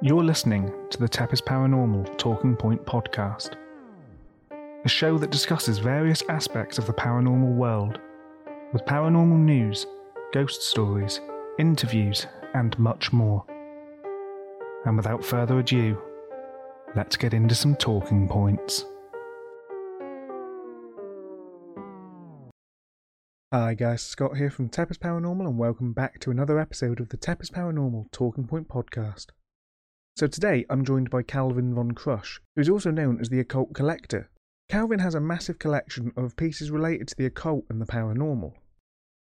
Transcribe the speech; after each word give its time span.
You're 0.00 0.22
listening 0.22 0.72
to 0.90 0.98
the 0.98 1.08
Tepes 1.08 1.40
Paranormal 1.40 2.16
Talking 2.18 2.54
Point 2.54 2.86
podcast, 2.86 3.56
a 4.84 4.88
show 4.88 5.18
that 5.18 5.32
discusses 5.32 5.78
various 5.78 6.22
aspects 6.28 6.78
of 6.78 6.86
the 6.86 6.92
paranormal 6.92 7.56
world, 7.56 7.98
with 8.72 8.84
paranormal 8.84 9.40
news, 9.40 9.88
ghost 10.32 10.62
stories, 10.62 11.20
interviews, 11.58 12.28
and 12.54 12.78
much 12.78 13.12
more. 13.12 13.44
And 14.84 14.96
without 14.96 15.24
further 15.24 15.58
ado, 15.58 16.00
let's 16.94 17.16
get 17.16 17.34
into 17.34 17.56
some 17.56 17.74
talking 17.74 18.28
points. 18.28 18.84
Hi 23.52 23.74
guys, 23.74 24.02
Scott 24.02 24.36
here 24.36 24.50
from 24.50 24.68
Tepes 24.68 24.96
Paranormal, 24.96 25.48
and 25.48 25.58
welcome 25.58 25.92
back 25.92 26.20
to 26.20 26.30
another 26.30 26.60
episode 26.60 27.00
of 27.00 27.08
the 27.08 27.16
Tepes 27.16 27.50
Paranormal 27.50 28.12
Talking 28.12 28.46
Point 28.46 28.68
podcast. 28.68 29.30
So 30.18 30.26
today 30.26 30.66
I'm 30.68 30.84
joined 30.84 31.10
by 31.10 31.22
Calvin 31.22 31.72
von 31.72 31.92
Crush, 31.92 32.40
who 32.56 32.60
is 32.60 32.68
also 32.68 32.90
known 32.90 33.20
as 33.20 33.28
the 33.28 33.38
Occult 33.38 33.72
Collector. 33.72 34.28
Calvin 34.68 34.98
has 34.98 35.14
a 35.14 35.20
massive 35.20 35.60
collection 35.60 36.10
of 36.16 36.34
pieces 36.34 36.72
related 36.72 37.06
to 37.06 37.16
the 37.16 37.26
occult 37.26 37.66
and 37.70 37.80
the 37.80 37.86
paranormal. 37.86 38.54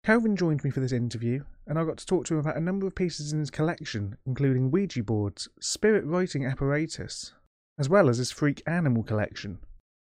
Calvin 0.04 0.36
joined 0.36 0.64
me 0.64 0.72
for 0.72 0.80
this 0.80 0.92
interview, 0.92 1.44
and 1.68 1.78
I 1.78 1.84
got 1.84 2.00
to 2.00 2.06
talk 2.08 2.26
to 2.26 2.34
him 2.34 2.40
about 2.40 2.58
a 2.58 2.62
number 2.62 2.88
of 2.88 2.96
pieces 2.96 3.32
in 3.32 3.38
his 3.38 3.52
collection, 3.52 4.18
including 4.26 4.72
Ouija 4.72 5.04
boards, 5.04 5.48
spirit 5.60 6.04
writing 6.04 6.48
apparatus, 6.48 7.36
as 7.78 7.88
well 7.88 8.10
as 8.10 8.18
his 8.18 8.32
freak 8.32 8.64
animal 8.66 9.04
collection. 9.04 9.60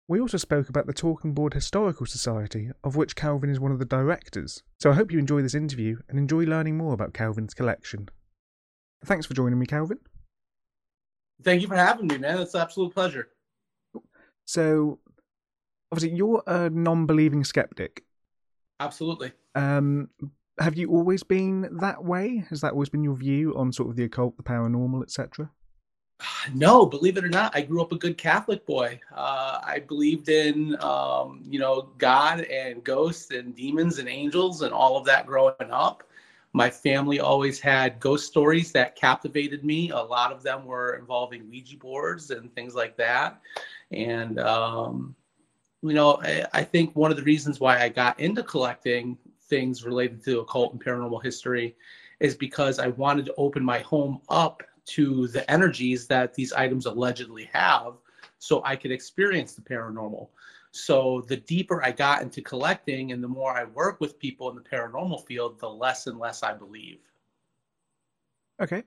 We 0.08 0.18
also 0.18 0.38
spoke 0.38 0.70
about 0.70 0.86
the 0.86 0.94
Talking 0.94 1.34
Board 1.34 1.52
Historical 1.52 2.06
Society, 2.06 2.70
of 2.82 2.96
which 2.96 3.14
Calvin 3.14 3.50
is 3.50 3.60
one 3.60 3.72
of 3.72 3.78
the 3.78 3.84
directors. 3.84 4.62
So 4.80 4.90
I 4.90 4.94
hope 4.94 5.12
you 5.12 5.18
enjoy 5.18 5.42
this 5.42 5.54
interview 5.54 5.98
and 6.08 6.18
enjoy 6.18 6.44
learning 6.44 6.78
more 6.78 6.94
about 6.94 7.12
Calvin's 7.12 7.52
collection. 7.52 8.08
Thanks 9.04 9.26
for 9.26 9.34
joining 9.34 9.58
me, 9.58 9.66
Calvin. 9.66 9.98
Thank 11.42 11.62
you 11.62 11.68
for 11.68 11.76
having 11.76 12.08
me, 12.08 12.18
man. 12.18 12.40
It's 12.40 12.54
an 12.54 12.60
absolute 12.60 12.92
pleasure. 12.92 13.28
So, 14.44 14.98
obviously, 15.92 16.16
you're 16.16 16.42
a 16.46 16.70
non 16.70 17.06
believing 17.06 17.44
skeptic. 17.44 18.04
Absolutely. 18.80 19.32
Um, 19.54 20.08
have 20.58 20.76
you 20.76 20.90
always 20.90 21.22
been 21.22 21.68
that 21.80 22.04
way? 22.04 22.44
Has 22.50 22.60
that 22.62 22.72
always 22.72 22.88
been 22.88 23.04
your 23.04 23.14
view 23.14 23.54
on 23.56 23.72
sort 23.72 23.90
of 23.90 23.96
the 23.96 24.04
occult, 24.04 24.36
the 24.36 24.42
paranormal, 24.42 25.02
etc.? 25.02 25.50
No, 26.54 26.86
believe 26.86 27.16
it 27.16 27.24
or 27.24 27.28
not, 27.28 27.54
I 27.54 27.60
grew 27.60 27.82
up 27.82 27.92
a 27.92 27.96
good 27.96 28.18
Catholic 28.18 28.66
boy. 28.66 28.98
Uh, 29.14 29.60
I 29.62 29.80
believed 29.86 30.28
in, 30.28 30.76
um, 30.82 31.42
you 31.48 31.58
know, 31.58 31.90
God 31.98 32.40
and 32.40 32.82
ghosts 32.82 33.30
and 33.30 33.54
demons 33.54 33.98
and 33.98 34.08
angels 34.08 34.62
and 34.62 34.72
all 34.72 34.96
of 34.96 35.04
that 35.04 35.26
growing 35.26 35.54
up. 35.70 36.04
My 36.52 36.70
family 36.70 37.20
always 37.20 37.60
had 37.60 38.00
ghost 38.00 38.26
stories 38.26 38.72
that 38.72 38.96
captivated 38.96 39.64
me. 39.64 39.90
A 39.90 39.98
lot 39.98 40.32
of 40.32 40.42
them 40.42 40.64
were 40.64 40.94
involving 40.94 41.48
Ouija 41.48 41.76
boards 41.76 42.30
and 42.30 42.52
things 42.54 42.74
like 42.74 42.96
that. 42.96 43.40
And, 43.92 44.40
um, 44.40 45.14
you 45.82 45.92
know, 45.92 46.18
I, 46.22 46.46
I 46.52 46.64
think 46.64 46.96
one 46.96 47.10
of 47.10 47.16
the 47.16 47.22
reasons 47.22 47.60
why 47.60 47.80
I 47.80 47.88
got 47.88 48.18
into 48.18 48.42
collecting 48.42 49.18
things 49.42 49.84
related 49.84 50.22
to 50.24 50.40
occult 50.40 50.72
and 50.72 50.84
paranormal 50.84 51.22
history 51.22 51.76
is 52.20 52.34
because 52.34 52.78
I 52.78 52.88
wanted 52.88 53.26
to 53.26 53.34
open 53.36 53.64
my 53.64 53.80
home 53.80 54.20
up 54.28 54.62
to 54.86 55.28
the 55.28 55.48
energies 55.50 56.06
that 56.06 56.34
these 56.34 56.52
items 56.52 56.86
allegedly 56.86 57.48
have 57.52 57.94
so 58.38 58.62
I 58.64 58.76
could 58.76 58.90
experience 58.90 59.54
the 59.54 59.62
paranormal. 59.62 60.28
So 60.70 61.24
the 61.28 61.36
deeper 61.36 61.82
I 61.82 61.92
got 61.92 62.22
into 62.22 62.42
collecting 62.42 63.12
and 63.12 63.22
the 63.22 63.28
more 63.28 63.52
I 63.52 63.64
work 63.64 64.00
with 64.00 64.18
people 64.18 64.48
in 64.50 64.56
the 64.56 64.62
paranormal 64.62 65.26
field, 65.26 65.58
the 65.58 65.68
less 65.68 66.06
and 66.06 66.18
less 66.18 66.42
I 66.42 66.54
believe. 66.54 67.00
Okay. 68.60 68.82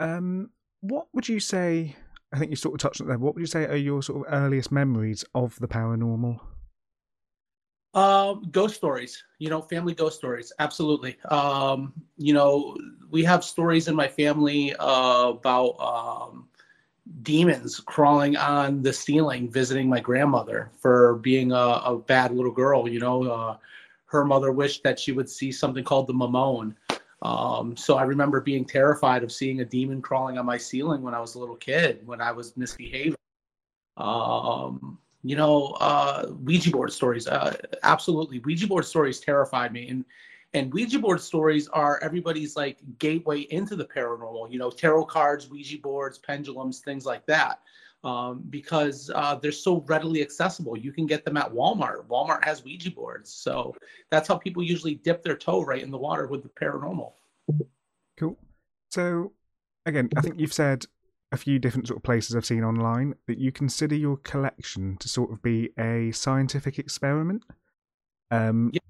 Um, 0.00 0.50
what 0.80 1.06
would 1.12 1.28
you 1.28 1.40
say? 1.40 1.96
I 2.32 2.38
think 2.38 2.50
you 2.50 2.56
sort 2.56 2.74
of 2.74 2.80
touched 2.80 3.00
on 3.00 3.08
that. 3.08 3.20
What 3.20 3.34
would 3.34 3.40
you 3.40 3.46
say 3.46 3.66
are 3.66 3.76
your 3.76 4.02
sort 4.02 4.26
of 4.26 4.32
earliest 4.32 4.72
memories 4.72 5.24
of 5.34 5.58
the 5.60 5.68
paranormal? 5.68 6.40
Um, 7.94 8.48
ghost 8.50 8.74
stories, 8.74 9.22
you 9.38 9.50
know, 9.50 9.60
family 9.60 9.94
ghost 9.94 10.16
stories. 10.16 10.50
Absolutely. 10.58 11.18
Um, 11.26 11.92
you 12.16 12.32
know, 12.32 12.74
we 13.10 13.22
have 13.24 13.44
stories 13.44 13.86
in 13.86 13.94
my 13.94 14.08
family 14.08 14.74
uh, 14.76 15.28
about 15.28 15.76
um, 15.78 16.48
demons 17.22 17.80
crawling 17.80 18.36
on 18.36 18.82
the 18.82 18.92
ceiling, 18.92 19.50
visiting 19.50 19.88
my 19.88 20.00
grandmother 20.00 20.70
for 20.78 21.16
being 21.16 21.52
a, 21.52 21.56
a 21.56 21.98
bad 21.98 22.32
little 22.32 22.52
girl. 22.52 22.88
You 22.88 23.00
know, 23.00 23.24
uh, 23.24 23.56
her 24.06 24.24
mother 24.24 24.52
wished 24.52 24.82
that 24.84 25.00
she 25.00 25.12
would 25.12 25.28
see 25.28 25.50
something 25.50 25.84
called 25.84 26.06
the 26.06 26.14
Mamone. 26.14 26.74
Um, 27.22 27.76
so 27.76 27.96
I 27.96 28.02
remember 28.02 28.40
being 28.40 28.64
terrified 28.64 29.22
of 29.22 29.32
seeing 29.32 29.60
a 29.60 29.64
demon 29.64 30.02
crawling 30.02 30.38
on 30.38 30.46
my 30.46 30.58
ceiling 30.58 31.02
when 31.02 31.14
I 31.14 31.20
was 31.20 31.34
a 31.34 31.38
little 31.38 31.56
kid, 31.56 32.06
when 32.06 32.20
I 32.20 32.32
was 32.32 32.56
misbehaving. 32.56 33.16
Um, 33.96 34.98
you 35.22 35.36
know, 35.36 35.76
uh, 35.80 36.26
Ouija 36.42 36.70
board 36.70 36.92
stories. 36.92 37.28
Uh, 37.28 37.56
absolutely, 37.84 38.40
Ouija 38.40 38.66
board 38.66 38.84
stories 38.84 39.20
terrified 39.20 39.72
me, 39.72 39.88
and 39.88 40.04
and 40.54 40.72
Ouija 40.72 40.98
board 40.98 41.20
stories 41.20 41.68
are 41.68 41.98
everybody's 42.02 42.56
like 42.56 42.78
gateway 42.98 43.40
into 43.42 43.74
the 43.76 43.84
paranormal. 43.84 44.50
You 44.50 44.58
know, 44.58 44.70
tarot 44.70 45.06
cards, 45.06 45.48
Ouija 45.48 45.78
boards, 45.78 46.18
pendulums, 46.18 46.80
things 46.80 47.06
like 47.06 47.24
that, 47.26 47.60
um, 48.04 48.44
because 48.50 49.10
uh, 49.14 49.36
they're 49.36 49.52
so 49.52 49.82
readily 49.86 50.20
accessible. 50.20 50.76
You 50.76 50.92
can 50.92 51.06
get 51.06 51.24
them 51.24 51.36
at 51.36 51.52
Walmart. 51.52 52.06
Walmart 52.06 52.44
has 52.44 52.64
Ouija 52.64 52.90
boards, 52.90 53.32
so 53.32 53.74
that's 54.10 54.28
how 54.28 54.36
people 54.36 54.62
usually 54.62 54.94
dip 54.96 55.22
their 55.22 55.36
toe 55.36 55.64
right 55.64 55.82
in 55.82 55.90
the 55.90 55.98
water 55.98 56.26
with 56.26 56.42
the 56.42 56.50
paranormal. 56.50 57.12
Cool. 58.18 58.38
So, 58.90 59.32
again, 59.86 60.10
I 60.16 60.20
think 60.20 60.38
you've 60.38 60.52
said 60.52 60.84
a 61.32 61.36
few 61.38 61.58
different 61.58 61.88
sort 61.88 61.96
of 61.96 62.02
places 62.02 62.36
I've 62.36 62.44
seen 62.44 62.62
online 62.62 63.14
that 63.26 63.38
you 63.38 63.50
consider 63.50 63.94
your 63.94 64.18
collection 64.18 64.98
to 64.98 65.08
sort 65.08 65.32
of 65.32 65.42
be 65.42 65.70
a 65.78 66.12
scientific 66.12 66.78
experiment. 66.78 67.42
Um, 68.30 68.70
yeah. 68.74 68.80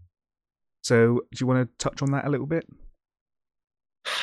So, 0.82 1.20
do 1.30 1.38
you 1.38 1.46
want 1.46 1.68
to 1.68 1.84
touch 1.84 2.02
on 2.02 2.10
that 2.10 2.26
a 2.26 2.28
little 2.28 2.46
bit? 2.46 2.66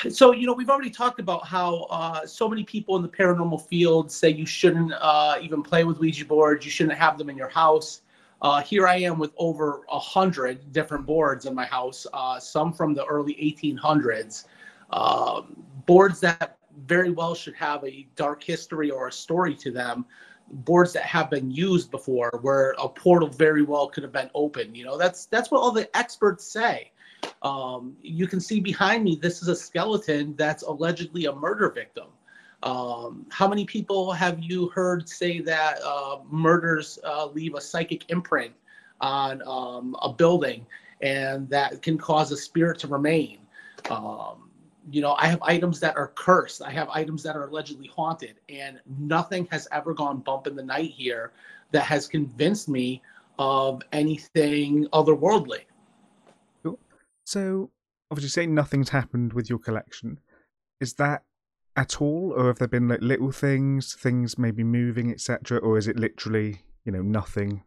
So, 0.10 0.34
you 0.34 0.46
know, 0.46 0.54
we've 0.54 0.70
already 0.70 0.90
talked 0.90 1.20
about 1.20 1.48
how 1.48 1.84
uh, 1.90 2.26
so 2.26 2.50
many 2.50 2.64
people 2.64 2.98
in 2.98 3.02
the 3.02 3.10
paranormal 3.10 3.66
field 3.68 4.12
say 4.12 4.30
you 4.30 4.46
shouldn't 4.46 4.94
uh, 5.00 5.38
even 5.42 5.64
play 5.64 5.86
with 5.86 6.00
Ouija 6.00 6.26
boards, 6.26 6.66
you 6.66 6.72
shouldn't 6.72 6.98
have 6.98 7.18
them 7.18 7.30
in 7.30 7.38
your 7.38 7.50
house. 7.50 8.02
Uh, 8.42 8.62
here 8.62 8.88
I 8.88 8.96
am 8.98 9.20
with 9.20 9.32
over 9.38 9.82
a 9.90 10.00
hundred 10.00 10.72
different 10.72 11.06
boards 11.06 11.46
in 11.46 11.56
my 11.56 11.66
house, 11.66 12.06
uh, 12.14 12.40
some 12.40 12.72
from 12.72 12.94
the 12.94 13.06
early 13.06 13.34
1800s, 13.36 14.46
um, 14.92 15.64
boards 15.86 16.20
that 16.22 16.58
very 16.86 17.12
well 17.12 17.36
should 17.36 17.56
have 17.56 17.84
a 17.84 18.08
dark 18.16 18.44
history 18.44 18.90
or 18.90 19.08
a 19.08 19.12
story 19.12 19.56
to 19.56 19.72
them 19.72 20.06
boards 20.52 20.94
that 20.94 21.04
have 21.04 21.30
been 21.30 21.52
used 21.52 21.92
before 21.92 22.40
where 22.42 22.76
a 22.80 22.88
portal 22.88 23.30
very 23.30 23.64
well 23.64 23.88
could 23.88 24.04
have 24.04 24.12
been 24.12 24.30
opened 24.34 24.76
you 24.76 24.84
know? 24.84 24.98
That's 24.98 25.26
that's 25.26 25.52
what 25.52 25.60
all 25.60 25.72
the 25.72 25.96
experts 25.98 26.46
say. 26.46 26.92
Um, 27.42 27.96
you 28.02 28.28
can 28.28 28.40
see 28.40 28.60
behind 28.60 29.04
me 29.04 29.18
this 29.22 29.42
is 29.42 29.48
a 29.48 29.56
skeleton 29.56 30.36
that's 30.38 30.64
allegedly 30.64 31.26
a 31.26 31.34
murder 31.34 31.70
victim. 31.70 32.08
Um, 32.64 33.26
how 33.30 33.48
many 33.48 33.66
people 33.66 34.12
have 34.12 34.40
you 34.42 34.70
heard 34.70 35.08
say 35.08 35.40
that 35.42 35.80
uh, 35.84 36.20
murders 36.30 37.00
uh, 37.06 37.28
leave 37.28 37.56
a 37.56 37.62
psychic 37.62 38.10
imprint 38.10 38.54
on 39.00 39.42
um, 39.48 39.96
a 40.02 40.12
building 40.12 40.66
and 41.02 41.50
that 41.50 41.82
can 41.82 41.98
cause 41.98 42.32
a 42.32 42.38
spirit 42.38 42.80
to 42.80 42.88
remain? 42.88 43.40
Um, 43.90 44.49
you 44.92 45.02
know, 45.02 45.16
I 45.18 45.28
have 45.28 45.42
items 45.42 45.80
that 45.82 45.96
are 45.98 46.12
cursed. 46.16 46.62
I 46.62 46.72
have 46.72 46.90
items 46.90 47.24
that 47.24 47.36
are 47.36 47.48
allegedly 47.48 47.88
haunted, 47.88 48.36
and 48.50 48.80
nothing 49.00 49.48
has 49.52 49.68
ever 49.72 49.94
gone 49.94 50.20
bump 50.20 50.48
in 50.48 50.56
the 50.56 50.64
night 50.64 50.92
here 50.92 51.32
that 51.72 51.84
has 51.84 52.08
convinced 52.08 52.70
me 52.70 53.02
of 53.38 53.82
anything 53.92 54.88
otherworldly. 54.94 55.62
Cool. 56.64 56.80
So, 57.26 57.72
obviously, 58.12 58.30
saying 58.30 58.54
nothing's 58.56 58.90
happened 58.90 59.34
with 59.34 59.50
your 59.50 59.60
collection. 59.60 60.20
Is 60.82 60.94
that 60.96 61.24
at 61.76 62.02
all, 62.02 62.34
or 62.36 62.48
have 62.48 62.60
there 62.60 62.68
been 62.68 62.88
like 62.88 63.02
little 63.02 63.32
things, 63.32 63.94
things 63.94 64.38
maybe 64.38 64.64
moving, 64.64 65.12
etc., 65.12 65.60
or 65.60 65.78
is 65.78 65.88
it 65.88 65.98
literally, 65.98 66.64
you 66.86 66.92
know, 66.92 67.02
nothing 67.02 67.64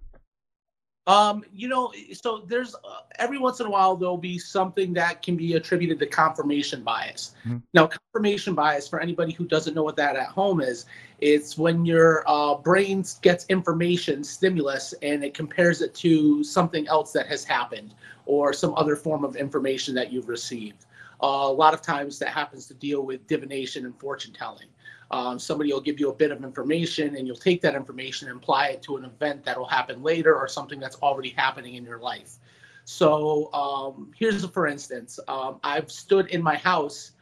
um, 1.08 1.44
you 1.52 1.66
know, 1.66 1.92
so 2.12 2.44
there's 2.46 2.74
uh, 2.76 3.00
every 3.18 3.38
once 3.38 3.58
in 3.58 3.66
a 3.66 3.70
while 3.70 3.96
there'll 3.96 4.16
be 4.16 4.38
something 4.38 4.92
that 4.94 5.20
can 5.20 5.36
be 5.36 5.54
attributed 5.54 5.98
to 5.98 6.06
confirmation 6.06 6.84
bias. 6.84 7.34
Mm-hmm. 7.44 7.58
Now, 7.74 7.88
confirmation 7.88 8.54
bias 8.54 8.86
for 8.86 9.00
anybody 9.00 9.32
who 9.32 9.44
doesn't 9.44 9.74
know 9.74 9.82
what 9.82 9.96
that 9.96 10.14
at 10.14 10.28
home 10.28 10.60
is, 10.60 10.86
it's 11.20 11.58
when 11.58 11.84
your 11.84 12.22
uh, 12.28 12.54
brain 12.54 13.04
gets 13.20 13.46
information 13.48 14.22
stimulus 14.22 14.94
and 15.02 15.24
it 15.24 15.34
compares 15.34 15.82
it 15.82 15.92
to 15.96 16.44
something 16.44 16.86
else 16.86 17.10
that 17.12 17.26
has 17.26 17.42
happened 17.42 17.94
or 18.26 18.52
some 18.52 18.72
other 18.76 18.94
form 18.94 19.24
of 19.24 19.34
information 19.34 19.96
that 19.96 20.12
you've 20.12 20.28
received. 20.28 20.86
Uh, 21.20 21.46
a 21.46 21.52
lot 21.52 21.74
of 21.74 21.82
times 21.82 22.18
that 22.20 22.28
happens 22.28 22.66
to 22.66 22.74
deal 22.74 23.02
with 23.02 23.26
divination 23.26 23.86
and 23.86 23.98
fortune 23.98 24.32
telling. 24.32 24.66
Um, 25.12 25.38
somebody 25.38 25.72
will 25.72 25.80
give 25.80 26.00
you 26.00 26.08
a 26.10 26.14
bit 26.14 26.30
of 26.30 26.42
information 26.42 27.16
and 27.16 27.26
you'll 27.26 27.36
take 27.36 27.60
that 27.62 27.74
information 27.74 28.28
and 28.28 28.38
apply 28.38 28.68
it 28.68 28.82
to 28.82 28.96
an 28.96 29.04
event 29.04 29.44
that 29.44 29.58
will 29.58 29.66
happen 29.66 30.02
later 30.02 30.34
or 30.34 30.48
something 30.48 30.80
that's 30.80 30.96
already 30.96 31.28
happening 31.30 31.74
in 31.74 31.84
your 31.84 31.98
life. 31.98 32.38
So 32.84 33.52
um, 33.52 34.10
here's 34.16 34.42
a 34.42 34.48
for 34.48 34.66
instance 34.66 35.20
um, 35.28 35.60
I've 35.62 35.92
stood 35.92 36.28
in 36.28 36.42
my 36.42 36.56
house 36.56 37.12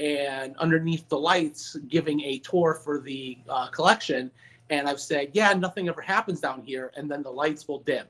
and 0.00 0.56
underneath 0.56 1.08
the 1.08 1.18
lights 1.18 1.76
giving 1.88 2.20
a 2.22 2.38
tour 2.38 2.74
for 2.74 3.00
the 3.00 3.38
uh, 3.48 3.68
collection. 3.68 4.30
And 4.70 4.88
I've 4.88 5.00
said, 5.00 5.30
yeah, 5.32 5.52
nothing 5.52 5.88
ever 5.88 6.00
happens 6.00 6.40
down 6.40 6.62
here. 6.62 6.92
And 6.96 7.10
then 7.10 7.22
the 7.22 7.30
lights 7.30 7.68
will 7.68 7.80
dim. 7.80 8.06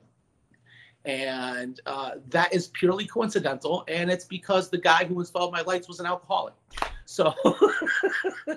And 1.03 1.79
uh, 1.85 2.11
that 2.29 2.53
is 2.53 2.67
purely 2.69 3.05
coincidental. 3.05 3.83
And 3.87 4.09
it's 4.09 4.25
because 4.25 4.69
the 4.69 4.77
guy 4.77 5.05
who 5.05 5.19
installed 5.19 5.51
my 5.51 5.61
lights 5.61 5.87
was 5.87 5.99
an 5.99 6.07
alcoholic. 6.07 6.55
So, 7.05 7.33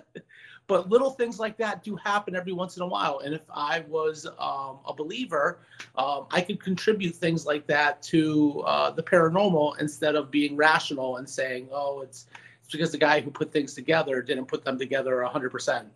but 0.68 0.90
little 0.90 1.10
things 1.10 1.40
like 1.40 1.56
that 1.56 1.82
do 1.82 1.96
happen 1.96 2.36
every 2.36 2.52
once 2.52 2.76
in 2.76 2.82
a 2.82 2.86
while. 2.86 3.20
And 3.24 3.34
if 3.34 3.40
I 3.52 3.80
was 3.88 4.26
um, 4.38 4.78
a 4.86 4.92
believer, 4.94 5.60
um, 5.96 6.26
I 6.30 6.42
could 6.42 6.62
contribute 6.62 7.16
things 7.16 7.46
like 7.46 7.66
that 7.66 8.02
to 8.02 8.62
uh, 8.66 8.90
the 8.90 9.02
paranormal 9.02 9.80
instead 9.80 10.14
of 10.14 10.30
being 10.30 10.56
rational 10.56 11.16
and 11.16 11.28
saying, 11.28 11.68
oh, 11.72 12.02
it's, 12.02 12.26
it's 12.60 12.70
because 12.70 12.92
the 12.92 12.98
guy 12.98 13.20
who 13.20 13.30
put 13.30 13.50
things 13.50 13.72
together 13.72 14.20
didn't 14.20 14.44
put 14.44 14.62
them 14.62 14.78
together 14.78 15.26
100%. 15.26 15.86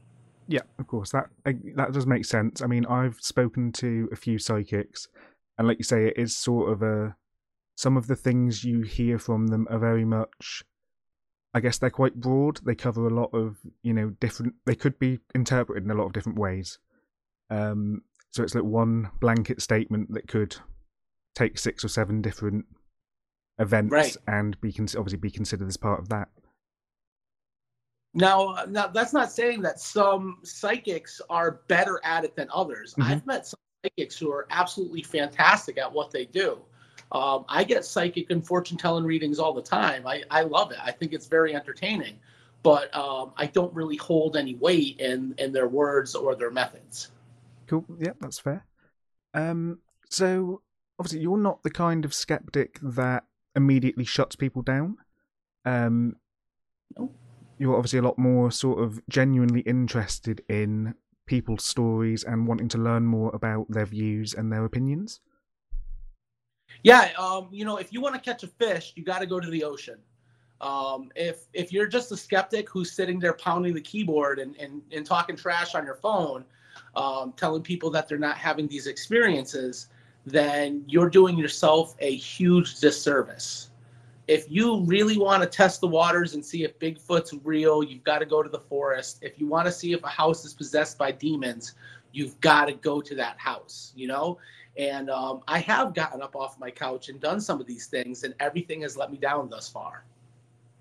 Yeah, 0.49 0.61
of 0.79 0.87
course. 0.87 1.11
That 1.11 1.29
that 1.45 1.93
does 1.93 2.07
make 2.07 2.25
sense. 2.25 2.63
I 2.63 2.67
mean, 2.67 2.85
I've 2.87 3.17
spoken 3.21 3.71
to 3.73 4.09
a 4.11 4.17
few 4.17 4.41
psychics, 4.41 5.07
and 5.57 5.69
like 5.69 5.79
you 5.79 5.85
say, 5.85 6.09
it 6.09 6.15
is 6.17 6.37
sort 6.37 6.73
of 6.73 6.83
a. 6.83 7.15
Some 7.77 7.97
of 7.97 8.07
the 8.07 8.17
things 8.17 8.65
you 8.65 8.83
hear 8.83 9.19
from 9.19 9.47
them 9.47 9.67
are 9.71 9.79
very 9.79 10.05
much 10.05 10.65
I 11.55 11.61
guess 11.61 11.79
they're 11.79 11.91
quite 11.91 12.15
broad. 12.15 12.61
They 12.65 12.75
cover 12.75 13.07
a 13.07 13.15
lot 13.15 13.31
of, 13.35 13.59
you 13.83 13.93
know, 13.93 14.11
different. 14.21 14.55
They 14.65 14.75
could 14.75 14.99
be 14.99 15.19
interpreted 15.35 15.85
in 15.85 15.91
a 15.91 15.95
lot 15.95 16.07
of 16.07 16.13
different 16.13 16.39
ways. 16.39 16.79
Um, 17.51 18.03
so 18.31 18.43
it's 18.43 18.55
like 18.55 18.65
one 18.65 19.11
blanket 19.21 19.61
statement 19.61 20.13
that 20.15 20.29
could 20.29 20.57
take 21.35 21.59
six 21.59 21.85
or 21.85 21.89
seven 21.89 22.23
different 22.23 22.65
events 23.59 23.93
Right. 23.93 24.17
and 24.27 24.59
be 24.63 24.73
con- 24.73 24.87
obviously 24.97 25.19
be 25.19 25.31
considered 25.31 25.69
as 25.69 25.77
part 25.77 26.01
of 26.01 26.09
that. 26.09 26.29
Now, 28.15 28.55
uh, 28.55 28.67
now 28.69 28.87
that's 28.89 29.13
not 29.13 29.31
saying 29.33 29.63
that 29.63 29.81
some 29.81 30.39
psychics 30.43 31.21
are 31.31 31.63
better 31.69 32.01
at 32.05 32.25
it 32.25 32.37
than 32.37 32.49
others. 32.53 32.95
Mhm. 32.95 33.05
I've 33.05 33.27
met 33.27 33.47
some 33.47 33.59
psychics 33.85 34.19
who 34.19 34.31
are 34.31 34.47
absolutely 34.51 35.03
fantastic 35.03 35.79
at 35.79 35.91
what 35.91 36.11
they 36.11 36.27
do. 36.27 36.63
Um, 37.13 37.45
I 37.49 37.63
get 37.65 37.85
psychic 37.85 38.31
and 38.31 38.45
fortune 38.45 38.79
telling 38.79 39.05
readings 39.05 39.39
all 39.39 39.53
the 39.53 39.63
time. 39.63 40.07
I, 40.07 40.23
I 40.31 40.43
love 40.43 40.73
it. 40.73 40.79
I 40.83 40.91
think 40.91 41.13
it's 41.13 41.27
very 41.27 41.55
entertaining, 41.55 42.19
but 42.63 42.95
um, 42.97 43.33
I 43.37 43.47
don't 43.47 43.73
really 43.75 43.97
hold 43.97 44.37
any 44.37 44.55
weight 44.55 44.99
in 44.99 45.35
in 45.39 45.53
their 45.53 45.69
words 45.69 46.15
or 46.15 46.35
their 46.35 46.51
methods. 46.51 47.11
Cool. 47.67 47.85
Yeah, 47.99 48.13
that's 48.21 48.39
fair. 48.39 48.67
Um, 49.35 49.79
so 50.11 50.63
obviously 50.99 51.21
you're 51.21 51.37
not 51.39 51.63
the 51.63 51.71
kind 51.71 52.05
of 52.05 52.15
skeptic 52.15 52.79
that 52.83 53.25
immediately 53.55 54.05
shuts 54.05 54.37
people 54.37 54.63
down. 54.63 54.97
Um, 55.65 56.17
No. 56.99 57.11
you're 57.59 57.77
obviously 57.77 57.99
a 57.99 58.03
lot 58.03 58.19
more 58.19 58.51
sort 58.51 58.83
of 58.83 59.01
genuinely 59.09 59.61
interested 59.61 60.43
in 60.49 60.95
people's 61.27 61.65
stories 61.65 62.25
and 62.25 62.47
wanting 62.47 62.69
to 62.69 62.79
learn 62.79 63.05
more 63.05 63.31
about 63.35 63.67
their 63.71 63.87
views 63.87 64.35
and 64.35 64.53
their 64.53 64.65
opinions. 64.65 65.21
Yeah, 66.83 67.11
um, 67.19 67.49
you 67.53 67.65
know, 67.65 67.77
if 67.77 67.93
you 67.93 68.01
want 68.01 68.15
to 68.15 68.21
catch 68.21 68.43
a 68.43 68.49
fish, 68.49 68.93
you 68.97 69.05
got 69.05 69.21
to 69.21 69.27
go 69.27 69.41
to 69.41 69.51
the 69.51 69.65
ocean. 69.65 69.99
Um, 70.61 71.11
if 71.17 71.47
if 71.53 71.73
you're 71.73 71.89
just 71.89 72.13
a 72.13 72.17
skeptic 72.17 72.69
who's 72.69 72.93
sitting 72.93 73.19
there 73.19 73.33
pounding 73.33 73.75
the 73.75 73.81
keyboard 73.81 74.39
and 74.39 74.57
and, 74.57 74.83
and 74.93 75.05
talking 75.05 75.37
trash 75.37 75.75
on 75.75 75.85
your 75.85 75.97
phone, 75.97 76.45
um, 76.95 77.33
telling 77.37 77.63
people 77.63 77.91
that 77.91 78.09
they're 78.09 78.19
not 78.19 78.37
having 78.37 78.69
these 78.69 78.87
experiences, 78.87 79.89
then 80.25 80.85
you're 80.87 81.11
doing 81.11 81.37
yourself 81.37 81.97
a 81.99 82.15
huge 82.15 82.79
disservice. 82.79 83.71
If 84.29 84.47
you 84.49 84.85
really 84.85 85.19
want 85.19 85.43
to 85.43 85.49
test 85.49 85.81
the 85.81 85.89
waters 85.89 86.35
and 86.35 86.45
see 86.45 86.63
if 86.63 86.79
Bigfoot's 86.79 87.35
real, 87.43 87.83
you've 87.83 88.05
got 88.05 88.21
to 88.21 88.27
go 88.27 88.41
to 88.41 88.49
the 88.49 88.61
forest. 88.61 89.19
If 89.21 89.41
you 89.41 89.49
want 89.49 89.67
to 89.67 89.73
see 89.73 89.93
if 89.93 90.03
a 90.05 90.09
house 90.09 90.45
is 90.45 90.55
possessed 90.55 90.97
by 90.97 91.11
demons, 91.11 91.75
you've 92.13 92.41
got 92.41 92.67
to 92.67 92.75
go 92.75 93.01
to 93.01 93.15
that 93.17 93.37
house. 93.39 93.93
You 93.97 94.07
know, 94.07 94.39
and 94.77 95.11
um, 95.11 95.43
I 95.49 95.59
have 95.61 95.95
gotten 95.95 96.23
up 96.23 96.35
off 96.35 96.59
my 96.59 96.71
couch 96.71 97.09
and 97.09 97.21
done 97.21 97.41
some 97.41 97.61
of 97.61 97.67
these 97.67 97.87
things, 97.87 98.25
and 98.25 98.35
everything 98.41 98.83
has 98.83 98.97
let 98.97 99.11
me 99.11 99.19
down 99.19 99.49
thus 99.49 99.69
far. 99.69 100.05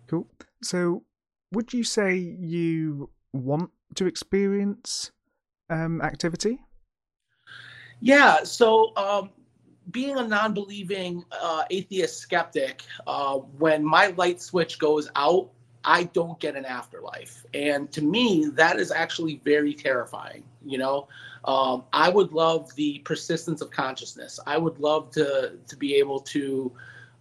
Cool. 0.08 0.28
So 0.64 1.04
would 1.52 1.74
you 1.74 1.84
say 1.84 2.16
you 2.16 3.10
want 3.34 3.70
to 3.96 4.06
experience 4.06 5.12
um, 5.70 6.02
activity? 6.02 6.60
Yeah. 8.00 8.44
So, 8.44 8.96
um, 8.96 9.30
being 9.92 10.18
a 10.18 10.28
non 10.28 10.54
believing 10.54 11.26
uh, 11.32 11.64
atheist 11.70 12.20
skeptic, 12.20 12.84
uh, 13.08 13.38
when 13.38 13.84
my 13.84 14.08
light 14.18 14.42
switch 14.42 14.80
goes 14.80 15.10
out, 15.16 15.52
I 15.84 16.04
don't 16.06 16.40
get 16.40 16.56
an 16.56 16.66
afterlife. 16.66 17.46
And 17.54 17.92
to 17.92 18.02
me, 18.02 18.46
that 18.54 18.80
is 18.80 18.92
actually 18.92 19.42
very 19.44 19.74
terrifying. 19.74 20.44
You 20.66 20.78
know, 20.78 21.08
um, 21.46 21.84
I 21.92 22.10
would 22.10 22.32
love 22.34 22.74
the 22.76 23.00
persistence 23.00 23.62
of 23.62 23.72
consciousness. 23.72 24.40
I 24.46 24.58
would 24.58 24.80
love 24.80 25.12
to, 25.12 25.54
to 25.68 25.76
be 25.76 25.96
able 25.96 26.20
to 26.20 26.72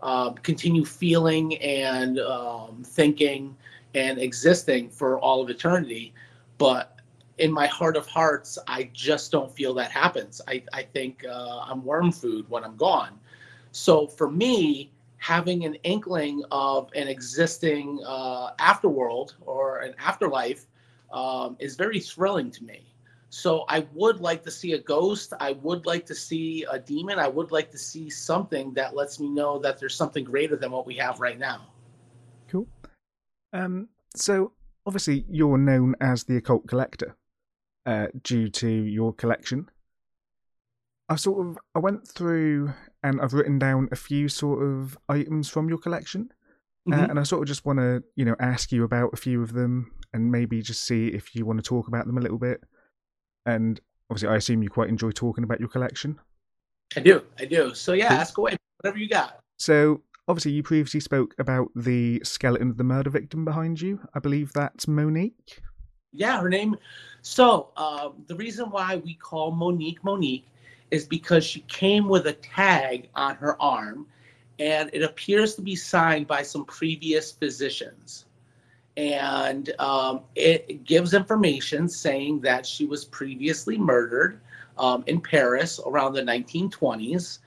um, 0.03 0.35
continue 0.37 0.85
feeling 0.85 1.57
and 1.59 2.19
um, 2.21 2.83
thinking 2.85 3.57
and 3.95 4.19
existing 4.19 4.91
for 4.91 5.19
all 5.19 5.41
of 5.43 5.51
eternity. 5.51 6.12
But 6.59 7.01
in 7.39 7.51
my 7.51 7.67
heart 7.67 7.97
of 7.97 8.07
hearts, 8.07 8.59
I 8.67 8.91
just 8.93 9.33
don't 9.33 9.51
feel 9.51 9.73
that 9.75 9.91
happens. 9.91 10.41
I, 10.47 10.62
I 10.73 10.83
think 10.83 11.25
uh, 11.25 11.61
I'm 11.67 11.83
worm 11.85 12.12
food 12.12 12.49
when 12.51 12.65
I'm 12.65 12.77
gone. 12.77 13.19
So 13.73 14.07
for 14.07 14.31
me, 14.31 14.91
having 15.20 15.67
an 15.67 15.75
inkling 15.84 16.43
of 16.50 16.90
an 16.94 17.06
existing 17.06 18.00
uh, 18.06 18.52
afterworld 18.58 19.34
or 19.43 19.81
an 19.81 19.94
afterlife 19.99 20.67
um, 21.12 21.56
is 21.61 21.76
very 21.76 22.00
thrilling 22.00 22.50
to 22.50 22.64
me. 22.64 22.87
So 23.28 23.64
I 23.69 23.87
would 23.93 24.20
like 24.20 24.43
to 24.44 24.50
see 24.50 24.72
a 24.72 24.78
ghost. 24.78 25.34
I 25.38 25.52
would 25.52 25.84
like 25.84 26.06
to 26.06 26.14
see 26.14 26.64
a 26.70 26.78
demon. 26.78 27.19
I 27.19 27.28
would 27.28 27.52
like 27.52 27.70
to 27.70 27.78
see 27.78 28.08
something 28.08 28.72
that 28.75 28.96
lets 28.96 29.20
me 29.20 29.28
know 29.28 29.58
that 29.61 29.78
there's 29.78 29.94
something 29.94 30.25
greater 30.25 30.56
than 30.56 30.72
what 30.72 30.87
we 30.87 30.94
have 30.96 31.20
right 31.20 31.38
now. 31.38 31.66
Cool. 32.49 32.66
Um, 33.52 33.88
so 34.16 34.52
obviously 34.87 35.26
you're 35.28 35.58
known 35.58 35.96
as 36.00 36.25
the 36.25 36.38
occult 36.38 36.66
collector 36.66 37.14
uh, 37.84 38.06
due 38.23 38.49
to 38.49 38.69
your 38.69 39.12
collection. 39.12 39.69
I 41.11 41.16
sort 41.16 41.46
of 41.46 41.58
I 41.75 41.78
went 41.78 42.08
through 42.08 42.73
and 43.02 43.20
I've 43.20 43.32
written 43.35 43.58
down 43.58 43.88
a 43.93 43.97
few 43.97 44.29
sort 44.29 44.62
of 44.62 44.99
items 45.08 45.49
from 45.49 45.69
your 45.69 45.79
collection, 45.79 46.32
uh, 46.93 46.97
Mhm. 46.97 47.11
and 47.11 47.19
I 47.20 47.23
sort 47.23 47.43
of 47.43 47.49
just 47.49 47.64
want 47.64 47.79
to 47.79 48.02
you 48.17 48.25
know 48.25 48.37
ask 48.41 48.73
you 48.73 48.85
about 48.85 49.11
a 49.12 49.17
few 49.17 49.43
of 49.43 49.52
them 49.52 49.92
and 50.12 50.30
maybe 50.33 50.61
just 50.62 50.85
see 50.85 51.09
if 51.09 51.35
you 51.35 51.47
want 51.47 51.59
to 51.59 51.62
talk 51.62 51.88
about 51.88 52.07
them 52.07 52.19
a 52.19 52.21
little 52.21 52.38
bit. 52.38 52.62
And 53.47 53.80
obviously, 54.11 54.28
I 54.28 54.37
assume 54.37 54.62
you 54.62 54.71
quite 54.71 54.88
enjoy 54.88 55.11
talking 55.12 55.45
about 55.45 55.61
your 55.61 55.69
collection. 55.69 56.19
I 56.97 57.00
do. 57.00 57.23
I 57.38 57.45
do. 57.45 57.75
So 57.75 57.92
yeah, 57.92 58.09
Cool. 58.09 58.16
ask 58.19 58.38
away. 58.38 58.57
Whatever 58.80 58.99
you 58.99 59.09
got. 59.09 59.40
So 59.59 60.02
obviously, 60.26 60.52
you 60.52 60.62
previously 60.62 61.00
spoke 61.00 61.35
about 61.38 61.71
the 61.76 62.21
skeleton 62.25 62.71
of 62.71 62.76
the 62.76 62.85
murder 62.85 63.11
victim 63.11 63.45
behind 63.45 63.80
you. 63.80 64.00
I 64.14 64.19
believe 64.19 64.52
that's 64.52 64.88
Monique. 64.88 65.62
Yeah, 66.12 66.40
her 66.40 66.49
name. 66.49 66.76
So 67.23 67.71
um, 67.76 68.25
the 68.26 68.35
reason 68.35 68.71
why 68.71 68.97
we 68.97 69.14
call 69.14 69.52
Monique 69.52 70.02
Monique 70.02 70.47
is 70.90 71.06
because 71.06 71.44
she 71.44 71.61
came 71.62 72.09
with 72.09 72.26
a 72.26 72.32
tag 72.32 73.09
on 73.14 73.37
her 73.37 73.61
arm, 73.61 74.06
and 74.59 74.90
it 74.92 75.02
appears 75.02 75.54
to 75.54 75.62
be 75.62 75.76
signed 75.76 76.26
by 76.26 76.42
some 76.42 76.64
previous 76.64 77.32
physicians. 77.32 78.26
And 78.97 79.73
um, 79.78 80.23
it 80.35 80.85
gives 80.85 81.14
information 81.14 81.88
saying 81.88 82.40
that 82.40 82.66
she 82.66 82.85
was 82.87 83.04
previously 83.04 83.78
murdered 83.78 84.40
um, 84.76 85.04
in 85.06 85.20
Paris 85.20 85.80
around 85.87 86.14
the 86.14 86.23
1920s. 86.23 87.38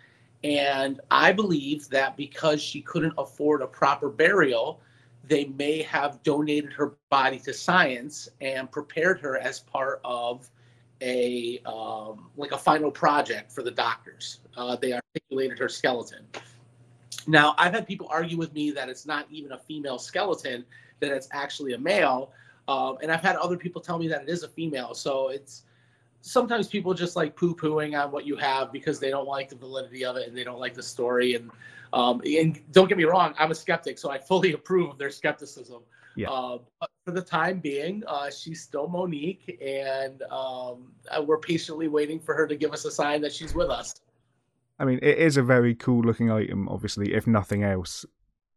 And 0.44 1.00
I 1.12 1.32
believe 1.32 1.90
that 1.90 2.18
because 2.18 2.62
she 2.62 2.82
couldn't 2.82 3.14
afford 3.18 3.62
a 3.62 3.68
proper 3.68 4.10
burial, 4.10 4.82
they 5.26 5.46
may 5.46 5.82
have 5.84 6.22
donated 6.24 6.74
her 6.74 6.96
body 7.10 7.40
to 7.40 7.54
science 7.54 8.28
and 8.42 8.72
prepared 8.72 9.20
her 9.22 9.38
as 9.38 9.60
part 9.60 10.02
of 10.04 10.50
a 11.04 11.60
um, 11.66 12.30
like 12.38 12.54
a 12.54 12.58
final 12.58 12.90
project 12.90 13.52
for 13.52 13.62
the 13.62 13.72
doctors. 13.72 14.40
Uh, 14.56 14.76
they 14.78 14.94
articulated 14.94 15.60
her 15.60 15.70
skeleton. 15.70 16.26
Now, 17.28 17.54
I've 17.58 17.74
had 17.74 17.86
people 17.86 18.08
argue 18.10 18.38
with 18.38 18.54
me 18.54 18.72
that 18.72 18.90
it's 18.90 19.06
not 19.06 19.28
even 19.30 19.52
a 19.52 19.58
female 19.58 20.00
skeleton; 20.00 20.66
that 21.02 21.12
it's 21.12 21.28
actually 21.32 21.74
a 21.74 21.78
male, 21.78 22.32
um, 22.68 22.98
and 23.02 23.12
I've 23.12 23.22
had 23.22 23.36
other 23.36 23.58
people 23.58 23.82
tell 23.82 24.00
me 24.00 24.08
that 24.08 24.24
it 24.24 24.30
is 24.30 24.44
a 24.44 24.48
female. 24.48 24.94
So 24.94 25.28
it's 25.28 25.64
sometimes 26.22 26.68
people 26.68 26.94
just 26.94 27.18
like 27.18 27.36
poo-pooing 27.36 28.02
on 28.02 28.10
what 28.10 28.26
you 28.26 28.38
have 28.38 28.72
because 28.72 28.98
they 28.98 29.10
don't 29.10 29.28
like 29.28 29.50
the 29.50 29.58
validity 29.58 30.06
of 30.06 30.16
it 30.16 30.26
and 30.26 30.38
they 30.38 30.46
don't 30.46 30.60
like 30.60 30.74
the 30.74 30.84
story 30.84 31.36
and 31.36 31.52
um, 31.92 32.22
and 32.26 32.60
don't 32.72 32.90
get 32.90 32.98
me 32.98 33.04
wrong, 33.04 33.36
I'm 33.38 33.52
a 33.52 33.56
skeptic, 33.56 34.00
so 34.00 34.10
I 34.10 34.18
fully 34.18 34.54
approve 34.60 34.90
of 34.90 34.98
their 34.98 35.12
skepticism. 35.12 35.84
Yeah. 36.16 36.30
Uh, 36.30 36.60
but 36.80 36.90
for 37.06 37.12
the 37.12 37.22
time 37.22 37.60
being, 37.60 38.04
uh, 38.08 38.30
she's 38.30 38.62
still 38.62 38.88
Monique, 38.88 39.58
and 39.62 40.22
um, 40.24 40.94
uh, 41.10 41.22
we're 41.22 41.40
patiently 41.40 41.88
waiting 41.88 42.20
for 42.20 42.36
her 42.36 42.48
to 42.48 42.56
give 42.56 42.72
us 42.72 42.86
a 42.86 42.92
sign 42.92 43.22
that 43.22 43.34
she's 43.34 43.54
with 43.56 43.70
us. 43.70 43.96
I 44.80 44.86
mean, 44.86 45.00
it 45.02 45.18
is 45.18 45.38
a 45.38 45.44
very 45.44 45.76
cool 45.76 46.04
looking 46.04 46.32
item, 46.32 46.68
obviously, 46.70 47.14
if 47.14 47.26
nothing 47.28 47.64
else. 47.64 48.06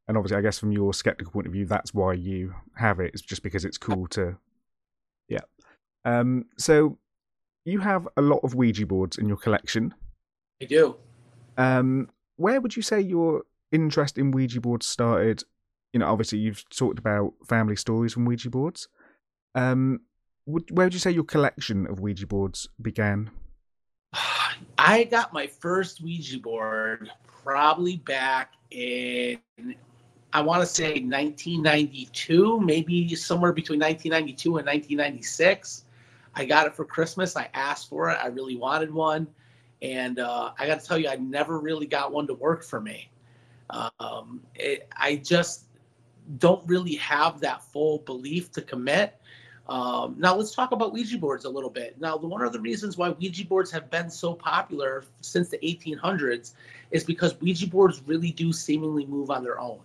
and 0.08 0.16
obviously, 0.16 0.36
I 0.36 0.40
guess 0.40 0.58
from 0.58 0.72
your 0.72 0.94
skeptical 0.94 1.32
point 1.32 1.46
of 1.46 1.52
view, 1.52 1.66
that's 1.66 1.92
why 1.92 2.12
you 2.12 2.54
have 2.76 3.00
it. 3.00 3.10
It's 3.12 3.22
just 3.22 3.42
because 3.42 3.64
it's 3.64 3.78
cool 3.78 4.06
to, 4.08 4.36
yeah. 5.28 5.40
Um, 6.04 6.46
so 6.56 6.98
you 7.64 7.80
have 7.80 8.06
a 8.16 8.22
lot 8.22 8.40
of 8.44 8.54
Ouija 8.54 8.86
boards 8.86 9.18
in 9.18 9.26
your 9.26 9.36
collection. 9.36 9.94
I 10.62 10.66
do. 10.66 10.96
Um, 11.58 12.08
where 12.36 12.60
would 12.60 12.76
you 12.76 12.82
say 12.82 13.00
your 13.00 13.42
interest 13.72 14.16
in 14.16 14.30
Ouija 14.30 14.60
boards 14.60 14.86
started? 14.86 15.42
You 15.96 16.00
know, 16.00 16.12
obviously 16.12 16.40
you've 16.40 16.62
talked 16.68 16.98
about 16.98 17.32
family 17.48 17.74
stories 17.74 18.12
from 18.12 18.26
Ouija 18.26 18.50
boards. 18.50 18.86
Um, 19.54 20.00
would, 20.44 20.70
where 20.70 20.84
would 20.84 20.92
you 20.92 21.00
say 21.00 21.10
your 21.10 21.24
collection 21.24 21.86
of 21.86 22.00
Ouija 22.00 22.26
boards 22.26 22.68
began? 22.82 23.30
I 24.76 25.04
got 25.04 25.32
my 25.32 25.46
first 25.46 26.02
Ouija 26.02 26.38
board 26.38 27.10
probably 27.26 27.96
back 27.96 28.52
in, 28.70 29.38
I 30.34 30.42
want 30.42 30.60
to 30.60 30.66
say 30.66 31.00
1992, 31.00 32.60
maybe 32.60 33.14
somewhere 33.14 33.54
between 33.54 33.80
1992 33.80 34.58
and 34.58 34.66
1996. 34.66 35.86
I 36.34 36.44
got 36.44 36.66
it 36.66 36.76
for 36.76 36.84
Christmas. 36.84 37.38
I 37.38 37.48
asked 37.54 37.88
for 37.88 38.10
it. 38.10 38.18
I 38.22 38.26
really 38.26 38.56
wanted 38.56 38.92
one. 38.92 39.28
And 39.80 40.18
uh, 40.18 40.52
I 40.58 40.66
got 40.66 40.78
to 40.78 40.86
tell 40.86 40.98
you, 40.98 41.08
I 41.08 41.16
never 41.16 41.58
really 41.58 41.86
got 41.86 42.12
one 42.12 42.26
to 42.26 42.34
work 42.34 42.64
for 42.64 42.82
me. 42.82 43.08
Um, 43.70 44.42
it, 44.54 44.90
I 44.94 45.16
just 45.16 45.66
don't 46.38 46.66
really 46.66 46.94
have 46.96 47.40
that 47.40 47.62
full 47.62 47.98
belief 48.00 48.50
to 48.52 48.62
commit. 48.62 49.20
Um, 49.68 50.14
now 50.18 50.36
let's 50.36 50.54
talk 50.54 50.72
about 50.72 50.92
Ouija 50.92 51.18
boards 51.18 51.44
a 51.44 51.50
little 51.50 51.70
bit. 51.70 52.00
Now, 52.00 52.16
one 52.16 52.42
of 52.42 52.52
the 52.52 52.60
reasons 52.60 52.96
why 52.96 53.10
Ouija 53.10 53.44
boards 53.46 53.70
have 53.72 53.90
been 53.90 54.10
so 54.10 54.34
popular 54.34 55.04
since 55.20 55.48
the 55.48 55.58
1800s 55.58 56.52
is 56.92 57.02
because 57.02 57.40
Ouija 57.40 57.66
boards 57.66 58.02
really 58.06 58.30
do 58.30 58.52
seemingly 58.52 59.06
move 59.06 59.30
on 59.30 59.42
their 59.42 59.58
own. 59.58 59.80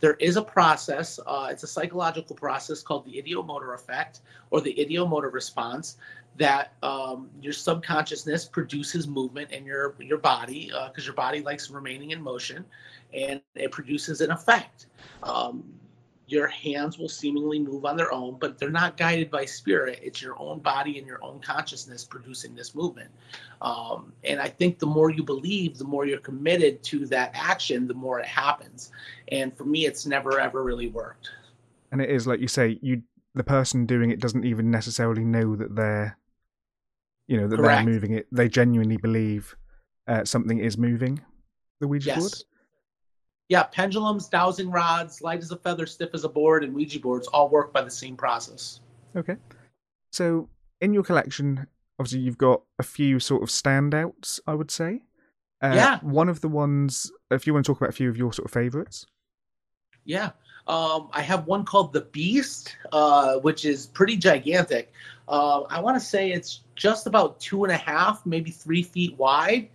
There 0.00 0.14
is 0.14 0.36
a 0.36 0.42
process, 0.42 1.20
uh, 1.26 1.48
it's 1.50 1.62
a 1.62 1.66
psychological 1.66 2.34
process 2.34 2.82
called 2.82 3.06
the 3.06 3.22
ideomotor 3.22 3.74
effect 3.74 4.20
or 4.50 4.60
the 4.60 4.74
ideomotor 4.74 5.32
response 5.32 5.96
that 6.36 6.72
um, 6.82 7.30
your 7.40 7.52
subconsciousness 7.52 8.46
produces 8.46 9.06
movement 9.06 9.52
in 9.52 9.64
your, 9.64 9.94
your 10.00 10.18
body 10.18 10.66
because 10.66 11.04
uh, 11.04 11.06
your 11.06 11.14
body 11.14 11.40
likes 11.40 11.70
remaining 11.70 12.10
in 12.10 12.20
motion 12.20 12.64
and 13.14 13.40
it 13.54 13.70
produces 13.70 14.20
an 14.20 14.30
effect. 14.30 14.86
Um, 15.22 15.62
your 16.32 16.48
hands 16.48 16.98
will 16.98 17.08
seemingly 17.08 17.58
move 17.58 17.84
on 17.84 17.96
their 17.96 18.12
own, 18.12 18.38
but 18.40 18.58
they're 18.58 18.70
not 18.70 18.96
guided 18.96 19.30
by 19.30 19.44
spirit. 19.44 20.00
It's 20.02 20.22
your 20.22 20.38
own 20.40 20.60
body 20.60 20.98
and 20.98 21.06
your 21.06 21.22
own 21.22 21.40
consciousness 21.40 22.04
producing 22.04 22.54
this 22.54 22.74
movement. 22.74 23.10
Um, 23.60 24.12
and 24.24 24.40
I 24.40 24.48
think 24.48 24.78
the 24.78 24.86
more 24.86 25.10
you 25.10 25.22
believe, 25.22 25.78
the 25.78 25.84
more 25.84 26.06
you're 26.06 26.18
committed 26.18 26.82
to 26.84 27.06
that 27.06 27.32
action, 27.34 27.86
the 27.86 27.94
more 27.94 28.18
it 28.18 28.26
happens. 28.26 28.90
And 29.28 29.56
for 29.56 29.64
me, 29.64 29.86
it's 29.86 30.06
never 30.06 30.40
ever 30.40 30.62
really 30.64 30.88
worked. 30.88 31.30
And 31.92 32.00
it 32.00 32.10
is 32.10 32.26
like 32.26 32.40
you 32.40 32.48
say, 32.48 32.78
you 32.80 33.02
the 33.34 33.44
person 33.44 33.86
doing 33.86 34.10
it 34.10 34.20
doesn't 34.20 34.44
even 34.44 34.70
necessarily 34.70 35.24
know 35.24 35.54
that 35.56 35.76
they're, 35.76 36.18
you 37.26 37.38
know, 37.38 37.46
that 37.46 37.56
Correct. 37.56 37.84
they're 37.84 37.92
moving 37.92 38.12
it. 38.14 38.26
They 38.32 38.48
genuinely 38.48 38.96
believe 38.96 39.54
uh, 40.08 40.24
something 40.24 40.58
is 40.58 40.78
moving 40.78 41.20
the 41.80 41.88
Ouija 41.88 42.06
yes. 42.06 42.18
board 42.18 42.32
yeah, 43.52 43.64
pendulums, 43.64 44.28
dowsing 44.28 44.70
rods, 44.70 45.20
light 45.20 45.40
as 45.40 45.50
a 45.50 45.56
feather, 45.56 45.84
stiff 45.84 46.08
as 46.14 46.24
a 46.24 46.28
board, 46.30 46.64
and 46.64 46.72
Ouija 46.72 46.98
boards 46.98 47.26
all 47.26 47.50
work 47.50 47.70
by 47.70 47.82
the 47.82 47.90
same 47.90 48.16
process. 48.16 48.80
Okay. 49.14 49.36
So 50.10 50.48
in 50.80 50.94
your 50.94 51.02
collection, 51.02 51.66
obviously 51.98 52.20
you've 52.20 52.38
got 52.38 52.62
a 52.78 52.82
few 52.82 53.20
sort 53.20 53.42
of 53.42 53.50
standouts, 53.50 54.40
I 54.46 54.54
would 54.54 54.70
say. 54.70 55.02
Uh, 55.62 55.72
yeah. 55.74 55.98
One 56.00 56.30
of 56.30 56.40
the 56.40 56.48
ones, 56.48 57.12
if 57.30 57.46
you 57.46 57.52
want 57.52 57.66
to 57.66 57.70
talk 57.70 57.78
about 57.78 57.90
a 57.90 57.92
few 57.92 58.08
of 58.08 58.16
your 58.16 58.32
sort 58.32 58.46
of 58.46 58.52
favorites. 58.52 59.04
Yeah. 60.06 60.30
Um, 60.66 61.10
I 61.12 61.20
have 61.20 61.46
one 61.46 61.66
called 61.66 61.92
the 61.92 62.00
Beast, 62.00 62.74
uh, 62.90 63.34
which 63.40 63.66
is 63.66 63.86
pretty 63.86 64.16
gigantic. 64.16 64.94
Uh, 65.28 65.64
I 65.64 65.78
want 65.82 66.00
to 66.00 66.00
say 66.00 66.32
it's 66.32 66.60
just 66.74 67.06
about 67.06 67.38
two 67.38 67.64
and 67.64 67.72
a 67.72 67.76
half, 67.76 68.24
maybe 68.24 68.50
three 68.50 68.82
feet 68.82 69.18
wide, 69.18 69.68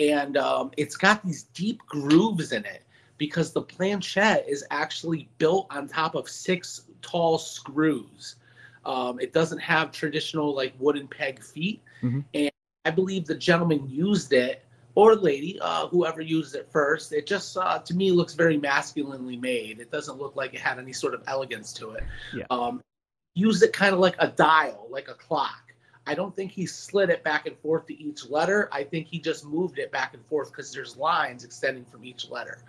and 0.00 0.36
um, 0.36 0.72
it's 0.76 0.96
got 0.96 1.24
these 1.24 1.44
deep 1.44 1.78
grooves 1.86 2.50
in 2.50 2.64
it 2.64 2.82
because 3.20 3.52
the 3.52 3.60
planchette 3.60 4.46
is 4.48 4.64
actually 4.70 5.28
built 5.36 5.66
on 5.68 5.86
top 5.86 6.14
of 6.14 6.26
six 6.26 6.86
tall 7.02 7.36
screws. 7.36 8.36
Um, 8.86 9.20
it 9.20 9.34
doesn't 9.34 9.58
have 9.58 9.92
traditional 9.92 10.54
like 10.56 10.72
wooden 10.78 11.06
peg 11.06 11.44
feet, 11.44 11.82
mm-hmm. 12.02 12.20
and 12.32 12.50
I 12.86 12.90
believe 12.90 13.26
the 13.26 13.34
gentleman 13.34 13.86
used 13.90 14.32
it 14.32 14.64
or 14.94 15.14
lady, 15.14 15.58
uh, 15.60 15.86
whoever 15.88 16.22
used 16.22 16.54
it 16.54 16.66
first. 16.72 17.12
It 17.12 17.26
just 17.26 17.58
uh, 17.58 17.80
to 17.80 17.94
me 17.94 18.10
looks 18.10 18.32
very 18.32 18.56
masculinely 18.56 19.36
made. 19.36 19.80
It 19.80 19.90
doesn't 19.90 20.18
look 20.18 20.34
like 20.34 20.54
it 20.54 20.60
had 20.60 20.78
any 20.78 20.94
sort 20.94 21.12
of 21.12 21.22
elegance 21.26 21.74
to 21.74 21.90
it. 21.90 22.04
Yeah. 22.34 22.44
Um, 22.48 22.82
used 23.34 23.62
it 23.62 23.74
kind 23.74 23.92
of 23.92 24.00
like 24.00 24.16
a 24.18 24.28
dial, 24.28 24.88
like 24.90 25.08
a 25.08 25.14
clock. 25.14 25.74
I 26.06 26.14
don't 26.14 26.34
think 26.34 26.52
he 26.52 26.64
slid 26.64 27.10
it 27.10 27.22
back 27.22 27.44
and 27.46 27.56
forth 27.58 27.86
to 27.88 28.02
each 28.02 28.30
letter. 28.30 28.70
I 28.72 28.82
think 28.82 29.08
he 29.08 29.18
just 29.18 29.44
moved 29.44 29.78
it 29.78 29.92
back 29.92 30.14
and 30.14 30.24
forth 30.24 30.50
because 30.50 30.72
there's 30.72 30.96
lines 30.96 31.44
extending 31.44 31.84
from 31.84 32.02
each 32.02 32.30
letter. 32.30 32.62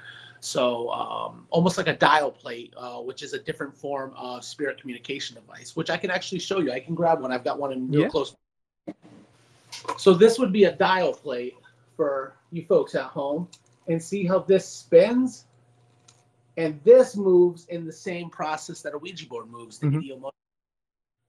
So 0.43 0.89
um, 0.89 1.45
almost 1.51 1.77
like 1.77 1.87
a 1.87 1.95
dial 1.95 2.31
plate, 2.31 2.73
uh, 2.75 2.97
which 2.97 3.21
is 3.21 3.33
a 3.33 3.39
different 3.39 3.77
form 3.77 4.11
of 4.17 4.43
spirit 4.43 4.81
communication 4.81 5.35
device, 5.35 5.75
which 5.75 5.91
I 5.91 5.97
can 5.97 6.09
actually 6.09 6.39
show 6.39 6.59
you. 6.59 6.71
I 6.71 6.79
can 6.79 6.95
grab 6.95 7.21
one. 7.21 7.31
I've 7.31 7.43
got 7.43 7.59
one 7.59 7.71
in 7.71 7.89
real 7.91 8.01
yeah. 8.01 8.07
close. 8.09 8.35
So 9.97 10.15
this 10.15 10.39
would 10.39 10.51
be 10.51 10.63
a 10.63 10.71
dial 10.71 11.13
plate 11.13 11.53
for 11.95 12.33
you 12.51 12.65
folks 12.65 12.95
at 12.95 13.03
home, 13.03 13.47
and 13.87 14.01
see 14.01 14.25
how 14.25 14.39
this 14.39 14.67
spins, 14.67 15.45
and 16.57 16.79
this 16.83 17.15
moves 17.15 17.67
in 17.67 17.85
the 17.85 17.93
same 17.93 18.29
process 18.31 18.81
that 18.81 18.95
a 18.95 18.97
Ouija 18.97 19.27
board 19.27 19.47
moves. 19.47 19.77
The 19.77 19.87
mm-hmm. 19.87 20.27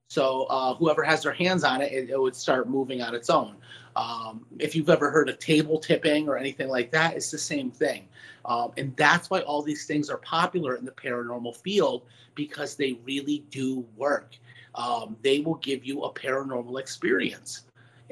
So 0.08 0.44
uh, 0.44 0.74
whoever 0.74 1.02
has 1.02 1.22
their 1.22 1.32
hands 1.32 1.64
on 1.64 1.82
it, 1.82 1.92
it, 1.92 2.10
it, 2.10 2.20
would 2.20 2.36
start 2.36 2.68
moving 2.68 3.02
on 3.02 3.14
its 3.14 3.28
own. 3.28 3.56
Um, 3.94 4.46
if 4.58 4.74
you've 4.74 4.90
ever 4.90 5.10
heard 5.10 5.28
of 5.28 5.38
table 5.38 5.78
tipping 5.78 6.28
or 6.28 6.36
anything 6.36 6.68
like 6.68 6.90
that, 6.92 7.14
it's 7.14 7.30
the 7.30 7.38
same 7.38 7.70
thing. 7.70 8.08
Um, 8.44 8.72
and 8.76 8.94
that's 8.96 9.30
why 9.30 9.40
all 9.40 9.62
these 9.62 9.86
things 9.86 10.10
are 10.10 10.18
popular 10.18 10.76
in 10.76 10.84
the 10.84 10.92
paranormal 10.92 11.56
field 11.56 12.02
because 12.34 12.76
they 12.76 12.98
really 13.04 13.44
do 13.50 13.86
work. 13.96 14.36
Um, 14.74 15.16
they 15.22 15.40
will 15.40 15.56
give 15.56 15.84
you 15.84 16.02
a 16.02 16.12
paranormal 16.12 16.80
experience. 16.80 17.64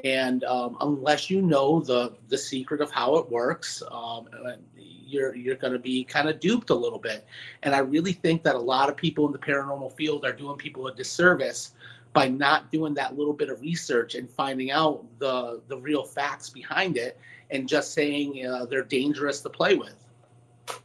And 0.03 0.43
um, 0.45 0.77
unless 0.81 1.29
you 1.29 1.41
know 1.41 1.79
the 1.79 2.13
the 2.27 2.37
secret 2.37 2.81
of 2.81 2.91
how 2.91 3.17
it 3.17 3.29
works, 3.29 3.83
um, 3.91 4.27
you're 4.75 5.35
you're 5.35 5.55
going 5.55 5.73
to 5.73 5.79
be 5.79 6.03
kind 6.03 6.27
of 6.27 6.39
duped 6.39 6.69
a 6.69 6.75
little 6.75 6.97
bit. 6.97 7.25
And 7.63 7.75
I 7.75 7.79
really 7.79 8.13
think 8.13 8.43
that 8.43 8.55
a 8.55 8.59
lot 8.59 8.89
of 8.89 8.97
people 8.97 9.25
in 9.27 9.31
the 9.31 9.39
paranormal 9.39 9.95
field 9.95 10.25
are 10.25 10.33
doing 10.33 10.57
people 10.57 10.87
a 10.87 10.95
disservice 10.95 11.73
by 12.13 12.27
not 12.27 12.71
doing 12.71 12.93
that 12.95 13.17
little 13.17 13.33
bit 13.33 13.49
of 13.49 13.61
research 13.61 14.15
and 14.15 14.29
finding 14.29 14.71
out 14.71 15.05
the 15.19 15.61
the 15.67 15.77
real 15.77 16.03
facts 16.03 16.49
behind 16.49 16.97
it 16.97 17.19
and 17.51 17.67
just 17.67 17.93
saying 17.93 18.45
uh, 18.45 18.65
they're 18.65 18.83
dangerous 18.83 19.41
to 19.41 19.49
play 19.49 19.75
with. 19.75 20.00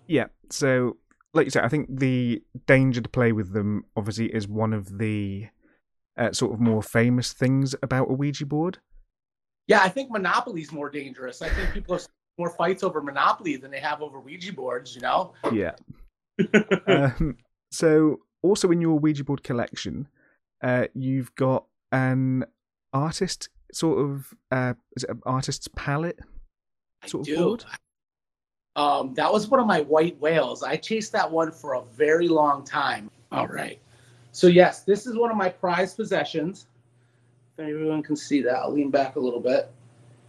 Yeah. 0.07 0.27
So, 0.51 0.97
like 1.35 1.47
you 1.47 1.51
said, 1.51 1.65
I 1.65 1.69
think 1.69 1.89
the 1.99 2.43
danger 2.67 3.01
to 3.01 3.09
play 3.09 3.33
with 3.33 3.53
them 3.53 3.85
obviously 3.97 4.27
is 4.35 4.49
one 4.49 4.73
of 4.73 4.99
the 4.99 5.49
uh, 6.17 6.33
sort 6.33 6.55
of 6.55 6.61
more 6.61 6.83
famous 6.83 7.33
things 7.33 7.75
about 7.83 8.11
a 8.11 8.15
Ouija 8.15 8.47
board. 8.47 8.79
Yeah, 9.67 9.81
I 9.83 9.89
think 9.89 10.11
Monopoly's 10.11 10.73
more 10.73 10.89
dangerous. 10.89 11.43
I 11.43 11.49
think 11.49 11.73
people 11.73 11.97
have 11.97 12.07
more 12.39 12.51
fights 12.51 12.83
over 12.83 13.03
Monopoly 13.03 13.57
than 13.57 13.71
they 13.71 13.81
have 13.81 14.01
over 14.01 14.21
Ouija 14.21 14.53
boards. 14.53 14.95
You 14.95 15.03
know. 15.03 15.33
Yeah. 15.53 15.73
um, 16.87 17.37
so, 17.73 18.21
also 18.43 18.71
in 18.71 18.81
your 18.81 18.99
Ouija 18.99 19.25
board 19.25 19.43
collection, 19.43 20.09
uh, 20.63 20.87
you've 20.95 21.35
got 21.35 21.65
an 21.93 22.45
artist 22.93 23.49
sort 23.73 23.99
of 23.99 24.33
uh, 24.51 24.75
is 24.97 25.05
it 25.05 25.11
an 25.11 25.21
artist's 25.27 25.69
palette 25.77 26.19
sort 27.07 27.29
I 27.29 27.33
of 27.33 27.37
do. 27.37 27.45
board? 27.45 27.65
Um, 28.77 29.15
that 29.15 29.33
was 29.33 29.49
one 29.49 29.59
of 29.59 29.67
my 29.67 29.81
white 29.81 30.21
whales. 30.21 30.63
I 30.63 30.77
chased 30.77 31.11
that 31.13 31.31
one 31.31 31.51
for 31.51 31.75
a 31.75 31.83
very 31.97 32.29
long 32.29 32.63
time. 32.63 33.11
All 33.33 33.49
right. 33.49 33.81
So 34.33 34.47
yes, 34.47 34.83
this 34.83 35.07
is 35.07 35.17
one 35.17 35.31
of 35.31 35.37
my 35.37 35.49
prized 35.49 35.97
possessions. 35.97 36.67
If 37.57 37.65
everyone 37.65 38.03
can 38.03 38.17
see 38.17 38.43
that, 38.43 38.57
I'll 38.57 38.73
lean 38.73 38.91
back 38.91 39.17
a 39.17 39.21
little 39.21 39.41
bit. 39.41 39.73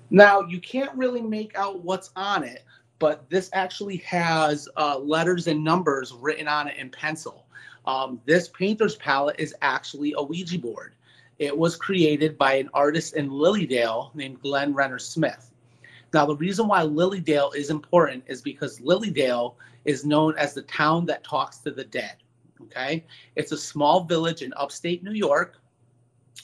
Now 0.09 0.41
you 0.41 0.61
can't 0.61 0.95
really 0.95 1.21
make 1.21 1.57
out 1.57 1.83
what's 1.83 2.11
on 2.15 2.45
it, 2.45 2.63
but 2.99 3.29
this 3.29 3.49
actually 3.51 3.97
has 3.97 4.69
uh, 4.77 4.97
letters 4.97 5.47
and 5.47 5.61
numbers 5.61 6.13
written 6.13 6.47
on 6.47 6.69
it 6.69 6.77
in 6.77 6.89
pencil. 6.89 7.45
Um, 7.85 8.21
this 8.25 8.47
painter's 8.47 8.95
palette 8.95 9.39
is 9.39 9.53
actually 9.61 10.13
a 10.17 10.23
Ouija 10.23 10.57
board. 10.57 10.93
It 11.37 11.55
was 11.55 11.75
created 11.75 12.37
by 12.37 12.53
an 12.53 12.69
artist 12.73 13.15
in 13.15 13.29
Lily 13.29 13.65
Dale 13.65 14.11
named 14.15 14.41
Glenn 14.41 14.73
Renner 14.73 14.99
Smith. 14.99 15.51
Now, 16.13 16.25
the 16.25 16.35
reason 16.35 16.67
why 16.67 16.83
Lily 16.83 17.19
Dale 17.19 17.51
is 17.55 17.69
important 17.69 18.23
is 18.27 18.41
because 18.41 18.79
Lily 18.81 19.11
Dale 19.11 19.57
is 19.85 20.05
known 20.05 20.35
as 20.37 20.53
the 20.53 20.61
town 20.63 21.05
that 21.07 21.23
talks 21.23 21.57
to 21.59 21.71
the 21.71 21.83
dead. 21.83 22.15
Okay. 22.61 23.05
It's 23.35 23.51
a 23.51 23.57
small 23.57 24.03
village 24.03 24.41
in 24.41 24.53
upstate 24.55 25.03
New 25.03 25.13
York, 25.13 25.57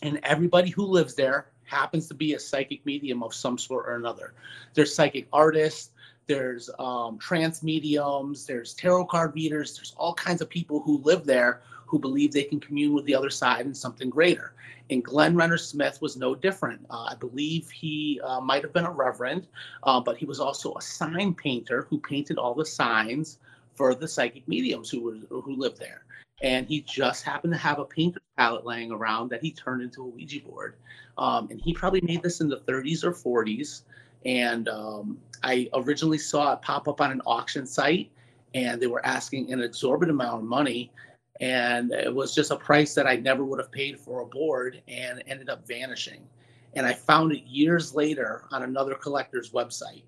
and 0.01 0.19
everybody 0.23 0.69
who 0.69 0.83
lives 0.83 1.15
there 1.15 1.47
happens 1.63 2.07
to 2.07 2.13
be 2.13 2.33
a 2.33 2.39
psychic 2.39 2.85
medium 2.85 3.23
of 3.23 3.33
some 3.33 3.57
sort 3.57 3.87
or 3.87 3.95
another. 3.95 4.33
There's 4.73 4.93
psychic 4.93 5.27
artists, 5.33 5.91
there's 6.27 6.69
um, 6.79 7.17
trance 7.17 7.63
mediums, 7.63 8.45
there's 8.45 8.73
tarot 8.73 9.05
card 9.05 9.33
readers, 9.33 9.75
there's 9.75 9.93
all 9.97 10.13
kinds 10.13 10.41
of 10.41 10.49
people 10.49 10.81
who 10.81 10.99
live 10.99 11.25
there 11.25 11.61
who 11.93 11.99
believe 11.99 12.31
they 12.31 12.43
can 12.43 12.59
commune 12.59 12.91
with 12.91 13.05
the 13.05 13.13
other 13.13 13.29
side 13.29 13.67
and 13.67 13.77
something 13.77 14.09
greater. 14.09 14.55
And 14.89 15.03
Glenn 15.03 15.35
Renner 15.35 15.59
Smith 15.59 16.01
was 16.01 16.17
no 16.17 16.33
different. 16.33 16.83
Uh, 16.89 17.09
I 17.11 17.15
believe 17.19 17.69
he 17.69 18.19
uh, 18.23 18.41
might 18.41 18.63
have 18.63 18.73
been 18.73 18.85
a 18.85 18.91
reverend, 18.91 19.45
uh, 19.83 19.99
but 19.99 20.17
he 20.17 20.25
was 20.25 20.39
also 20.39 20.73
a 20.73 20.81
sign 20.81 21.35
painter 21.35 21.85
who 21.87 21.99
painted 21.99 22.39
all 22.39 22.55
the 22.55 22.65
signs 22.65 23.37
for 23.75 23.93
the 23.93 24.07
psychic 24.07 24.47
mediums 24.47 24.89
who 24.89 25.01
were 25.01 25.41
who 25.41 25.55
lived 25.55 25.77
there. 25.77 26.03
And 26.41 26.65
he 26.65 26.81
just 26.81 27.23
happened 27.23 27.53
to 27.53 27.59
have 27.59 27.77
a 27.77 27.85
painter's 27.85 28.23
palette 28.37 28.65
laying 28.65 28.91
around 28.91 29.29
that 29.29 29.43
he 29.43 29.51
turned 29.51 29.83
into 29.83 30.01
a 30.01 30.07
Ouija 30.07 30.39
board. 30.39 30.77
Um, 31.19 31.47
and 31.51 31.61
he 31.61 31.75
probably 31.75 32.01
made 32.01 32.23
this 32.23 32.41
in 32.41 32.49
the 32.49 32.61
30s 32.61 33.03
or 33.03 33.11
40s. 33.11 33.83
And 34.25 34.67
um, 34.67 35.19
I 35.43 35.69
originally 35.75 36.17
saw 36.17 36.53
it 36.53 36.63
pop 36.63 36.87
up 36.87 37.01
on 37.01 37.11
an 37.11 37.21
auction 37.27 37.67
site, 37.67 38.09
and 38.55 38.81
they 38.81 38.87
were 38.87 39.05
asking 39.05 39.53
an 39.53 39.61
exorbitant 39.61 40.19
amount 40.19 40.41
of 40.41 40.49
money. 40.49 40.91
And 41.39 41.91
it 41.91 42.13
was 42.13 42.35
just 42.35 42.51
a 42.51 42.55
price 42.55 42.93
that 42.95 43.07
I 43.07 43.15
never 43.15 43.43
would 43.43 43.59
have 43.59 43.71
paid 43.71 43.99
for 43.99 44.21
a 44.21 44.25
board, 44.25 44.81
and 44.87 45.23
ended 45.27 45.49
up 45.49 45.67
vanishing. 45.67 46.27
And 46.75 46.85
I 46.85 46.93
found 46.93 47.31
it 47.31 47.43
years 47.43 47.93
later 47.93 48.45
on 48.51 48.63
another 48.63 48.95
collector's 48.95 49.51
website. 49.51 50.03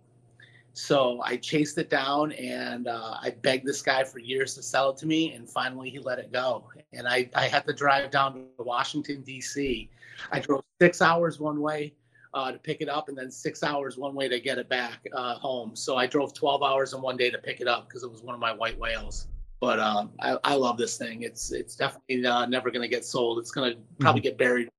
So 0.75 1.21
I 1.23 1.37
chased 1.37 1.77
it 1.77 1.89
down 1.89 2.33
and 2.33 2.89
uh, 2.89 3.15
I 3.21 3.33
begged 3.41 3.65
this 3.65 3.81
guy 3.81 4.03
for 4.03 4.19
years 4.19 4.55
to 4.55 4.61
sell 4.61 4.89
it 4.89 4.97
to 4.97 5.05
me, 5.05 5.31
and 5.31 5.49
finally 5.49 5.89
he 5.89 5.99
let 5.99 6.19
it 6.19 6.33
go. 6.33 6.65
And 6.91 7.07
I, 7.07 7.29
I 7.33 7.47
had 7.47 7.65
to 7.67 7.73
drive 7.73 8.11
down 8.11 8.33
to 8.33 8.63
Washington, 8.63 9.21
D.C. 9.21 9.89
I 10.33 10.39
drove 10.41 10.63
six 10.81 11.01
hours 11.01 11.39
one 11.39 11.61
way 11.61 11.93
uh, 12.33 12.51
to 12.51 12.57
pick 12.57 12.81
it 12.81 12.89
up, 12.89 13.07
and 13.07 13.17
then 13.17 13.31
six 13.31 13.63
hours 13.63 13.97
one 13.97 14.13
way 14.15 14.27
to 14.27 14.37
get 14.37 14.57
it 14.57 14.67
back 14.67 14.99
uh, 15.13 15.35
home. 15.35 15.77
So 15.77 15.95
I 15.95 16.07
drove 16.07 16.33
12 16.33 16.61
hours 16.61 16.93
in 16.93 17.01
one 17.01 17.15
day 17.15 17.31
to 17.31 17.37
pick 17.37 17.61
it 17.61 17.67
up 17.69 17.87
because 17.87 18.03
it 18.03 18.11
was 18.11 18.21
one 18.21 18.35
of 18.35 18.41
my 18.41 18.51
white 18.51 18.77
whales. 18.77 19.27
But 19.59 19.79
uh, 19.79 20.07
I, 20.19 20.37
I, 20.43 20.55
love 20.55 20.77
this 20.77 20.97
thing. 20.97 21.23
It's 21.23 21.51
it's 21.51 21.75
definitely 21.75 22.25
uh, 22.25 22.45
never 22.45 22.69
going 22.69 22.81
to 22.81 22.87
get 22.87 23.05
sold. 23.05 23.39
It's 23.39 23.51
going 23.51 23.73
to 23.73 23.79
probably 23.99 24.21
mm-hmm. 24.21 24.25
get 24.25 24.37
buried. 24.37 24.69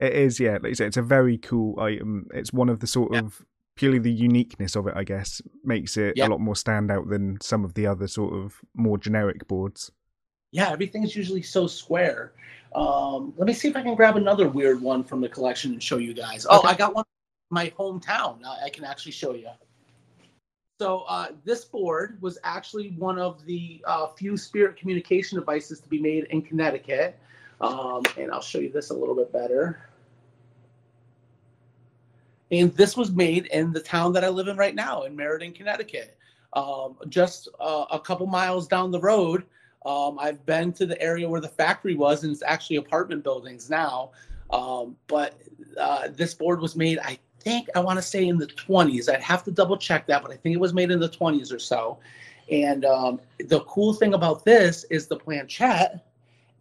It 0.00 0.12
is, 0.14 0.40
yeah. 0.40 0.58
Like 0.60 0.78
you 0.78 0.84
it's 0.84 0.96
a 0.96 1.02
very 1.02 1.38
cool 1.38 1.78
item. 1.78 2.26
It's 2.34 2.52
one 2.52 2.68
of 2.68 2.80
the 2.80 2.86
sort 2.86 3.12
yeah. 3.12 3.20
of 3.20 3.40
purely 3.76 3.98
the 3.98 4.12
uniqueness 4.12 4.76
of 4.76 4.86
it, 4.86 4.94
I 4.96 5.04
guess, 5.04 5.40
makes 5.64 5.96
it 5.96 6.14
yeah. 6.16 6.26
a 6.26 6.28
lot 6.28 6.40
more 6.40 6.54
standout 6.54 7.08
than 7.08 7.40
some 7.40 7.64
of 7.64 7.74
the 7.74 7.86
other 7.86 8.08
sort 8.08 8.34
of 8.34 8.60
more 8.74 8.98
generic 8.98 9.46
boards. 9.46 9.90
Yeah, 10.50 10.70
everything's 10.70 11.16
usually 11.16 11.42
so 11.42 11.66
square. 11.66 12.32
Um, 12.74 13.32
let 13.36 13.46
me 13.46 13.52
see 13.52 13.68
if 13.68 13.76
I 13.76 13.82
can 13.82 13.94
grab 13.94 14.16
another 14.16 14.48
weird 14.48 14.80
one 14.80 15.04
from 15.04 15.20
the 15.20 15.28
collection 15.28 15.72
and 15.72 15.82
show 15.82 15.98
you 15.98 16.14
guys. 16.14 16.46
Oh, 16.48 16.62
I 16.64 16.74
got 16.74 16.94
one 16.94 17.04
in 17.50 17.54
my 17.54 17.72
hometown. 17.78 18.44
I 18.44 18.68
can 18.70 18.84
actually 18.84 19.12
show 19.12 19.34
you. 19.34 19.48
So 20.82 21.04
uh, 21.06 21.28
this 21.44 21.64
board 21.64 22.20
was 22.20 22.38
actually 22.42 22.90
one 22.98 23.16
of 23.16 23.46
the 23.46 23.80
uh, 23.86 24.08
few 24.08 24.36
spirit 24.36 24.76
communication 24.76 25.38
devices 25.38 25.78
to 25.78 25.88
be 25.88 26.00
made 26.00 26.24
in 26.30 26.42
Connecticut. 26.42 27.16
Um, 27.60 28.02
and 28.18 28.32
I'll 28.32 28.42
show 28.42 28.58
you 28.58 28.68
this 28.68 28.90
a 28.90 28.92
little 28.92 29.14
bit 29.14 29.32
better. 29.32 29.86
And 32.50 32.74
this 32.74 32.96
was 32.96 33.12
made 33.12 33.46
in 33.46 33.72
the 33.72 33.78
town 33.78 34.12
that 34.14 34.24
I 34.24 34.28
live 34.28 34.48
in 34.48 34.56
right 34.56 34.74
now, 34.74 35.02
in 35.02 35.14
Meriden, 35.14 35.52
Connecticut. 35.52 36.18
Um, 36.52 36.96
just 37.08 37.48
uh, 37.60 37.84
a 37.92 38.00
couple 38.00 38.26
miles 38.26 38.66
down 38.66 38.90
the 38.90 39.00
road, 39.00 39.44
um, 39.86 40.18
I've 40.18 40.44
been 40.46 40.72
to 40.72 40.84
the 40.84 41.00
area 41.00 41.28
where 41.28 41.40
the 41.40 41.46
factory 41.46 41.94
was, 41.94 42.24
and 42.24 42.32
it's 42.32 42.42
actually 42.42 42.78
apartment 42.78 43.22
buildings 43.22 43.70
now. 43.70 44.10
Um, 44.50 44.96
but 45.06 45.40
uh, 45.78 46.08
this 46.10 46.34
board 46.34 46.60
was 46.60 46.74
made, 46.74 46.98
I 46.98 47.20
think, 47.42 47.68
I 47.74 47.80
want 47.80 47.98
to 47.98 48.02
say 48.02 48.26
in 48.26 48.38
the 48.38 48.46
20s. 48.46 49.12
I'd 49.12 49.22
have 49.22 49.44
to 49.44 49.50
double 49.50 49.76
check 49.76 50.06
that, 50.06 50.22
but 50.22 50.30
I 50.30 50.36
think 50.36 50.54
it 50.54 50.60
was 50.60 50.72
made 50.72 50.90
in 50.90 51.00
the 51.00 51.08
20s 51.08 51.52
or 51.52 51.58
so. 51.58 51.98
And 52.50 52.84
um, 52.84 53.20
the 53.38 53.60
cool 53.60 53.94
thing 53.94 54.14
about 54.14 54.44
this 54.44 54.84
is 54.84 55.06
the 55.06 55.16
planchette 55.16 56.06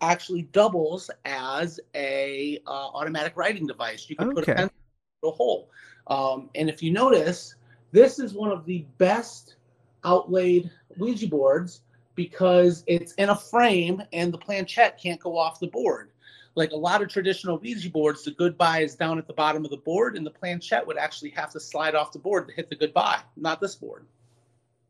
actually 0.02 0.44
doubles 0.44 1.10
as 1.26 1.80
a 1.96 2.60
uh, 2.67 2.88
automatic 2.94 3.34
writing 3.36 3.67
device. 3.67 4.10
You 4.10 4.15
can 4.15 4.30
okay. 4.30 4.36
put 4.36 4.50
a 4.50 4.56
pencil 4.56 4.76
in 5.24 5.30
a 5.30 5.32
hole. 5.32 5.70
Um, 6.08 6.50
and 6.56 6.70
if 6.70 6.82
you 6.82 6.91
notice, 6.91 7.56
this 7.91 8.20
is 8.20 8.34
one 8.34 8.52
of 8.52 8.65
the 8.65 8.86
best 8.98 9.56
outlaid 10.04 10.72
Ouija 10.98 11.28
boards 11.28 11.82
because 12.15 12.84
it's 12.88 13.13
in 13.13 13.30
a 13.30 13.36
frame 13.36 14.02
and 14.13 14.34
the 14.34 14.38
planchette 14.38 15.00
can't 15.02 15.20
go 15.20 15.38
off 15.38 15.60
the 15.60 15.67
board. 15.67 16.11
Like 16.56 16.72
a 16.72 16.76
lot 16.78 17.02
of 17.02 17.08
traditional 17.08 17.58
Ouija 17.58 17.90
boards, 17.90 18.24
the 18.24 18.32
goodbye 18.32 18.80
is 18.80 18.96
down 18.96 19.18
at 19.18 19.28
the 19.28 19.34
bottom 19.34 19.64
of 19.64 19.72
the 19.72 19.78
board, 19.78 20.18
and 20.18 20.26
the 20.26 20.32
planchette 20.32 20.86
would 20.86 20.98
actually 20.98 21.30
have 21.32 21.52
to 21.52 21.60
slide 21.60 21.96
off 21.96 22.12
the 22.12 22.20
board 22.20 22.48
to 22.48 22.54
hit 22.54 22.70
the 22.70 22.76
goodbye, 22.76 23.20
not 23.38 23.62
this 23.62 23.76
board. 23.76 24.06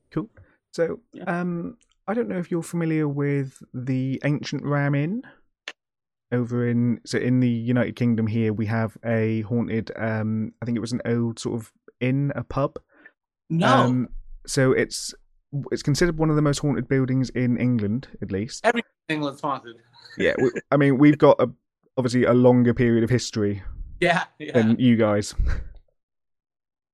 Cool. 0.10 0.30
So, 0.74 1.00
yeah. 1.14 1.24
um, 1.26 1.78
I 2.08 2.14
don't 2.14 2.28
know 2.28 2.40
if 2.40 2.50
you're 2.50 2.64
familiar 2.64 3.08
with 3.08 3.62
the 3.74 4.20
ancient 4.26 4.64
Ram 4.66 4.96
Inn 4.96 5.22
over 6.32 6.68
in 6.68 7.00
so 7.06 7.18
in 7.18 7.40
the 7.40 7.50
United 7.50 7.96
Kingdom. 7.96 8.28
Here 8.28 8.54
we 8.54 8.66
have 8.66 8.98
a 9.06 9.42
haunted. 9.42 9.92
Um, 9.96 10.54
I 10.62 10.66
think 10.66 10.78
it 10.78 10.82
was 10.82 10.94
an 10.94 11.02
old 11.06 11.40
sort 11.40 11.60
of 11.60 11.72
inn, 12.00 12.32
a 12.36 12.44
pub. 12.44 12.80
No. 13.50 13.68
Um, 13.68 14.10
so 14.48 14.72
it's 14.72 15.14
it's 15.72 15.84
considered 15.84 16.18
one 16.18 16.30
of 16.30 16.36
the 16.36 16.42
most 16.42 16.60
haunted 16.60 16.88
buildings 16.88 17.30
in 17.32 17.58
England, 17.58 18.08
at 18.22 18.32
least. 18.32 18.66
Every 18.66 18.84
England's 19.10 19.42
haunted. 19.42 19.78
yeah, 20.18 20.34
we, 20.38 20.52
I 20.72 20.78
mean, 20.78 20.98
we've 20.98 21.18
got 21.18 21.40
a, 21.40 21.50
obviously 21.98 22.24
a 22.24 22.34
longer 22.34 22.74
period 22.74 23.04
of 23.04 23.10
history. 23.10 23.62
Yeah, 24.00 24.24
yeah. 24.40 24.54
Than 24.54 24.80
you 24.80 24.96
guys. 24.96 25.36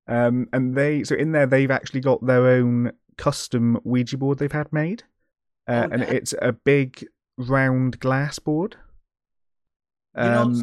Um, 0.07 0.47
and 0.53 0.75
they 0.75 1.03
so 1.03 1.15
in 1.15 1.33
there 1.33 1.45
they've 1.45 1.71
actually 1.71 1.99
got 1.99 2.25
their 2.25 2.47
own 2.47 2.93
custom 3.17 3.79
Ouija 3.83 4.17
board 4.17 4.39
they've 4.39 4.51
had 4.51 4.71
made, 4.71 5.03
uh, 5.67 5.87
oh, 5.89 5.93
and 5.93 6.03
it's 6.03 6.33
a 6.41 6.53
big 6.53 7.05
round 7.37 7.99
glass 7.99 8.39
board. 8.39 8.77
Um, 10.15 10.53
you 10.53 10.61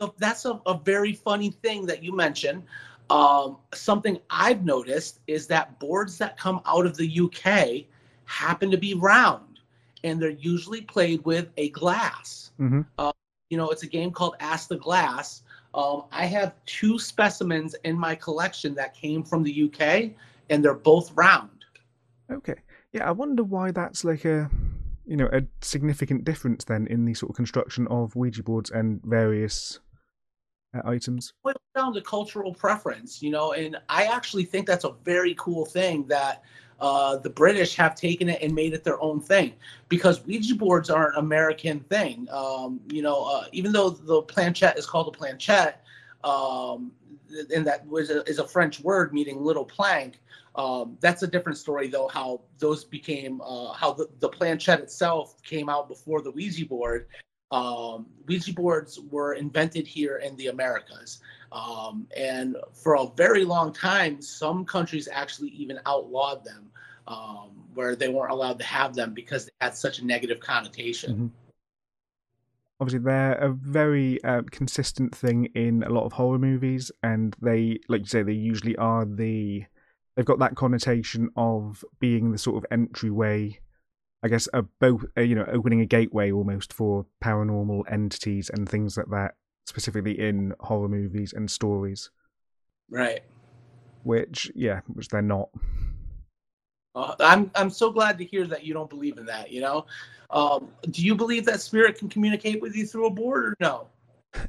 know, 0.00 0.06
um, 0.06 0.12
that's 0.18 0.44
a, 0.44 0.60
a 0.66 0.78
very 0.78 1.12
funny 1.12 1.50
thing 1.50 1.86
that 1.86 2.02
you 2.02 2.14
mentioned. 2.14 2.64
Um, 3.10 3.56
something 3.74 4.18
I've 4.30 4.64
noticed 4.64 5.18
is 5.26 5.48
that 5.48 5.78
boards 5.80 6.16
that 6.18 6.38
come 6.38 6.60
out 6.64 6.86
of 6.86 6.96
the 6.96 7.20
UK 7.20 7.86
happen 8.24 8.70
to 8.70 8.78
be 8.78 8.94
round, 8.94 9.58
and 10.04 10.22
they're 10.22 10.30
usually 10.30 10.82
played 10.82 11.24
with 11.24 11.48
a 11.56 11.70
glass. 11.70 12.52
Mm-hmm. 12.60 12.82
Uh, 12.98 13.12
you 13.48 13.56
know, 13.58 13.70
it's 13.70 13.82
a 13.82 13.88
game 13.88 14.12
called 14.12 14.36
Ask 14.38 14.68
the 14.68 14.76
Glass. 14.76 15.42
Um, 15.74 16.04
I 16.12 16.24
have 16.26 16.54
two 16.66 16.98
specimens 17.00 17.74
in 17.84 17.98
my 17.98 18.14
collection 18.14 18.74
that 18.76 18.94
came 18.94 19.24
from 19.24 19.42
the 19.42 19.64
UK, 19.64 20.12
and 20.48 20.64
they're 20.64 20.74
both 20.74 21.12
round. 21.16 21.64
Okay, 22.30 22.54
yeah, 22.92 23.08
I 23.08 23.10
wonder 23.10 23.42
why 23.42 23.72
that's 23.72 24.04
like 24.04 24.24
a 24.24 24.48
you 25.04 25.16
know 25.16 25.28
a 25.32 25.42
significant 25.62 26.24
difference 26.24 26.64
then 26.64 26.86
in 26.86 27.04
the 27.04 27.14
sort 27.14 27.30
of 27.30 27.36
construction 27.36 27.88
of 27.88 28.14
Ouija 28.14 28.44
boards 28.44 28.70
and 28.70 29.02
various 29.02 29.80
items? 30.84 31.32
Well, 31.42 31.54
down 31.74 31.94
to 31.94 32.00
cultural 32.00 32.54
preference, 32.54 33.22
you 33.22 33.30
know, 33.30 33.52
and 33.52 33.76
I 33.88 34.04
actually 34.04 34.44
think 34.44 34.66
that's 34.66 34.84
a 34.84 34.94
very 35.04 35.34
cool 35.38 35.64
thing 35.64 36.06
that 36.08 36.42
uh, 36.80 37.16
the 37.18 37.30
British 37.30 37.74
have 37.76 37.94
taken 37.94 38.28
it 38.28 38.40
and 38.42 38.54
made 38.54 38.72
it 38.72 38.84
their 38.84 39.00
own 39.02 39.20
thing 39.20 39.52
because 39.88 40.24
Ouija 40.26 40.54
boards 40.54 40.88
are 40.88 41.10
an 41.10 41.16
American 41.18 41.80
thing. 41.80 42.26
Um, 42.30 42.80
you 42.88 43.02
know, 43.02 43.24
uh, 43.24 43.44
even 43.52 43.72
though 43.72 43.90
the 43.90 44.22
planchette 44.22 44.78
is 44.78 44.86
called 44.86 45.08
a 45.08 45.16
planchette, 45.16 45.84
um, 46.24 46.92
and 47.54 47.66
that 47.66 47.86
was 47.86 48.10
a, 48.10 48.22
is 48.24 48.38
a 48.38 48.46
French 48.46 48.80
word 48.80 49.12
meaning 49.12 49.42
little 49.44 49.64
plank. 49.64 50.20
Um, 50.56 50.96
that's 51.00 51.22
a 51.22 51.26
different 51.26 51.58
story, 51.58 51.88
though. 51.88 52.08
How 52.08 52.40
those 52.58 52.84
became, 52.84 53.40
uh, 53.40 53.72
how 53.72 53.92
the, 53.92 54.08
the 54.18 54.28
planchette 54.28 54.80
itself 54.80 55.40
came 55.42 55.68
out 55.68 55.88
before 55.88 56.22
the 56.22 56.30
Ouija 56.30 56.66
board, 56.66 57.06
um, 57.50 58.06
Ouija 58.26 58.52
boards 58.52 59.00
were 59.10 59.34
invented 59.34 59.86
here 59.86 60.18
in 60.18 60.36
the 60.36 60.48
Americas. 60.48 61.20
Um, 61.52 62.06
and 62.16 62.56
for 62.72 62.94
a 62.96 63.06
very 63.16 63.44
long 63.44 63.72
time, 63.72 64.22
some 64.22 64.64
countries 64.64 65.08
actually 65.10 65.48
even 65.48 65.80
outlawed 65.86 66.44
them, 66.44 66.70
um, 67.08 67.50
where 67.74 67.96
they 67.96 68.08
weren't 68.08 68.30
allowed 68.30 68.58
to 68.60 68.64
have 68.64 68.94
them 68.94 69.14
because 69.14 69.46
they 69.46 69.52
had 69.60 69.74
such 69.74 69.98
a 69.98 70.06
negative 70.06 70.38
connotation. 70.38 71.12
Mm-hmm. 71.12 71.26
Obviously, 72.80 73.00
they're 73.00 73.34
a 73.34 73.50
very 73.52 74.22
uh, 74.24 74.42
consistent 74.50 75.14
thing 75.14 75.46
in 75.54 75.82
a 75.82 75.90
lot 75.90 76.04
of 76.04 76.12
horror 76.12 76.38
movies, 76.38 76.90
and 77.02 77.36
they, 77.42 77.78
like 77.88 78.00
you 78.00 78.06
say, 78.06 78.22
they 78.22 78.32
usually 78.32 78.76
are 78.76 79.04
the. 79.04 79.64
They've 80.16 80.24
got 80.24 80.38
that 80.38 80.56
connotation 80.56 81.30
of 81.36 81.84
being 81.98 82.32
the 82.32 82.38
sort 82.38 82.56
of 82.56 82.66
entryway 82.70 83.60
I 84.22 84.28
guess 84.28 84.48
a 84.52 84.62
both 84.62 85.04
you 85.16 85.34
know 85.34 85.46
opening 85.50 85.80
a 85.80 85.86
gateway 85.86 86.30
almost 86.30 86.72
for 86.72 87.06
paranormal 87.24 87.90
entities 87.90 88.50
and 88.50 88.68
things 88.68 88.96
like 88.96 89.08
that, 89.10 89.34
specifically 89.66 90.18
in 90.18 90.54
horror 90.60 90.88
movies 90.88 91.32
and 91.32 91.50
stories. 91.50 92.10
Right. 92.90 93.20
Which 94.02 94.50
yeah, 94.54 94.80
which 94.88 95.08
they're 95.08 95.22
not. 95.22 95.48
Uh, 96.94 97.14
I'm 97.20 97.50
I'm 97.54 97.70
so 97.70 97.90
glad 97.90 98.18
to 98.18 98.24
hear 98.24 98.46
that 98.46 98.64
you 98.64 98.74
don't 98.74 98.90
believe 98.90 99.18
in 99.18 99.26
that. 99.26 99.50
You 99.50 99.60
know, 99.62 99.86
um, 100.30 100.68
do 100.90 101.02
you 101.02 101.14
believe 101.14 101.46
that 101.46 101.60
spirit 101.60 101.98
can 101.98 102.08
communicate 102.08 102.60
with 102.60 102.76
you 102.76 102.86
through 102.86 103.06
a 103.06 103.10
board 103.10 103.44
or 103.44 103.56
no? 103.60 103.86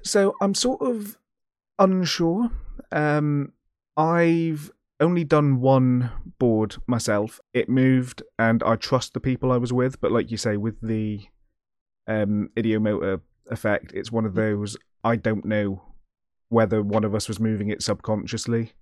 So 0.03 0.35
I'm 0.41 0.53
sort 0.53 0.81
of 0.81 1.17
unsure. 1.79 2.49
Um, 2.91 3.53
I've 3.95 4.71
only 5.01 5.23
done 5.23 5.59
one 5.59 6.11
board 6.39 6.77
myself. 6.87 7.39
It 7.53 7.67
moved, 7.67 8.23
and 8.39 8.63
I 8.63 8.75
trust 8.77 9.13
the 9.13 9.19
people 9.19 9.51
I 9.51 9.57
was 9.57 9.73
with. 9.73 9.99
But 9.99 10.11
like 10.11 10.31
you 10.31 10.37
say, 10.37 10.55
with 10.57 10.79
the 10.81 11.21
um, 12.07 12.49
ideomotor 12.55 13.21
effect, 13.49 13.91
it's 13.93 14.11
one 14.11 14.25
of 14.25 14.35
those 14.35 14.77
I 15.03 15.15
don't 15.17 15.43
know 15.45 15.81
whether 16.49 16.81
one 16.81 17.03
of 17.03 17.15
us 17.15 17.27
was 17.27 17.39
moving 17.39 17.69
it 17.69 17.81
subconsciously. 17.81 18.73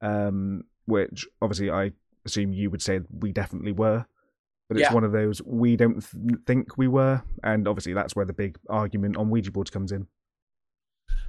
Um, 0.00 0.64
which 0.86 1.26
obviously 1.42 1.70
I 1.70 1.92
assume 2.24 2.52
you 2.52 2.70
would 2.70 2.82
say 2.82 3.00
we 3.10 3.32
definitely 3.32 3.72
were. 3.72 4.06
But 4.68 4.78
it's 4.78 4.88
Yeah. 4.88 4.94
one 4.94 5.04
of 5.04 5.12
those 5.12 5.42
we 5.42 5.76
don't 5.76 6.00
th- 6.00 6.38
think 6.46 6.78
we 6.78 6.86
were, 6.88 7.22
and 7.42 7.66
obviously 7.66 7.92
that's 7.92 8.14
where 8.14 8.24
the 8.24 8.32
big 8.32 8.56
argument 8.68 9.16
on 9.16 9.28
Ouija 9.28 9.50
boards 9.50 9.70
comes 9.70 9.90
in. 9.92 10.06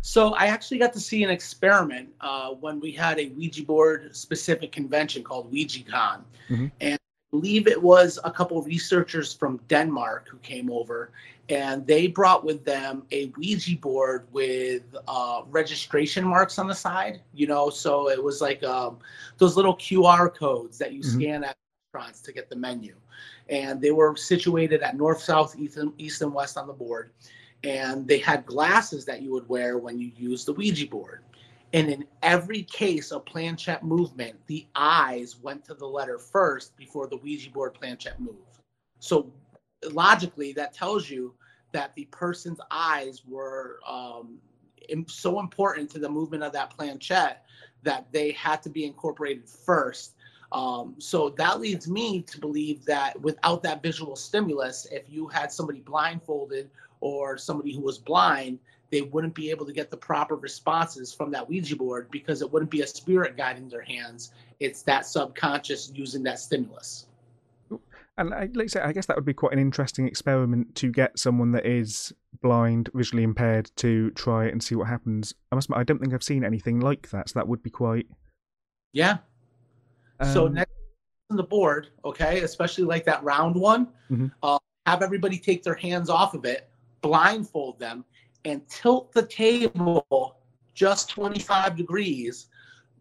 So 0.02 0.34
I 0.34 0.48
actually 0.48 0.80
got 0.80 0.94
to 0.94 1.00
see 1.00 1.24
an 1.24 1.30
experiment 1.30 2.10
uh, 2.22 2.50
when 2.52 2.80
we 2.80 2.92
had 2.92 3.20
a 3.20 3.28
Ouija 3.30 3.64
board 3.64 4.16
specific 4.16 4.72
convention 4.72 5.24
called 5.24 5.52
OuijaCon, 5.54 6.24
Mhm. 6.50 6.72
and 6.82 6.96
I 6.96 7.30
believe 7.30 7.68
it 7.68 7.82
was 7.82 8.20
a 8.24 8.32
couple 8.32 8.58
of 8.58 8.66
researchers 8.66 9.32
from 9.32 9.60
Denmark 9.68 10.28
who 10.28 10.38
came 10.40 10.72
over, 10.72 11.12
and 11.50 11.86
they 11.86 12.08
brought 12.08 12.44
with 12.44 12.66
them 12.66 13.06
a 13.12 13.28
Ouija 13.38 13.78
board 13.78 14.28
with 14.32 14.84
uh, 15.08 15.44
registration 15.52 16.26
marks 16.26 16.58
on 16.58 16.68
the 16.68 16.76
side. 16.76 17.22
You 17.34 17.46
know, 17.48 17.70
so 17.70 18.10
it 18.10 18.22
was 18.22 18.42
like 18.42 18.64
um, 18.64 18.98
those 19.38 19.56
little 19.56 19.76
QR 19.76 20.30
codes 20.30 20.80
that 20.80 20.94
you 20.94 21.02
Mhm. 21.02 21.14
scan 21.14 21.44
at 21.44 21.56
restaurants 21.94 22.22
to 22.22 22.34
get 22.34 22.50
the 22.50 22.56
menu, 22.56 22.96
and 23.50 23.80
they 23.80 23.92
were 23.92 24.16
situated 24.16 24.82
at 24.82 24.98
north, 24.98 25.22
south, 25.22 25.56
east, 25.60 25.78
and, 25.78 25.94
east, 26.00 26.22
and 26.24 26.34
west 26.34 26.58
on 26.58 26.66
the 26.66 26.74
board 26.74 27.12
and 27.64 28.08
they 28.08 28.18
had 28.18 28.46
glasses 28.46 29.06
that 29.06 29.22
you 29.22 29.32
would 29.32 29.48
wear 29.48 29.78
when 29.78 30.00
you 30.00 30.12
use 30.16 30.46
the 30.46 30.54
Ouija 30.54 30.88
board. 30.88 31.24
And 31.74 31.90
in 31.90 32.06
every 32.22 32.64
case 32.64 33.12
of 33.12 33.26
planchette 33.26 33.84
movement, 33.84 34.36
the 34.48 34.68
eyes 34.76 35.38
went 35.42 35.64
to 35.66 35.74
the 35.74 35.86
letter 35.86 36.18
first 36.18 36.76
before 36.76 37.08
the 37.08 37.18
Ouija 37.18 37.50
board 37.50 37.74
planchette 37.74 38.20
moved. 38.20 38.60
So 39.00 39.32
logically, 39.92 40.52
that 40.54 40.74
tells 40.74 41.10
you 41.10 41.34
that 41.72 41.96
the 41.96 42.06
person's 42.06 42.60
eyes 42.70 43.22
were 43.26 43.80
um, 43.88 44.40
so 45.08 45.40
important 45.40 45.90
to 45.92 46.00
the 46.00 46.10
movement 46.10 46.44
of 46.44 46.52
that 46.54 46.72
planchette 46.72 47.46
that 47.84 48.12
they 48.12 48.32
had 48.32 48.62
to 48.64 48.70
be 48.70 48.86
incorporated 48.86 49.48
first. 49.48 50.16
Um, 50.52 50.96
so 50.98 51.30
that 51.38 51.62
leads 51.62 51.88
me 51.88 52.22
to 52.24 52.40
believe 52.40 52.84
that 52.86 53.20
without 53.22 53.64
that 53.64 53.82
visual 53.82 54.18
stimulus, 54.18 54.86
if 54.92 55.04
you 55.10 55.28
had 55.28 55.52
somebody 55.52 55.80
blindfolded 55.80 56.70
or 57.02 57.38
somebody 57.38 57.74
who 57.74 57.82
was 57.82 57.98
blind, 57.98 58.60
they 58.92 59.02
wouldn't 59.02 59.34
be 59.34 59.50
able 59.50 59.66
to 59.66 59.74
get 59.74 59.90
the 59.92 59.98
proper 59.98 60.36
responses 60.36 61.14
from 61.14 61.32
that 61.32 61.48
Ouija 61.48 61.76
board 61.76 62.10
because 62.12 62.42
it 62.42 62.52
wouldn't 62.52 62.72
be 62.72 62.82
a 62.82 62.88
spirit 62.88 63.38
guiding 63.38 63.68
their 63.70 63.82
hands. 63.82 64.32
It's 64.60 64.82
that 64.84 65.06
subconscious 65.06 65.92
using 65.94 66.24
that 66.24 66.40
stimulus. 66.40 67.08
And 68.18 68.34
I, 68.34 68.50
like 68.54 68.66
I 68.66 68.68
say, 68.68 68.82
I 68.82 68.92
guess 68.92 69.06
that 69.06 69.16
would 69.16 69.26
be 69.26 69.34
quite 69.34 69.54
an 69.54 69.60
interesting 69.60 70.06
experiment 70.06 70.76
to 70.76 70.92
get 70.92 71.18
someone 71.18 71.54
that 71.54 71.66
is 71.66 72.14
blind, 72.42 72.90
visually 72.94 73.24
impaired, 73.24 73.72
to 73.78 74.12
try 74.12 74.46
and 74.48 74.62
see 74.62 74.76
what 74.76 74.88
happens. 74.88 75.34
I 75.52 75.56
must 75.56 75.68
admit, 75.68 75.80
I 75.80 75.84
don't 75.84 76.00
think 76.00 76.14
I've 76.14 76.22
seen 76.22 76.44
anything 76.44 76.82
like 76.82 77.10
that, 77.12 77.30
so 77.30 77.40
that 77.40 77.48
would 77.48 77.64
be 77.64 77.70
quite. 77.70 78.08
Yeah. 78.94 79.20
so 80.34 80.48
um, 80.48 80.54
next 80.54 80.74
on 81.32 81.38
the 81.38 81.44
board, 81.44 81.88
okay, 82.04 82.42
especially 82.42 82.84
like 82.84 83.06
that 83.06 83.24
round 83.24 83.56
one, 83.56 83.88
Mhm. 84.12 84.32
uh, 84.44 84.60
have 84.86 85.02
everybody 85.02 85.40
take 85.40 85.64
their 85.64 85.74
hands 85.74 86.10
off 86.10 86.34
of 86.34 86.44
it, 86.46 86.70
blindfold 87.02 87.80
them, 87.80 88.06
and 88.46 88.68
tilt 88.68 89.12
the 89.12 89.26
table 89.26 90.38
just 90.74 91.10
25 91.10 91.76
degrees 91.76 92.48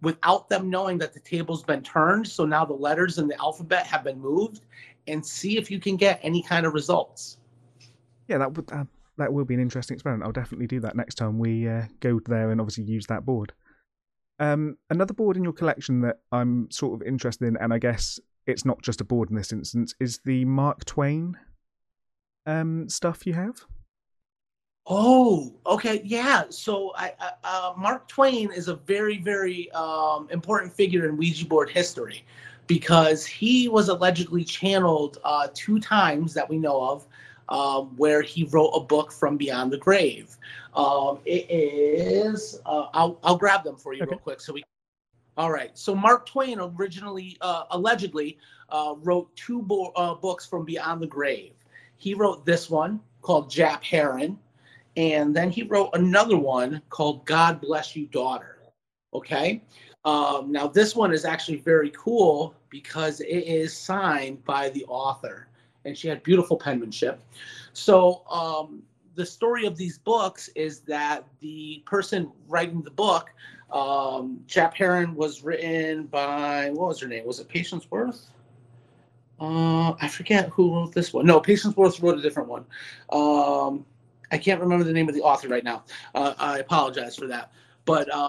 without 0.02 0.48
them 0.48 0.70
knowing 0.70 0.98
that 0.98 1.12
the 1.12 1.20
table's 1.20 1.62
been 1.62 1.82
turned. 1.82 2.26
So 2.26 2.44
now 2.44 2.64
the 2.64 2.74
letters 2.74 3.18
in 3.18 3.28
the 3.28 3.38
alphabet 3.40 3.86
have 3.86 4.04
been 4.04 4.20
moved, 4.20 4.62
and 5.06 5.24
see 5.24 5.58
if 5.58 5.70
you 5.70 5.80
can 5.80 5.96
get 5.96 6.20
any 6.22 6.42
kind 6.42 6.66
of 6.66 6.74
results. 6.74 7.38
yeah, 8.28 8.38
that 8.38 8.54
would 8.54 8.70
uh, 8.72 8.84
that 9.18 9.32
will 9.32 9.44
be 9.44 9.54
an 9.54 9.60
interesting 9.60 9.94
experiment. 9.94 10.24
I'll 10.24 10.32
definitely 10.32 10.66
do 10.66 10.80
that 10.80 10.96
next 10.96 11.16
time 11.16 11.38
we 11.38 11.68
uh, 11.68 11.84
go 12.00 12.20
there 12.26 12.50
and 12.50 12.60
obviously 12.60 12.84
use 12.84 13.06
that 13.06 13.24
board. 13.24 13.52
Um, 14.38 14.78
another 14.88 15.12
board 15.12 15.36
in 15.36 15.44
your 15.44 15.52
collection 15.52 16.00
that 16.00 16.20
I'm 16.32 16.70
sort 16.70 17.00
of 17.00 17.06
interested 17.06 17.46
in, 17.46 17.56
and 17.58 17.72
I 17.74 17.78
guess 17.78 18.18
it's 18.46 18.64
not 18.64 18.80
just 18.82 19.00
a 19.00 19.04
board 19.04 19.30
in 19.30 19.36
this 19.36 19.52
instance, 19.52 19.94
is 20.00 20.20
the 20.24 20.44
Mark 20.46 20.84
Twain 20.86 21.36
um, 22.46 22.88
stuff 22.88 23.26
you 23.26 23.34
have. 23.34 23.64
Oh, 24.86 25.52
okay, 25.66 26.02
yeah. 26.04 26.44
So 26.50 26.92
I, 26.96 27.14
I, 27.20 27.32
uh, 27.44 27.74
Mark 27.76 28.08
Twain 28.08 28.50
is 28.50 28.68
a 28.68 28.74
very, 28.74 29.18
very 29.18 29.70
um, 29.72 30.28
important 30.30 30.72
figure 30.72 31.08
in 31.08 31.16
Ouija 31.16 31.46
board 31.46 31.70
history 31.70 32.24
because 32.66 33.26
he 33.26 33.68
was 33.68 33.88
allegedly 33.88 34.44
channeled 34.44 35.18
uh, 35.24 35.48
two 35.54 35.80
times 35.80 36.34
that 36.34 36.48
we 36.48 36.58
know 36.58 36.82
of, 36.82 37.06
um, 37.48 37.96
where 37.96 38.22
he 38.22 38.44
wrote 38.44 38.70
a 38.70 38.80
book 38.80 39.12
from 39.12 39.36
beyond 39.36 39.72
the 39.72 39.78
grave. 39.78 40.36
Um, 40.74 41.18
it 41.24 41.46
is. 41.50 42.60
Uh, 42.64 42.86
I'll 42.94 43.18
I'll 43.24 43.36
grab 43.36 43.64
them 43.64 43.76
for 43.76 43.92
you 43.92 44.02
Okay. 44.02 44.10
real 44.10 44.18
quick 44.20 44.40
so 44.40 44.52
we. 44.52 44.62
All 45.36 45.50
right. 45.50 45.76
So 45.76 45.94
Mark 45.94 46.26
Twain 46.26 46.58
originally, 46.60 47.36
uh, 47.40 47.64
allegedly, 47.70 48.38
uh, 48.68 48.94
wrote 49.02 49.34
two 49.36 49.62
bo- 49.62 49.92
uh, 49.96 50.14
books 50.14 50.46
from 50.46 50.64
beyond 50.64 51.02
the 51.02 51.06
grave. 51.06 51.52
He 51.96 52.14
wrote 52.14 52.44
this 52.46 52.70
one 52.70 53.00
called 53.22 53.50
Jap 53.50 53.82
Herron 53.82 54.38
and 55.00 55.34
then 55.34 55.50
he 55.50 55.62
wrote 55.62 55.88
another 55.94 56.36
one 56.36 56.82
called 56.90 57.24
God 57.24 57.58
Bless 57.58 57.96
You, 57.96 58.06
Daughter. 58.08 58.58
Okay. 59.14 59.62
Um, 60.04 60.52
now, 60.52 60.66
this 60.66 60.94
one 60.94 61.10
is 61.10 61.24
actually 61.24 61.56
very 61.56 61.90
cool 61.96 62.54
because 62.68 63.20
it 63.22 63.26
is 63.26 63.74
signed 63.74 64.44
by 64.44 64.68
the 64.68 64.84
author, 64.84 65.48
and 65.86 65.96
she 65.96 66.06
had 66.06 66.22
beautiful 66.22 66.54
penmanship. 66.54 67.22
So, 67.72 68.26
um, 68.30 68.82
the 69.14 69.24
story 69.24 69.64
of 69.64 69.74
these 69.74 69.96
books 69.96 70.50
is 70.54 70.80
that 70.80 71.24
the 71.40 71.82
person 71.86 72.30
writing 72.46 72.82
the 72.82 72.90
book, 72.90 73.30
um, 73.72 74.44
Jap 74.46 74.74
Herron, 74.74 75.14
was 75.14 75.42
written 75.42 76.04
by 76.08 76.68
what 76.72 76.88
was 76.88 77.00
her 77.00 77.08
name? 77.08 77.24
Was 77.24 77.40
it 77.40 77.48
Patience 77.48 77.90
Worth? 77.90 78.28
Uh, 79.40 79.92
I 79.92 80.08
forget 80.08 80.50
who 80.50 80.74
wrote 80.74 80.92
this 80.92 81.14
one. 81.14 81.24
No, 81.24 81.40
Patience 81.40 81.74
Worth 81.74 82.00
wrote 82.00 82.18
a 82.18 82.22
different 82.22 82.50
one. 82.50 82.66
Um, 83.10 83.86
I 84.30 84.38
can't 84.38 84.60
remember 84.60 84.84
the 84.84 84.92
name 84.92 85.08
of 85.08 85.14
the 85.14 85.22
author 85.22 85.48
right 85.48 85.64
now. 85.64 85.84
Uh, 86.14 86.34
I 86.38 86.58
apologize 86.58 87.16
for 87.16 87.26
that. 87.26 87.52
But 87.84 88.12
uh, 88.12 88.28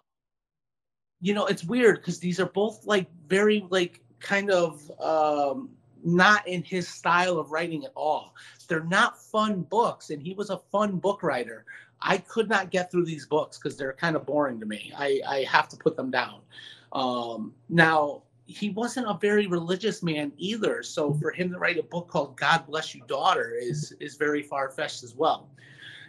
you 1.21 1.33
know, 1.33 1.45
it's 1.45 1.63
weird 1.63 1.97
because 1.97 2.19
these 2.19 2.39
are 2.39 2.47
both 2.47 2.85
like 2.85 3.07
very 3.27 3.65
like 3.69 4.01
kind 4.19 4.49
of 4.49 4.91
um, 4.99 5.69
not 6.03 6.47
in 6.47 6.63
his 6.63 6.87
style 6.87 7.37
of 7.37 7.51
writing 7.51 7.85
at 7.85 7.91
all. 7.95 8.35
They're 8.67 8.83
not 8.83 9.21
fun 9.21 9.61
books, 9.61 10.09
and 10.09 10.21
he 10.21 10.33
was 10.33 10.49
a 10.49 10.57
fun 10.71 10.97
book 10.97 11.23
writer. 11.23 11.65
I 12.01 12.17
could 12.17 12.49
not 12.49 12.71
get 12.71 12.89
through 12.89 13.05
these 13.05 13.27
books 13.27 13.57
because 13.57 13.77
they're 13.77 13.93
kind 13.93 14.15
of 14.15 14.25
boring 14.25 14.59
to 14.59 14.65
me. 14.65 14.91
I, 14.97 15.21
I 15.27 15.43
have 15.43 15.69
to 15.69 15.77
put 15.77 15.95
them 15.95 16.09
down. 16.09 16.41
Um, 16.93 17.53
now, 17.69 18.23
he 18.45 18.69
wasn't 18.69 19.07
a 19.07 19.13
very 19.13 19.47
religious 19.47 20.01
man 20.01 20.31
either. 20.37 20.83
So 20.83 21.13
for 21.13 21.31
him 21.31 21.51
to 21.51 21.59
write 21.59 21.77
a 21.77 21.83
book 21.83 22.07
called 22.07 22.37
God 22.37 22.65
Bless 22.67 22.95
You 22.95 23.03
Daughter 23.07 23.53
is 23.53 23.93
is 23.99 24.15
very 24.15 24.41
far 24.41 24.69
fetched 24.69 25.03
as 25.03 25.15
well. 25.15 25.49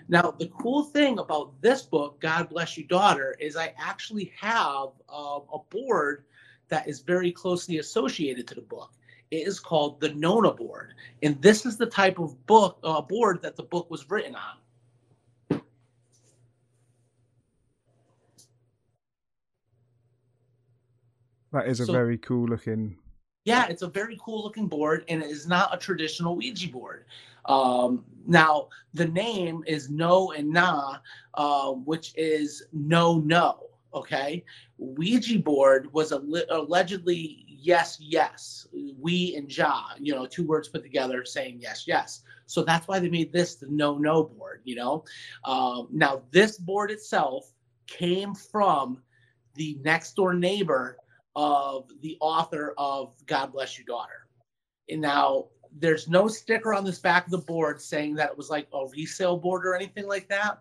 Now, 0.08 0.34
the 0.38 0.48
cool 0.58 0.84
thing 0.84 1.18
about 1.18 1.60
this 1.60 1.82
book, 1.82 2.20
God 2.20 2.48
Bless 2.48 2.76
You 2.76 2.84
Daughter, 2.84 3.36
is 3.38 3.56
I 3.56 3.74
actually 3.78 4.32
have 4.38 4.88
um, 5.08 5.42
a 5.52 5.58
board 5.70 6.24
that 6.68 6.88
is 6.88 7.00
very 7.00 7.30
closely 7.32 7.78
associated 7.78 8.46
to 8.48 8.54
the 8.54 8.62
book. 8.62 8.92
It 9.30 9.46
is 9.46 9.58
called 9.60 10.00
the 10.00 10.12
Nona 10.14 10.52
board, 10.52 10.94
and 11.22 11.40
this 11.40 11.64
is 11.64 11.76
the 11.76 11.86
type 11.86 12.18
of 12.18 12.46
book 12.46 12.78
uh, 12.82 13.00
board 13.00 13.40
that 13.42 13.56
the 13.56 13.62
book 13.62 13.90
was 13.90 14.10
written 14.10 14.34
on. 14.36 15.60
That 21.52 21.68
is 21.68 21.80
a 21.80 21.86
So- 21.86 21.92
very 21.92 22.18
cool 22.18 22.46
looking. 22.48 22.98
Yeah, 23.44 23.66
it's 23.68 23.82
a 23.82 23.88
very 23.88 24.16
cool 24.22 24.44
looking 24.44 24.68
board, 24.68 25.04
and 25.08 25.20
it 25.22 25.28
is 25.28 25.48
not 25.48 25.74
a 25.74 25.78
traditional 25.78 26.36
Ouija 26.36 26.68
board. 26.68 27.06
Um, 27.46 28.05
now, 28.26 28.68
the 28.94 29.09
name 29.09 29.62
is 29.66 29.90
No 29.90 30.33
and 30.33 30.50
Na, 30.50 30.98
uh, 31.35 31.72
which 31.72 32.12
is 32.16 32.64
no, 32.72 33.18
no. 33.18 33.66
Okay. 33.94 34.44
Ouija 34.78 35.38
board 35.38 35.92
was 35.92 36.12
alli- 36.12 36.46
allegedly 36.50 37.44
yes, 37.46 37.98
yes. 38.00 38.66
We 38.98 39.37
and 39.37 39.55
Ja, 39.55 39.90
you 39.98 40.14
know, 40.14 40.26
two 40.26 40.46
words 40.46 40.68
put 40.68 40.83
together 40.83 41.24
saying 41.24 41.59
yes, 41.61 41.85
yes. 41.87 42.22
So 42.46 42.62
that's 42.62 42.88
why 42.88 42.98
they 42.98 43.09
made 43.09 43.33
this 43.33 43.57
the 43.57 43.66
no, 43.68 43.98
no 43.98 44.24
board, 44.24 44.62
you 44.64 44.76
know. 44.76 45.05
Um, 45.44 45.88
now, 45.90 46.22
this 46.31 46.59
board 46.59 46.90
itself 46.90 47.52
came 47.87 48.35
from 48.35 49.02
the 49.55 49.78
next 49.83 50.14
door 50.16 50.35
neighbor 50.35 50.98
of 51.37 51.88
the 52.00 52.16
author 52.20 52.74
of 52.78 53.14
God 53.26 53.52
Bless 53.52 53.78
You 53.78 53.85
Daughter. 53.85 54.26
And 54.88 55.00
now 55.00 55.46
there's 55.78 56.08
no 56.08 56.28
sticker 56.28 56.74
on 56.74 56.85
this 56.85 56.98
back 56.98 57.24
of 57.24 57.30
the 57.30 57.38
board 57.38 57.80
saying 57.80 58.14
that 58.16 58.30
it 58.30 58.37
was 58.37 58.50
like 58.50 58.68
a 58.72 58.87
resale 58.87 59.37
board 59.37 59.66
or 59.66 59.74
anything 59.74 60.06
like 60.06 60.28
that. 60.28 60.61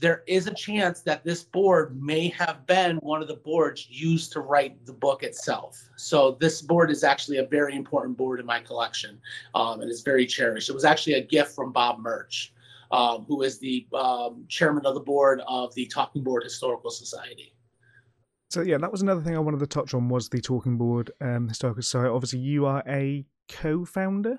there 0.00 0.22
is 0.26 0.46
a 0.46 0.54
chance 0.54 1.00
that 1.00 1.24
this 1.24 1.42
board 1.42 2.00
may 2.00 2.28
have 2.28 2.64
been 2.66 2.96
one 2.98 3.20
of 3.20 3.28
the 3.28 3.34
boards 3.34 3.88
used 3.90 4.32
to 4.32 4.40
write 4.40 4.84
the 4.86 4.92
book 4.92 5.22
itself. 5.22 5.76
So 5.96 6.36
this 6.40 6.62
board 6.62 6.90
is 6.90 7.02
actually 7.02 7.38
a 7.38 7.46
very 7.46 7.74
important 7.74 8.16
board 8.16 8.38
in 8.38 8.46
my 8.46 8.60
collection, 8.60 9.20
um, 9.54 9.80
and 9.80 9.90
it's 9.90 10.02
very 10.02 10.26
cherished. 10.26 10.68
It 10.68 10.74
was 10.74 10.84
actually 10.84 11.14
a 11.14 11.22
gift 11.22 11.54
from 11.54 11.72
Bob 11.72 11.98
Murch, 11.98 12.52
um, 12.92 13.24
who 13.26 13.42
is 13.42 13.58
the 13.58 13.86
um, 13.92 14.44
chairman 14.48 14.86
of 14.86 14.94
the 14.94 15.00
board 15.00 15.42
of 15.48 15.74
the 15.74 15.86
Talking 15.86 16.22
Board 16.22 16.44
Historical 16.44 16.90
Society. 16.90 17.52
So 18.50 18.62
yeah, 18.62 18.78
that 18.78 18.90
was 18.90 19.02
another 19.02 19.20
thing 19.20 19.36
I 19.36 19.40
wanted 19.40 19.60
to 19.60 19.66
touch 19.66 19.92
on 19.92 20.08
was 20.08 20.30
the 20.30 20.40
Talking 20.40 20.78
Board 20.78 21.10
um, 21.20 21.48
Historical 21.48 21.82
Society. 21.82 22.08
Obviously, 22.08 22.38
you 22.38 22.64
are 22.64 22.82
a 22.86 23.26
co-founder. 23.50 24.38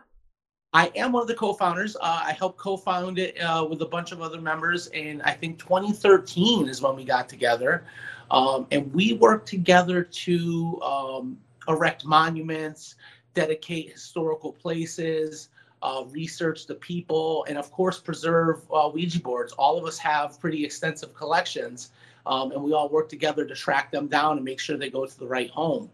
I 0.74 0.92
am 0.96 1.12
one 1.12 1.22
of 1.22 1.28
the 1.28 1.36
co-founders. 1.36 1.96
Uh, 1.96 2.22
I 2.26 2.32
helped 2.32 2.58
co-found 2.58 3.20
it 3.20 3.40
uh, 3.40 3.66
with 3.70 3.82
a 3.82 3.86
bunch 3.86 4.12
of 4.12 4.22
other 4.22 4.42
members, 4.42 4.88
and 4.88 5.22
I 5.22 5.32
think 5.32 5.60
2013 5.60 6.68
is 6.68 6.82
when 6.82 6.96
we 6.96 7.06
got 7.06 7.30
together, 7.30 7.86
um, 8.32 8.66
and 8.72 8.92
we 8.94 9.14
worked 9.14 9.48
together 9.48 10.04
to 10.04 10.82
um, 10.82 11.38
erect 11.68 12.04
monuments, 12.04 12.96
dedicate 13.36 13.92
historical 13.92 14.52
places, 14.52 15.50
uh, 15.82 16.04
research 16.10 16.66
the 16.66 16.76
people, 16.76 17.46
and 17.48 17.58
of 17.58 17.72
course 17.72 18.00
preserve 18.00 18.62
uh, 18.72 18.90
Ouija 18.92 19.20
boards. 19.20 19.54
All 19.54 19.78
of 19.78 19.86
us 19.86 19.98
have 20.00 20.40
pretty 20.40 20.66
extensive 20.66 21.14
collections, 21.14 21.92
um, 22.26 22.52
and 22.52 22.64
we 22.64 22.74
all 22.74 22.90
work 22.90 23.10
together 23.10 23.46
to 23.46 23.56
track 23.56 23.92
them 23.92 24.08
down 24.08 24.38
and 24.38 24.46
make 24.46 24.60
sure 24.60 24.78
they 24.78 24.90
go 24.90 25.06
to 25.06 25.20
the 25.20 25.28
right 25.28 25.50
home. 25.50 25.90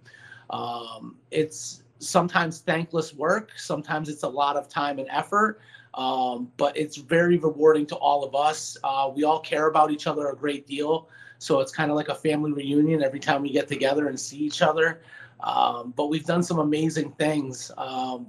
Um, 0.49 1.15
it's 1.31 1.83
sometimes 1.99 2.59
thankless 2.59 3.13
work. 3.13 3.51
Sometimes 3.57 4.09
it's 4.09 4.23
a 4.23 4.29
lot 4.29 4.57
of 4.57 4.67
time 4.67 4.99
and 4.99 5.07
effort, 5.09 5.61
um, 5.93 6.51
but 6.57 6.75
it's 6.77 6.97
very 6.97 7.37
rewarding 7.37 7.85
to 7.87 7.95
all 7.95 8.23
of 8.23 8.35
us. 8.35 8.77
Uh, 8.83 9.11
we 9.13 9.23
all 9.23 9.39
care 9.39 9.67
about 9.67 9.91
each 9.91 10.07
other 10.07 10.29
a 10.29 10.35
great 10.35 10.67
deal. 10.67 11.09
So 11.37 11.59
it's 11.59 11.71
kind 11.71 11.91
of 11.91 11.97
like 11.97 12.09
a 12.09 12.15
family 12.15 12.51
reunion 12.53 13.03
every 13.03 13.19
time 13.19 13.41
we 13.41 13.51
get 13.51 13.67
together 13.67 14.07
and 14.07 14.19
see 14.19 14.37
each 14.37 14.61
other. 14.61 15.01
Um, 15.41 15.93
but 15.95 16.07
we've 16.07 16.25
done 16.25 16.43
some 16.43 16.59
amazing 16.59 17.11
things. 17.13 17.71
Um, 17.77 18.27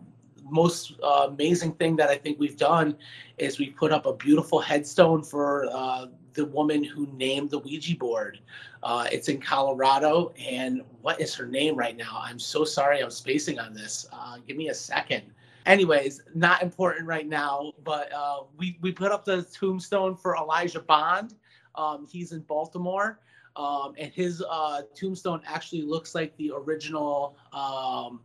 most 0.49 0.95
uh, 1.03 1.29
amazing 1.29 1.73
thing 1.73 1.97
that 1.97 2.09
I 2.09 2.17
think 2.17 2.39
we've 2.39 2.57
done 2.57 2.97
is 3.39 3.59
we 3.59 3.71
put 3.71 3.93
up 3.93 4.07
a 4.07 4.13
beautiful 4.13 4.61
headstone 4.61 5.23
for 5.23 5.69
uh, 5.73 6.07
the 6.37 6.45
woman 6.45 6.85
who 6.85 7.07
named 7.15 7.51
the 7.51 7.59
Ouija 7.59 7.97
board. 7.97 8.39
Uh, 8.83 9.09
it's 9.11 9.29
in 9.29 9.41
Colorado, 9.41 10.33
and 10.39 10.83
what 11.03 11.21
is 11.21 11.35
her 11.35 11.47
name 11.47 11.75
right 11.75 11.97
now? 11.97 12.21
I'm 12.23 12.39
so 12.39 12.65
sorry, 12.65 13.01
I'm 13.01 13.11
spacing 13.11 13.59
on 13.59 13.75
this. 13.75 14.07
Uh, 14.13 14.39
give 14.47 14.57
me 14.57 14.69
a 14.69 14.75
second. 14.75 15.23
Anyways, 15.65 16.23
not 16.35 16.63
important 16.63 17.09
right 17.09 17.27
now, 17.27 17.73
but 17.83 18.13
uh, 18.13 18.43
we 18.57 18.79
we 18.81 18.93
put 18.93 19.11
up 19.11 19.25
the 19.25 19.43
tombstone 19.43 20.15
for 20.15 20.37
Elijah 20.37 20.81
Bond. 20.81 21.35
Um, 21.75 22.07
he's 22.09 22.31
in 22.31 22.41
Baltimore, 22.43 23.19
um, 23.57 23.95
and 23.99 24.13
his 24.13 24.45
uh, 24.49 24.83
tombstone 24.95 25.41
actually 25.45 25.83
looks 25.83 26.15
like 26.15 26.37
the 26.37 26.53
original. 26.55 27.37
Um, 27.53 28.21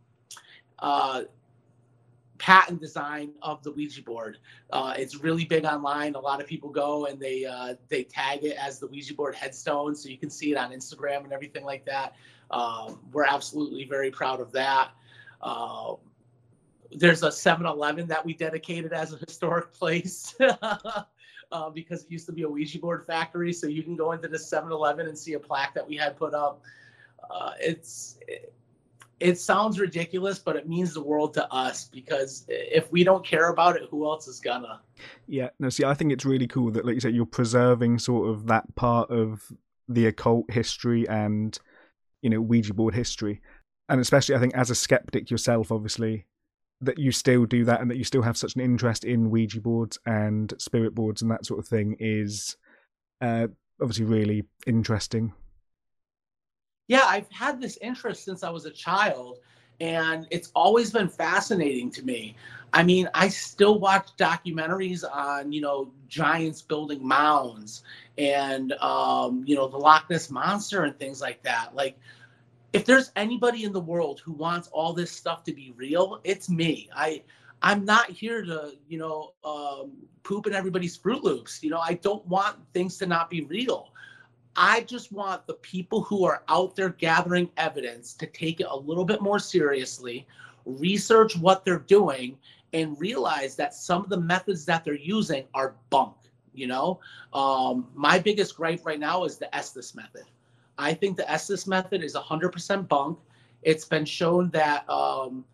uh, 0.78 1.22
patent 2.42 2.80
design 2.80 3.30
of 3.40 3.62
the 3.62 3.70
Ouija 3.70 4.02
board. 4.02 4.38
Uh, 4.70 4.92
it's 4.96 5.20
really 5.20 5.44
big 5.44 5.64
online. 5.64 6.16
A 6.16 6.18
lot 6.18 6.40
of 6.40 6.46
people 6.48 6.70
go 6.70 7.06
and 7.06 7.20
they 7.20 7.44
uh, 7.44 7.74
they 7.88 8.02
tag 8.02 8.42
it 8.42 8.56
as 8.56 8.80
the 8.80 8.88
Ouija 8.88 9.14
board 9.14 9.36
headstone, 9.36 9.94
so 9.94 10.08
you 10.08 10.18
can 10.18 10.28
see 10.28 10.50
it 10.50 10.56
on 10.56 10.72
Instagram 10.72 11.22
and 11.22 11.32
everything 11.32 11.64
like 11.64 11.84
that. 11.84 12.16
Um, 12.50 12.98
we're 13.12 13.26
absolutely 13.26 13.84
very 13.84 14.10
proud 14.10 14.40
of 14.40 14.50
that. 14.52 14.90
Uh, 15.40 15.94
there's 16.90 17.22
a 17.22 17.28
7-Eleven 17.28 18.08
that 18.08 18.26
we 18.26 18.34
dedicated 18.34 18.92
as 18.92 19.12
a 19.12 19.18
historic 19.18 19.72
place. 19.72 20.34
Uh, 21.50 21.68
because 21.68 22.04
it 22.04 22.10
used 22.10 22.24
to 22.24 22.32
be 22.32 22.44
a 22.44 22.48
Ouija 22.48 22.78
board 22.78 23.04
factory, 23.06 23.52
so 23.52 23.66
you 23.66 23.82
can 23.82 23.94
go 23.94 24.12
into 24.12 24.26
the 24.26 24.38
7-Eleven 24.38 25.06
and 25.06 25.18
see 25.18 25.34
a 25.34 25.38
plaque 25.38 25.74
that 25.74 25.86
we 25.86 25.94
had 25.94 26.16
put 26.16 26.32
up. 26.32 26.62
Uh, 27.30 27.52
it's 27.60 28.16
it, 28.26 28.54
it 29.22 29.38
sounds 29.38 29.78
ridiculous, 29.78 30.38
but 30.38 30.56
it 30.56 30.68
means 30.68 30.92
the 30.92 31.02
world 31.02 31.32
to 31.34 31.50
us 31.52 31.84
because 31.84 32.44
if 32.48 32.90
we 32.90 33.04
don't 33.04 33.24
care 33.24 33.50
about 33.50 33.76
it, 33.76 33.82
who 33.90 34.04
else 34.04 34.26
is 34.26 34.40
gonna? 34.40 34.80
Yeah, 35.26 35.50
no, 35.60 35.68
see, 35.68 35.84
I 35.84 35.94
think 35.94 36.12
it's 36.12 36.24
really 36.24 36.48
cool 36.48 36.70
that, 36.72 36.84
like 36.84 36.94
you 36.94 37.00
said, 37.00 37.14
you're 37.14 37.26
preserving 37.26 38.00
sort 38.00 38.28
of 38.28 38.46
that 38.48 38.74
part 38.74 39.10
of 39.10 39.52
the 39.88 40.06
occult 40.06 40.50
history 40.50 41.08
and, 41.08 41.56
you 42.20 42.30
know, 42.30 42.40
Ouija 42.40 42.74
board 42.74 42.94
history. 42.94 43.40
And 43.88 44.00
especially, 44.00 44.34
I 44.34 44.38
think, 44.38 44.54
as 44.54 44.70
a 44.70 44.74
skeptic 44.74 45.30
yourself, 45.30 45.70
obviously, 45.70 46.26
that 46.80 46.98
you 46.98 47.12
still 47.12 47.46
do 47.46 47.64
that 47.64 47.80
and 47.80 47.90
that 47.90 47.96
you 47.96 48.04
still 48.04 48.22
have 48.22 48.36
such 48.36 48.56
an 48.56 48.60
interest 48.60 49.04
in 49.04 49.30
Ouija 49.30 49.60
boards 49.60 49.98
and 50.04 50.52
spirit 50.58 50.94
boards 50.94 51.22
and 51.22 51.30
that 51.30 51.46
sort 51.46 51.60
of 51.60 51.68
thing 51.68 51.96
is 52.00 52.56
uh, 53.20 53.46
obviously 53.80 54.04
really 54.04 54.42
interesting 54.66 55.32
yeah, 56.88 57.04
I've 57.04 57.30
had 57.30 57.60
this 57.60 57.78
interest 57.80 58.24
since 58.24 58.42
I 58.42 58.50
was 58.50 58.66
a 58.66 58.70
child, 58.70 59.38
and 59.80 60.26
it's 60.30 60.50
always 60.54 60.90
been 60.90 61.08
fascinating 61.08 61.90
to 61.92 62.02
me. 62.04 62.36
I 62.72 62.82
mean, 62.82 63.08
I 63.14 63.28
still 63.28 63.78
watch 63.78 64.08
documentaries 64.18 65.04
on, 65.04 65.52
you 65.52 65.60
know, 65.60 65.92
giants 66.08 66.62
building 66.62 67.06
mounds 67.06 67.82
and, 68.16 68.72
um, 68.74 69.44
you 69.46 69.54
know, 69.54 69.68
the 69.68 69.76
Loch 69.76 70.08
Ness 70.08 70.30
Monster 70.30 70.84
and 70.84 70.98
things 70.98 71.20
like 71.20 71.42
that. 71.42 71.74
Like, 71.74 71.98
if 72.72 72.86
there's 72.86 73.12
anybody 73.14 73.64
in 73.64 73.72
the 73.72 73.80
world 73.80 74.20
who 74.24 74.32
wants 74.32 74.68
all 74.68 74.94
this 74.94 75.10
stuff 75.10 75.44
to 75.44 75.52
be 75.52 75.74
real, 75.76 76.20
it's 76.24 76.48
me. 76.48 76.88
I, 76.96 77.22
I'm 77.60 77.84
not 77.84 78.08
here 78.08 78.42
to, 78.42 78.72
you 78.88 78.98
know, 78.98 79.34
um, 79.44 79.92
poop 80.22 80.46
in 80.46 80.54
everybody's 80.54 80.96
Fruit 80.96 81.22
Loops. 81.22 81.62
You 81.62 81.70
know, 81.70 81.80
I 81.80 81.94
don't 81.94 82.26
want 82.26 82.56
things 82.72 82.96
to 82.98 83.06
not 83.06 83.28
be 83.28 83.42
real. 83.42 83.91
I 84.56 84.82
just 84.82 85.12
want 85.12 85.46
the 85.46 85.54
people 85.54 86.02
who 86.02 86.24
are 86.24 86.42
out 86.48 86.76
there 86.76 86.90
gathering 86.90 87.50
evidence 87.56 88.12
to 88.14 88.26
take 88.26 88.60
it 88.60 88.66
a 88.68 88.76
little 88.76 89.04
bit 89.04 89.22
more 89.22 89.38
seriously, 89.38 90.26
research 90.66 91.36
what 91.36 91.64
they're 91.64 91.78
doing, 91.78 92.36
and 92.72 92.98
realize 93.00 93.56
that 93.56 93.74
some 93.74 94.02
of 94.02 94.08
the 94.08 94.20
methods 94.20 94.64
that 94.66 94.84
they're 94.84 94.94
using 94.94 95.44
are 95.54 95.74
bunk. 95.90 96.14
You 96.54 96.66
know, 96.66 97.00
um, 97.32 97.88
my 97.94 98.18
biggest 98.18 98.56
gripe 98.56 98.84
right 98.84 99.00
now 99.00 99.24
is 99.24 99.38
the 99.38 99.54
Estes 99.56 99.94
method. 99.94 100.24
I 100.76 100.92
think 100.92 101.16
the 101.16 101.30
Estes 101.30 101.66
method 101.66 102.02
is 102.02 102.14
100% 102.14 102.88
bunk. 102.88 103.18
It's 103.62 103.86
been 103.86 104.04
shown 104.04 104.50
that 104.50 104.88
um, 104.88 105.44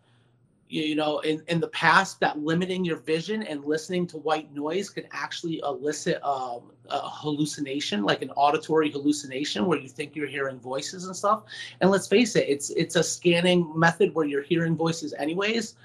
you 0.69 0.95
know 0.95 1.19
in, 1.19 1.41
in 1.47 1.59
the 1.59 1.67
past 1.69 2.19
that 2.19 2.37
limiting 2.39 2.85
your 2.85 2.97
vision 2.97 3.41
and 3.43 3.65
listening 3.65 4.05
to 4.05 4.17
white 4.17 4.53
noise 4.53 4.89
can 4.89 5.03
actually 5.11 5.59
elicit 5.63 6.23
um, 6.23 6.71
a 6.89 7.09
hallucination 7.09 8.03
like 8.03 8.21
an 8.21 8.29
auditory 8.31 8.91
hallucination 8.91 9.65
where 9.65 9.79
you 9.79 9.89
think 9.89 10.15
you're 10.15 10.27
hearing 10.27 10.59
voices 10.59 11.05
and 11.05 11.15
stuff. 11.15 11.43
And 11.81 11.89
let's 11.89 12.07
face 12.07 12.35
it 12.35 12.47
it's 12.47 12.69
it's 12.71 12.95
a 12.95 13.03
scanning 13.03 13.71
method 13.77 14.13
where 14.13 14.25
you're 14.25 14.43
hearing 14.43 14.75
voices 14.75 15.13
anyways. 15.17 15.75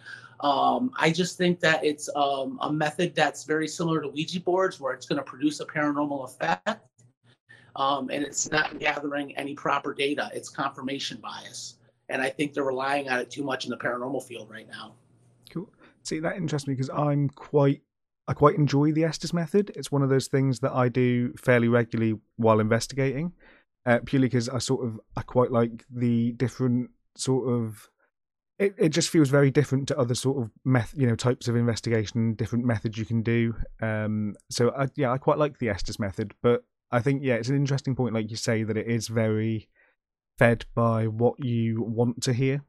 Um, 0.40 0.90
i 0.98 1.10
just 1.10 1.38
think 1.38 1.60
that 1.60 1.82
it's 1.84 2.10
um, 2.16 2.58
a 2.60 2.70
method 2.70 3.14
that's 3.14 3.44
very 3.44 3.68
similar 3.68 4.02
to 4.02 4.08
ouija 4.08 4.40
boards 4.40 4.80
where 4.80 4.92
it's 4.92 5.06
going 5.06 5.16
to 5.16 5.22
produce 5.22 5.60
a 5.60 5.64
paranormal 5.64 6.24
effect 6.24 6.68
um, 7.76 8.10
and 8.10 8.22
it's 8.24 8.50
not 8.50 8.78
gathering 8.78 9.36
any 9.36 9.54
proper 9.54 9.94
data. 9.94 10.30
It's 10.34 10.48
confirmation 10.48 11.18
bias 11.22 11.76
and 12.08 12.22
I 12.22 12.30
think 12.30 12.54
they're 12.54 12.64
relying 12.64 13.08
on 13.08 13.20
it 13.20 13.30
too 13.30 13.42
much 13.42 13.64
in 13.64 13.70
the 13.70 13.76
paranormal 13.76 14.22
field 14.22 14.50
right 14.50 14.68
now. 14.68 14.94
Cool. 15.50 15.70
See, 16.02 16.20
that 16.20 16.36
interests 16.36 16.68
me 16.68 16.74
because 16.74 16.90
I'm 16.90 17.28
quite, 17.28 17.82
I 18.28 18.32
quite 18.34 18.56
enjoy 18.56 18.92
the 18.92 19.04
Estes 19.04 19.32
method. 19.32 19.72
It's 19.74 19.92
one 19.92 20.02
of 20.02 20.10
those 20.10 20.28
things 20.28 20.60
that 20.60 20.72
I 20.72 20.88
do 20.88 21.32
fairly 21.34 21.68
regularly 21.68 22.18
while 22.36 22.60
investigating, 22.60 23.32
uh, 23.86 24.00
purely 24.04 24.28
because 24.28 24.48
I 24.48 24.58
sort 24.58 24.86
of, 24.86 25.00
I 25.16 25.22
quite 25.22 25.50
like 25.50 25.84
the 25.90 26.32
different 26.32 26.90
sort 27.16 27.48
of. 27.48 27.88
It, 28.56 28.76
it 28.78 28.88
just 28.90 29.10
feels 29.10 29.30
very 29.30 29.50
different 29.50 29.88
to 29.88 29.98
other 29.98 30.14
sort 30.14 30.40
of 30.40 30.50
meth, 30.64 30.94
you 30.96 31.08
know, 31.08 31.16
types 31.16 31.48
of 31.48 31.56
investigation, 31.56 32.34
different 32.34 32.64
methods 32.64 32.96
you 32.96 33.04
can 33.04 33.20
do. 33.22 33.56
Um, 33.82 34.36
so 34.48 34.70
I, 34.70 34.86
yeah, 34.94 35.10
I 35.10 35.18
quite 35.18 35.38
like 35.38 35.58
the 35.58 35.70
Estes 35.70 35.98
method, 35.98 36.34
but 36.40 36.64
I 36.92 37.00
think 37.00 37.24
yeah, 37.24 37.34
it's 37.34 37.48
an 37.48 37.56
interesting 37.56 37.96
point, 37.96 38.14
like 38.14 38.30
you 38.30 38.36
say, 38.36 38.62
that 38.62 38.76
it 38.76 38.86
is 38.86 39.08
very 39.08 39.68
fed 40.38 40.64
by 40.74 41.06
what 41.06 41.42
you 41.44 41.82
want 41.82 42.22
to 42.22 42.32
hear? 42.32 42.62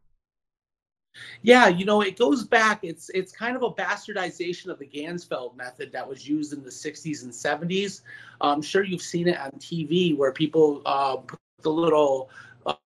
Yeah, 1.42 1.68
you 1.68 1.86
know, 1.86 2.02
it 2.02 2.18
goes 2.18 2.44
back. 2.44 2.80
It's 2.84 3.10
it's 3.10 3.32
kind 3.32 3.56
of 3.56 3.64
a 3.64 3.72
bastardization 3.72 4.68
of 4.68 4.80
the 4.80 4.86
Ganzfeld 4.86 5.56
method 5.56 5.92
that 5.94 6.08
was 6.08 6.28
used 6.28 6.52
in 6.52 6.64
the 6.64 6.70
'60s 6.70 7.24
and 7.24 7.32
'70s. 7.32 8.02
I'm 8.42 8.62
sure 8.62 8.84
you've 8.84 9.02
seen 9.02 9.28
it 9.28 9.40
on 9.40 9.52
TV 9.52 10.16
where 10.18 10.32
people 10.32 10.82
uh, 10.86 11.18
put 11.18 11.40
the 11.62 11.72
little 11.72 12.30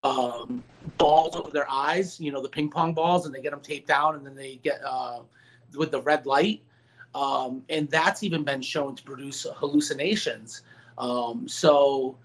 um, 0.04 0.63
balls 0.98 1.36
over 1.36 1.50
their 1.50 1.70
eyes, 1.70 2.20
you 2.20 2.32
know, 2.32 2.42
the 2.42 2.50
ping 2.50 2.70
pong 2.70 2.94
balls, 2.94 3.26
and 3.26 3.34
they 3.34 3.42
get 3.42 3.52
them 3.52 3.62
taped 3.62 3.88
down, 3.88 4.15
and 4.15 4.26
then 4.26 4.36
they 4.36 4.58
get 4.58 4.80
uh, 4.86 5.22
with 5.76 5.92
the 5.92 6.02
red 6.02 6.26
light, 6.26 6.62
um, 7.15 7.63
and 7.70 7.89
that's 7.89 8.24
even 8.24 8.44
been 8.44 8.62
shown 8.62 8.96
to 8.96 9.04
produce 9.04 9.48
hallucinations. 9.56 10.62
Um, 10.98 11.48
so 11.48 12.18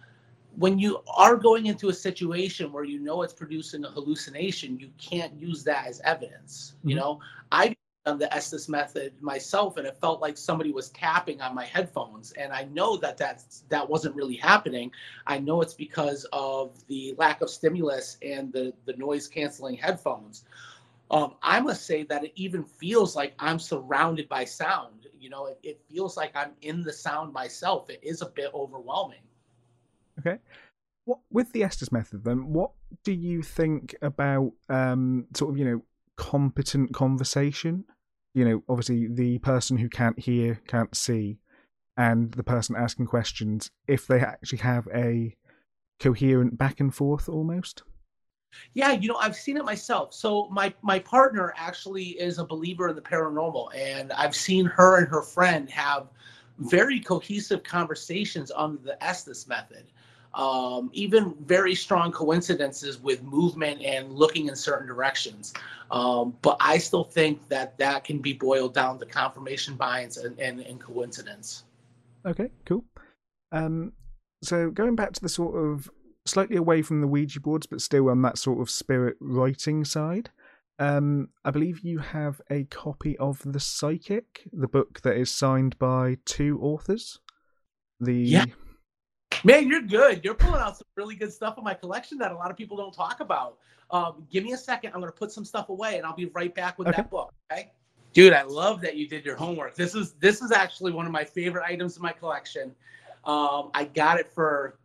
when 0.56 0.78
you 0.78 1.00
are 1.08 1.36
going 1.36 1.66
into 1.66 1.88
a 1.88 1.94
situation 1.94 2.72
where 2.72 2.84
you 2.84 2.98
know 2.98 3.22
it's 3.22 3.32
producing 3.32 3.84
a 3.84 3.90
hallucination, 3.90 4.78
you 4.78 4.90
can't 4.98 5.34
use 5.40 5.64
that 5.64 5.86
as 5.86 6.00
evidence. 6.04 6.74
Mm-hmm. 6.78 6.90
You 6.90 6.96
know, 6.96 7.20
I've 7.50 7.74
done 8.04 8.18
the 8.18 8.32
Estes 8.32 8.68
method 8.68 9.12
myself, 9.20 9.76
and 9.76 9.86
it 9.86 9.96
felt 10.00 10.20
like 10.20 10.36
somebody 10.36 10.72
was 10.72 10.90
tapping 10.90 11.40
on 11.40 11.54
my 11.54 11.64
headphones. 11.64 12.32
And 12.32 12.52
I 12.52 12.64
know 12.64 12.96
that 12.98 13.16
that's, 13.16 13.64
that 13.70 13.88
wasn't 13.88 14.14
really 14.14 14.36
happening. 14.36 14.90
I 15.26 15.38
know 15.38 15.62
it's 15.62 15.74
because 15.74 16.26
of 16.32 16.76
the 16.88 17.14
lack 17.18 17.40
of 17.40 17.50
stimulus 17.50 18.18
and 18.22 18.52
the, 18.52 18.74
the 18.84 18.94
noise 18.94 19.26
canceling 19.26 19.76
headphones. 19.76 20.44
Um, 21.10 21.34
I 21.42 21.60
must 21.60 21.86
say 21.86 22.04
that 22.04 22.24
it 22.24 22.32
even 22.34 22.64
feels 22.64 23.14
like 23.14 23.34
I'm 23.38 23.58
surrounded 23.58 24.28
by 24.28 24.44
sound. 24.44 25.06
You 25.18 25.30
know, 25.30 25.46
it, 25.46 25.58
it 25.62 25.80
feels 25.90 26.16
like 26.16 26.34
I'm 26.34 26.52
in 26.60 26.82
the 26.82 26.92
sound 26.92 27.32
myself. 27.32 27.88
It 27.88 28.00
is 28.02 28.20
a 28.20 28.26
bit 28.26 28.50
overwhelming. 28.54 29.23
Okay. 30.18 30.38
What 31.04 31.18
with 31.30 31.52
the 31.52 31.62
Estes 31.62 31.92
method 31.92 32.24
then? 32.24 32.52
What 32.52 32.70
do 33.04 33.12
you 33.12 33.42
think 33.42 33.94
about 34.00 34.52
um, 34.68 35.26
sort 35.34 35.50
of 35.52 35.58
you 35.58 35.64
know 35.64 35.82
competent 36.16 36.94
conversation? 36.94 37.84
You 38.34 38.44
know, 38.44 38.62
obviously 38.68 39.08
the 39.08 39.38
person 39.38 39.76
who 39.76 39.88
can't 39.88 40.18
hear, 40.18 40.60
can't 40.66 40.94
see, 40.96 41.38
and 41.96 42.32
the 42.32 42.42
person 42.42 42.74
asking 42.76 43.06
questions, 43.06 43.70
if 43.86 44.06
they 44.06 44.20
actually 44.20 44.58
have 44.58 44.88
a 44.94 45.36
coherent 46.00 46.58
back 46.58 46.80
and 46.80 46.94
forth 46.94 47.28
almost. 47.28 47.82
Yeah, 48.72 48.92
you 48.92 49.08
know, 49.08 49.16
I've 49.16 49.36
seen 49.36 49.56
it 49.56 49.64
myself. 49.64 50.14
So 50.14 50.48
my 50.48 50.72
my 50.82 50.98
partner 50.98 51.52
actually 51.56 52.10
is 52.20 52.38
a 52.38 52.44
believer 52.44 52.88
in 52.88 52.96
the 52.96 53.02
paranormal, 53.02 53.74
and 53.76 54.12
I've 54.12 54.34
seen 54.34 54.64
her 54.66 54.98
and 54.98 55.08
her 55.08 55.22
friend 55.22 55.68
have 55.70 56.08
very 56.58 57.00
cohesive 57.00 57.62
conversations 57.62 58.52
under 58.54 58.80
the 58.80 59.02
Estes 59.04 59.48
method 59.48 59.86
um, 60.34 60.90
even 60.92 61.34
very 61.44 61.74
strong 61.74 62.12
coincidences 62.12 63.00
with 63.00 63.22
movement 63.22 63.82
and 63.82 64.12
looking 64.12 64.48
in 64.48 64.56
certain 64.56 64.86
directions. 64.86 65.54
Um, 65.90 66.36
but 66.42 66.56
I 66.60 66.78
still 66.78 67.04
think 67.04 67.48
that 67.48 67.78
that 67.78 68.04
can 68.04 68.18
be 68.18 68.32
boiled 68.32 68.74
down 68.74 68.98
to 68.98 69.06
confirmation 69.06 69.76
bias 69.76 70.16
and, 70.16 70.38
and, 70.40 70.60
and 70.60 70.80
coincidence. 70.80 71.64
Okay, 72.26 72.50
cool. 72.66 72.84
Um, 73.52 73.92
so 74.42 74.70
going 74.70 74.96
back 74.96 75.12
to 75.12 75.20
the 75.20 75.28
sort 75.28 75.56
of 75.56 75.88
slightly 76.26 76.56
away 76.56 76.82
from 76.82 77.00
the 77.00 77.06
Ouija 77.06 77.40
boards, 77.40 77.66
but 77.66 77.80
still 77.80 78.08
on 78.08 78.22
that 78.22 78.38
sort 78.38 78.60
of 78.60 78.70
spirit 78.70 79.16
writing 79.20 79.84
side. 79.84 80.30
Um, 80.78 81.28
I 81.44 81.52
believe 81.52 81.80
you 81.80 81.98
have 81.98 82.40
a 82.50 82.64
copy 82.64 83.16
of 83.18 83.40
The 83.44 83.60
Psychic, 83.60 84.48
the 84.52 84.66
book 84.66 85.02
that 85.02 85.16
is 85.16 85.30
signed 85.30 85.78
by 85.78 86.16
two 86.24 86.58
authors. 86.60 87.20
The 88.00 88.14
yeah. 88.14 88.44
Man, 89.42 89.68
you're 89.68 89.82
good. 89.82 90.24
You're 90.24 90.34
pulling 90.34 90.60
out 90.60 90.76
some 90.76 90.86
really 90.96 91.16
good 91.16 91.32
stuff 91.32 91.58
in 91.58 91.64
my 91.64 91.74
collection 91.74 92.18
that 92.18 92.32
a 92.32 92.34
lot 92.34 92.50
of 92.50 92.56
people 92.56 92.76
don't 92.76 92.92
talk 92.92 93.20
about. 93.20 93.58
Um, 93.90 94.26
give 94.30 94.44
me 94.44 94.52
a 94.52 94.56
second. 94.56 94.92
I'm 94.94 95.00
going 95.00 95.12
to 95.12 95.18
put 95.18 95.32
some 95.32 95.44
stuff 95.44 95.68
away, 95.68 95.96
and 95.96 96.06
I'll 96.06 96.14
be 96.14 96.26
right 96.26 96.54
back 96.54 96.78
with 96.78 96.88
okay. 96.88 96.96
that 96.96 97.10
book. 97.10 97.32
Okay, 97.52 97.72
dude. 98.12 98.32
I 98.32 98.42
love 98.42 98.80
that 98.82 98.96
you 98.96 99.08
did 99.08 99.24
your 99.24 99.36
homework. 99.36 99.74
This 99.74 99.94
is 99.94 100.12
this 100.14 100.42
is 100.42 100.52
actually 100.52 100.92
one 100.92 101.06
of 101.06 101.12
my 101.12 101.24
favorite 101.24 101.64
items 101.66 101.96
in 101.96 102.02
my 102.02 102.12
collection. 102.12 102.74
Um, 103.24 103.70
I 103.74 103.84
got 103.84 104.18
it 104.18 104.28
for 104.34 104.78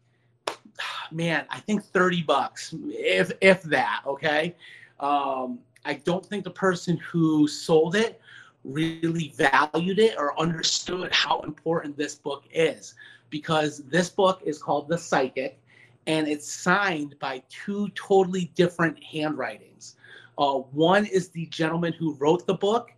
man, 1.11 1.45
I 1.49 1.59
think 1.59 1.83
30 1.83 2.23
bucks, 2.23 2.73
if 2.89 3.31
if 3.41 3.63
that. 3.63 4.03
Okay. 4.05 4.55
Um, 4.99 5.59
I 5.85 5.93
don't 5.93 6.25
think 6.25 6.43
the 6.43 6.51
person 6.51 6.97
who 6.97 7.47
sold 7.47 7.95
it 7.95 8.19
really 8.65 9.33
valued 9.37 9.99
it 9.99 10.15
or 10.17 10.37
understood 10.39 11.13
how 11.13 11.39
important 11.41 11.95
this 11.95 12.15
book 12.15 12.43
is 12.51 12.95
because 13.29 13.83
this 13.85 14.09
book 14.09 14.41
is 14.45 14.61
called 14.61 14.87
The 14.87 14.97
Psychic 14.97 15.59
and 16.07 16.27
it's 16.27 16.51
signed 16.51 17.15
by 17.19 17.43
two 17.49 17.89
totally 17.89 18.51
different 18.55 19.01
handwritings. 19.03 19.95
Uh, 20.37 20.55
one 20.55 21.05
is 21.05 21.29
the 21.29 21.45
gentleman 21.47 21.93
who 21.93 22.15
wrote 22.15 22.47
the 22.47 22.53
book, 22.53 22.91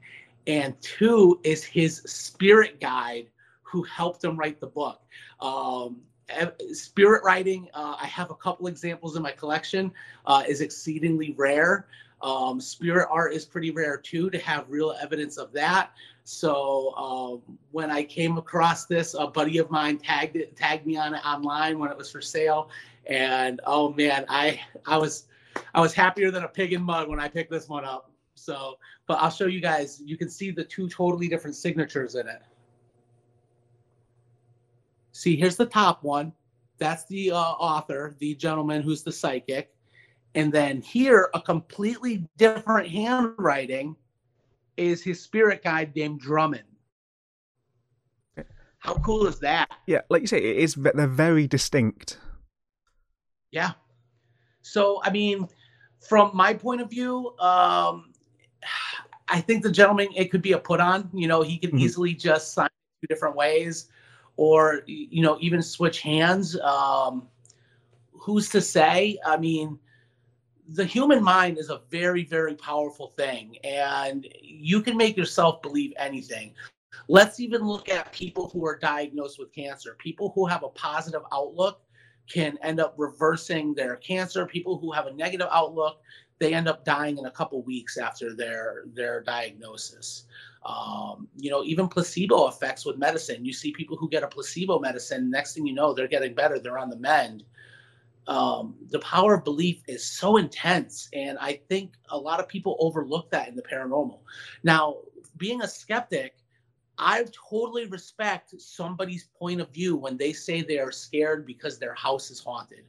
and 0.47 0.79
two 0.81 1.39
is 1.43 1.63
his 1.63 1.97
spirit 2.05 2.79
guide 2.79 3.27
who 3.63 3.83
helped 3.83 4.23
him 4.23 4.37
write 4.37 4.59
the 4.59 4.67
book. 4.67 5.01
Um, 5.39 6.01
spirit 6.71 7.23
writing, 7.23 7.67
uh, 7.73 7.95
I 7.99 8.05
have 8.05 8.31
a 8.31 8.35
couple 8.35 8.67
examples 8.67 9.15
in 9.15 9.23
my 9.23 9.31
collection, 9.31 9.91
uh, 10.25 10.43
is 10.47 10.61
exceedingly 10.61 11.35
rare. 11.37 11.87
Um, 12.21 12.61
spirit 12.61 13.07
art 13.11 13.33
is 13.33 13.45
pretty 13.45 13.71
rare 13.71 13.97
too 13.97 14.29
to 14.29 14.37
have 14.39 14.69
real 14.69 14.95
evidence 15.01 15.37
of 15.37 15.51
that. 15.53 15.91
So 16.23 16.95
um, 16.95 17.57
when 17.71 17.89
I 17.89 18.03
came 18.03 18.38
across 18.38 18.86
this, 18.86 19.15
a 19.17 19.27
buddy 19.27 19.57
of 19.57 19.71
mine 19.71 19.97
tagged 19.97 20.36
it, 20.36 20.55
tagged 20.55 20.86
me 20.86 20.97
on 20.97 21.15
it 21.15 21.25
online 21.25 21.79
when 21.79 21.89
it 21.89 21.97
was 21.97 22.12
for 22.12 22.21
sale, 22.21 22.69
and 23.07 23.60
oh 23.65 23.93
man, 23.93 24.25
I 24.29 24.62
I 24.86 24.97
was 24.97 25.25
I 25.73 25.81
was 25.81 25.93
happier 25.93 26.31
than 26.31 26.43
a 26.43 26.47
pig 26.47 26.73
in 26.73 26.81
mud 26.81 27.07
when 27.07 27.19
I 27.19 27.27
picked 27.27 27.51
this 27.51 27.67
one 27.67 27.86
up. 27.86 28.12
So, 28.36 28.77
but 29.07 29.15
I'll 29.15 29.31
show 29.31 29.47
you 29.47 29.62
guys. 29.62 30.01
You 30.03 30.17
can 30.17 30.29
see 30.29 30.51
the 30.51 30.63
two 30.63 30.88
totally 30.89 31.27
different 31.27 31.55
signatures 31.55 32.15
in 32.15 32.27
it. 32.27 32.41
See, 35.12 35.36
here's 35.36 35.57
the 35.57 35.65
top 35.65 36.03
one. 36.03 36.34
That's 36.77 37.05
the 37.05 37.31
uh, 37.31 37.38
author, 37.38 38.15
the 38.19 38.34
gentleman 38.36 38.81
who's 38.81 39.03
the 39.03 39.12
psychic. 39.12 39.73
And 40.34 40.51
then 40.51 40.81
here, 40.81 41.29
a 41.34 41.41
completely 41.41 42.27
different 42.38 42.88
handwriting 42.88 43.95
is 44.77 45.03
his 45.03 45.21
spirit 45.21 45.63
guide 45.63 45.95
named 45.95 46.19
Drummond. 46.19 46.63
How 48.79 48.95
cool 48.95 49.27
is 49.27 49.39
that? 49.39 49.69
Yeah, 49.86 50.01
like 50.10 50.21
you 50.21 50.27
say, 50.27 50.39
it 50.39 50.57
is. 50.57 50.73
They're 50.73 51.05
very 51.05 51.45
distinct. 51.45 52.17
Yeah. 53.51 53.73
So, 54.63 55.01
I 55.03 55.12
mean, 55.12 55.47
from 56.07 56.31
my 56.34 56.55
point 56.55 56.81
of 56.81 56.89
view, 56.89 57.38
um, 57.39 58.12
I 59.27 59.39
think 59.39 59.62
the 59.62 59.71
gentleman 59.71 60.07
it 60.15 60.31
could 60.31 60.41
be 60.41 60.53
a 60.53 60.57
put 60.57 60.79
on. 60.79 61.10
You 61.13 61.27
know, 61.27 61.43
he 61.43 61.57
could 61.57 61.69
mm-hmm. 61.69 61.79
easily 61.79 62.13
just 62.15 62.53
sign 62.53 62.69
two 63.01 63.07
different 63.07 63.36
ways, 63.36 63.88
or 64.36 64.81
you 64.88 65.21
know, 65.21 65.38
even 65.41 65.62
switch 65.62 66.01
hands. 66.01 66.60
Um, 66.60 67.27
who's 68.13 68.49
to 68.49 68.62
say? 68.62 69.19
I 69.25 69.38
mean, 69.38 69.77
the 70.73 70.86
human 70.86 71.23
mind 71.23 71.57
is 71.57 71.69
a 71.69 71.81
very 71.89 72.23
very 72.23 72.55
powerful 72.55 73.13
thing 73.17 73.57
and 73.63 74.27
you 74.41 74.81
can 74.81 74.95
make 74.97 75.17
yourself 75.17 75.62
believe 75.62 75.93
anything. 75.97 76.53
Let's 77.07 77.39
even 77.39 77.62
look 77.62 77.89
at 77.89 78.12
people 78.12 78.49
who 78.49 78.65
are 78.65 78.77
diagnosed 78.77 79.39
with 79.39 79.53
cancer. 79.53 79.95
People 79.99 80.31
who 80.36 80.45
have 80.45 80.63
a 80.63 80.69
positive 80.69 81.23
outlook 81.34 81.81
can 82.31 82.57
end 82.62 82.79
up 82.79 82.93
reversing 82.97 83.73
their 83.73 83.97
cancer. 83.97 84.45
People 84.45 84.77
who 84.77 84.91
have 84.91 85.07
a 85.07 85.13
negative 85.13 85.47
outlook 85.51 86.01
they 86.39 86.55
end 86.55 86.67
up 86.67 86.84
dying 86.84 87.19
in 87.19 87.27
a 87.27 87.31
couple 87.31 87.62
weeks 87.62 87.97
after 87.97 88.36
their 88.36 88.86
their 88.93 89.21
diagnosis. 89.21 90.25
Um, 90.65 91.27
you 91.38 91.51
know 91.51 91.63
even 91.63 91.88
placebo 91.88 92.47
effects 92.47 92.86
with 92.86 92.97
medicine. 92.97 93.45
You 93.45 93.53
see 93.53 93.71
people 93.71 93.97
who 93.97 94.10
get 94.10 94.23
a 94.23 94.27
placebo 94.27 94.79
medicine 94.79 95.29
next 95.29 95.53
thing 95.53 95.67
you 95.67 95.73
know 95.73 95.93
they're 95.93 96.07
getting 96.07 96.34
better. 96.34 96.60
They're 96.60 96.79
on 96.79 96.89
the 96.89 96.97
mend 96.97 97.43
um, 98.27 98.75
the 98.89 98.99
power 98.99 99.36
of 99.36 99.43
belief 99.43 99.81
is 99.88 100.05
so 100.05 100.38
intense. 100.38 101.10
And 101.13 101.38
I 101.39 101.60
think 101.69 101.93
a 102.10 102.17
lot 102.17 102.39
of 102.39 102.47
people 102.47 102.77
overlook 102.79 103.31
that 103.31 103.47
in 103.47 103.55
the 103.55 103.63
paranormal. 103.63 104.19
Now, 104.63 104.97
being 105.38 105.62
a 105.62 105.67
skeptic, 105.67 106.36
I 106.97 107.25
totally 107.49 107.88
respect 107.88 108.53
somebody's 108.60 109.27
point 109.39 109.60
of 109.60 109.73
view 109.73 109.95
when 109.95 110.17
they 110.17 110.34
say 110.34 110.62
they 110.62 110.79
are 110.79 110.91
scared 110.91 111.45
because 111.45 111.79
their 111.79 111.95
house 111.95 112.29
is 112.29 112.39
haunted. 112.39 112.86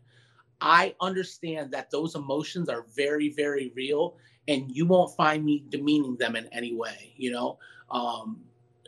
I 0.61 0.95
understand 1.01 1.73
that 1.73 1.91
those 1.91 2.15
emotions 2.15 2.69
are 2.69 2.87
very, 2.95 3.31
very 3.31 3.73
real, 3.75 4.17
and 4.49 4.71
you 4.71 4.87
won't 4.87 5.17
find 5.17 5.45
me 5.45 5.65
demeaning 5.71 6.17
them 6.17 6.37
in 6.37 6.47
any 6.53 6.75
way. 6.75 7.15
You 7.17 7.33
know, 7.33 7.59
um, 7.91 8.41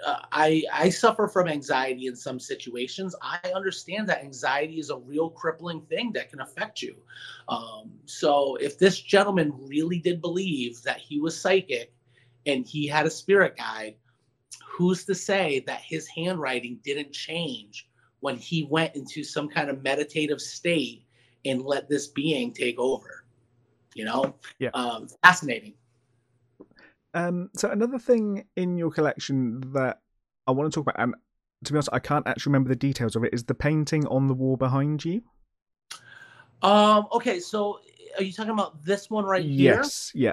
uh, 0.04 0.20
I 0.32 0.64
I 0.72 0.88
suffer 0.88 1.28
from 1.28 1.48
anxiety 1.48 2.06
in 2.06 2.16
some 2.16 2.40
situations. 2.40 3.14
I 3.22 3.38
understand 3.54 4.08
that 4.08 4.22
anxiety 4.22 4.78
is 4.78 4.90
a 4.90 4.96
real 4.96 5.30
crippling 5.30 5.82
thing 5.82 6.12
that 6.12 6.30
can 6.30 6.40
affect 6.40 6.82
you. 6.82 6.96
Um, 7.48 7.92
so 8.06 8.56
if 8.56 8.78
this 8.78 9.00
gentleman 9.00 9.52
really 9.66 9.98
did 9.98 10.20
believe 10.20 10.82
that 10.82 10.98
he 10.98 11.20
was 11.20 11.38
psychic 11.40 11.92
and 12.46 12.66
he 12.66 12.86
had 12.86 13.06
a 13.06 13.10
spirit 13.10 13.56
guide, 13.56 13.94
who's 14.66 15.04
to 15.04 15.14
say 15.14 15.62
that 15.66 15.80
his 15.80 16.06
handwriting 16.08 16.80
didn't 16.82 17.12
change 17.12 17.88
when 18.20 18.36
he 18.36 18.66
went 18.70 18.94
into 18.96 19.22
some 19.22 19.48
kind 19.48 19.70
of 19.70 19.82
meditative 19.82 20.40
state 20.40 21.04
and 21.44 21.62
let 21.62 21.88
this 21.88 22.08
being 22.08 22.52
take 22.52 22.78
over? 22.78 23.24
You 23.94 24.06
know, 24.06 24.34
yeah, 24.58 24.70
um, 24.74 25.08
fascinating. 25.22 25.74
Um, 27.14 27.50
so 27.54 27.70
another 27.70 27.98
thing 27.98 28.44
in 28.56 28.76
your 28.76 28.90
collection 28.90 29.72
that 29.72 30.00
I 30.46 30.50
want 30.50 30.70
to 30.72 30.74
talk 30.74 30.90
about, 30.90 31.00
and 31.00 31.14
to 31.64 31.72
be 31.72 31.76
honest, 31.76 31.88
I 31.92 32.00
can't 32.00 32.26
actually 32.26 32.50
remember 32.50 32.68
the 32.68 32.76
details 32.76 33.16
of 33.16 33.24
it, 33.24 33.32
is 33.32 33.44
the 33.44 33.54
painting 33.54 34.06
on 34.08 34.26
the 34.26 34.34
wall 34.34 34.56
behind 34.56 35.04
you. 35.04 35.22
Um. 36.60 37.06
Okay. 37.12 37.40
So, 37.40 37.80
are 38.18 38.24
you 38.24 38.32
talking 38.32 38.52
about 38.52 38.84
this 38.84 39.08
one 39.10 39.24
right 39.24 39.44
here? 39.44 39.76
Yes. 39.76 40.10
Yeah. 40.14 40.32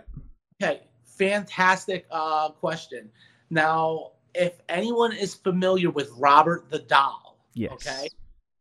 Okay. 0.61 0.81
Fantastic 1.05 2.07
uh, 2.09 2.49
question. 2.49 3.09
Now, 3.49 4.13
if 4.33 4.53
anyone 4.69 5.13
is 5.13 5.35
familiar 5.35 5.91
with 5.91 6.09
Robert 6.17 6.69
the 6.69 6.79
Doll, 6.79 7.37
yes. 7.53 7.73
Okay. 7.73 8.09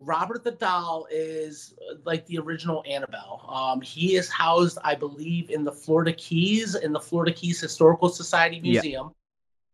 Robert 0.00 0.42
the 0.42 0.52
Doll 0.52 1.06
is 1.10 1.74
uh, 1.90 1.96
like 2.04 2.26
the 2.26 2.38
original 2.38 2.82
Annabelle. 2.88 3.44
Um, 3.48 3.82
he 3.82 4.16
is 4.16 4.30
housed, 4.30 4.78
I 4.82 4.94
believe, 4.94 5.50
in 5.50 5.62
the 5.62 5.72
Florida 5.72 6.12
Keys, 6.14 6.74
in 6.74 6.92
the 6.92 7.00
Florida 7.00 7.32
Keys 7.32 7.60
Historical 7.60 8.08
Society 8.08 8.60
Museum. 8.60 9.14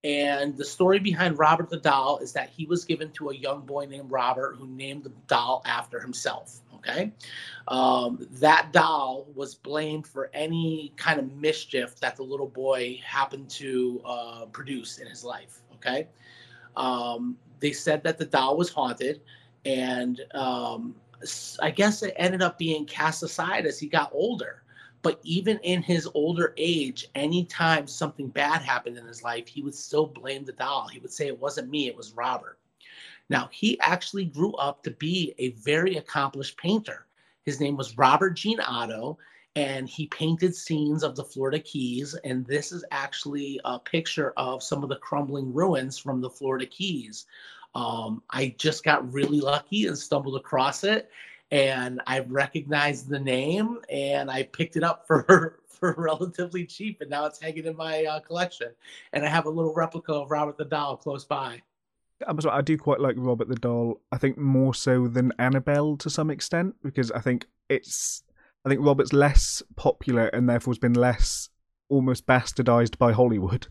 And 0.02 0.56
the 0.56 0.64
story 0.64 0.98
behind 0.98 1.38
Robert 1.38 1.70
the 1.70 1.78
doll 1.78 2.18
is 2.18 2.32
that 2.32 2.48
he 2.50 2.66
was 2.66 2.84
given 2.84 3.10
to 3.12 3.30
a 3.30 3.34
young 3.34 3.62
boy 3.62 3.86
named 3.86 4.10
Robert 4.10 4.56
who 4.56 4.66
named 4.66 5.04
the 5.04 5.12
doll 5.26 5.62
after 5.64 6.00
himself. 6.00 6.60
Okay. 6.76 7.12
Um, 7.66 8.26
that 8.32 8.72
doll 8.72 9.26
was 9.34 9.54
blamed 9.54 10.06
for 10.06 10.30
any 10.32 10.92
kind 10.96 11.18
of 11.18 11.32
mischief 11.34 11.98
that 12.00 12.14
the 12.14 12.22
little 12.22 12.46
boy 12.46 13.00
happened 13.04 13.50
to 13.50 14.00
uh, 14.04 14.46
produce 14.46 14.98
in 14.98 15.08
his 15.08 15.24
life. 15.24 15.62
Okay. 15.74 16.06
Um, 16.76 17.36
they 17.58 17.72
said 17.72 18.04
that 18.04 18.18
the 18.18 18.26
doll 18.26 18.56
was 18.56 18.70
haunted. 18.70 19.22
And 19.66 20.20
um, 20.32 20.94
I 21.60 21.70
guess 21.72 22.02
it 22.02 22.14
ended 22.16 22.40
up 22.40 22.56
being 22.56 22.86
cast 22.86 23.22
aside 23.24 23.66
as 23.66 23.78
he 23.80 23.88
got 23.88 24.10
older. 24.12 24.62
But 25.02 25.20
even 25.24 25.58
in 25.58 25.82
his 25.82 26.08
older 26.14 26.54
age, 26.56 27.08
anytime 27.14 27.86
something 27.86 28.28
bad 28.28 28.62
happened 28.62 28.96
in 28.96 29.06
his 29.06 29.22
life, 29.22 29.46
he 29.48 29.62
would 29.62 29.74
still 29.74 30.06
blame 30.06 30.44
the 30.44 30.52
doll. 30.52 30.88
He 30.88 31.00
would 31.00 31.12
say, 31.12 31.26
It 31.26 31.40
wasn't 31.40 31.68
me, 31.68 31.88
it 31.88 31.96
was 31.96 32.12
Robert. 32.14 32.58
Now, 33.28 33.48
he 33.52 33.78
actually 33.80 34.24
grew 34.24 34.52
up 34.54 34.84
to 34.84 34.92
be 34.92 35.34
a 35.38 35.50
very 35.50 35.96
accomplished 35.96 36.56
painter. 36.56 37.06
His 37.44 37.60
name 37.60 37.76
was 37.76 37.98
Robert 37.98 38.30
Gene 38.30 38.60
Otto, 38.60 39.18
and 39.56 39.88
he 39.88 40.06
painted 40.06 40.54
scenes 40.54 41.02
of 41.02 41.16
the 41.16 41.24
Florida 41.24 41.58
Keys. 41.58 42.14
And 42.24 42.46
this 42.46 42.70
is 42.70 42.84
actually 42.92 43.60
a 43.64 43.78
picture 43.80 44.32
of 44.36 44.62
some 44.62 44.82
of 44.84 44.88
the 44.88 44.96
crumbling 44.96 45.52
ruins 45.52 45.98
from 45.98 46.20
the 46.20 46.30
Florida 46.30 46.66
Keys. 46.66 47.26
Um, 47.76 48.22
I 48.30 48.54
just 48.58 48.84
got 48.84 49.12
really 49.12 49.40
lucky 49.40 49.86
and 49.86 49.96
stumbled 49.96 50.36
across 50.36 50.82
it 50.82 51.10
and 51.50 52.00
I 52.06 52.20
recognized 52.20 53.08
the 53.08 53.20
name 53.20 53.78
and 53.88 54.30
I 54.30 54.44
picked 54.44 54.76
it 54.76 54.82
up 54.82 55.06
for 55.06 55.60
for 55.76 55.94
relatively 55.98 56.64
cheap, 56.64 57.02
and 57.02 57.10
now 57.10 57.26
it's 57.26 57.40
hanging 57.40 57.66
in 57.66 57.76
my 57.76 58.04
uh, 58.04 58.20
collection. 58.20 58.68
And 59.12 59.24
I 59.24 59.28
have 59.28 59.44
a 59.44 59.50
little 59.50 59.74
replica 59.74 60.14
of 60.14 60.30
Robert 60.30 60.56
the 60.56 60.64
Doll 60.64 60.96
close 60.96 61.24
by. 61.24 61.62
I 62.26 62.62
do 62.62 62.78
quite 62.78 62.98
like 62.98 63.16
Robert 63.18 63.48
the 63.48 63.56
Doll. 63.56 64.00
I 64.10 64.16
think 64.16 64.38
more 64.38 64.72
so 64.74 65.06
than 65.06 65.32
Annabelle 65.38 65.98
to 65.98 66.08
some 66.08 66.30
extent 66.30 66.76
because 66.82 67.10
I 67.10 67.20
think 67.20 67.46
it's 67.68 68.22
I 68.64 68.70
think 68.70 68.80
Robert's 68.80 69.12
less 69.12 69.62
popular 69.76 70.28
and 70.28 70.48
therefore 70.48 70.72
has 70.72 70.78
been 70.78 70.94
less 70.94 71.50
almost 71.90 72.26
bastardized 72.26 72.96
by 72.96 73.12
Hollywood. 73.12 73.68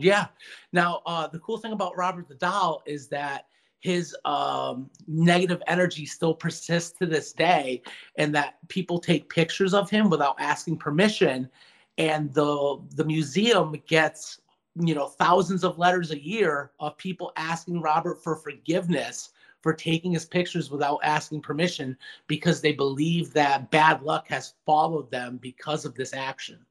Yeah. 0.00 0.26
Now, 0.72 1.02
uh, 1.06 1.26
the 1.26 1.38
cool 1.40 1.58
thing 1.58 1.72
about 1.72 1.96
Robert 1.96 2.28
the 2.28 2.34
Doll 2.34 2.82
is 2.86 3.08
that 3.08 3.46
his 3.80 4.16
um, 4.24 4.90
negative 5.06 5.62
energy 5.66 6.04
still 6.04 6.34
persists 6.34 6.98
to 6.98 7.06
this 7.06 7.32
day, 7.32 7.82
and 8.16 8.34
that 8.34 8.56
people 8.68 8.98
take 8.98 9.28
pictures 9.28 9.72
of 9.74 9.88
him 9.88 10.10
without 10.10 10.36
asking 10.40 10.78
permission, 10.78 11.48
and 11.96 12.32
the 12.34 12.80
the 12.96 13.04
museum 13.04 13.80
gets 13.86 14.40
you 14.80 14.94
know 14.94 15.06
thousands 15.06 15.64
of 15.64 15.78
letters 15.78 16.10
a 16.10 16.22
year 16.22 16.72
of 16.80 16.96
people 16.96 17.32
asking 17.36 17.80
Robert 17.80 18.22
for 18.22 18.36
forgiveness 18.36 19.30
for 19.62 19.72
taking 19.72 20.12
his 20.12 20.24
pictures 20.24 20.70
without 20.70 21.00
asking 21.02 21.42
permission 21.42 21.96
because 22.26 22.60
they 22.60 22.72
believe 22.72 23.32
that 23.32 23.70
bad 23.70 24.02
luck 24.02 24.28
has 24.28 24.54
followed 24.64 25.10
them 25.10 25.36
because 25.42 25.84
of 25.84 25.94
this 25.94 26.14
action. 26.14 26.64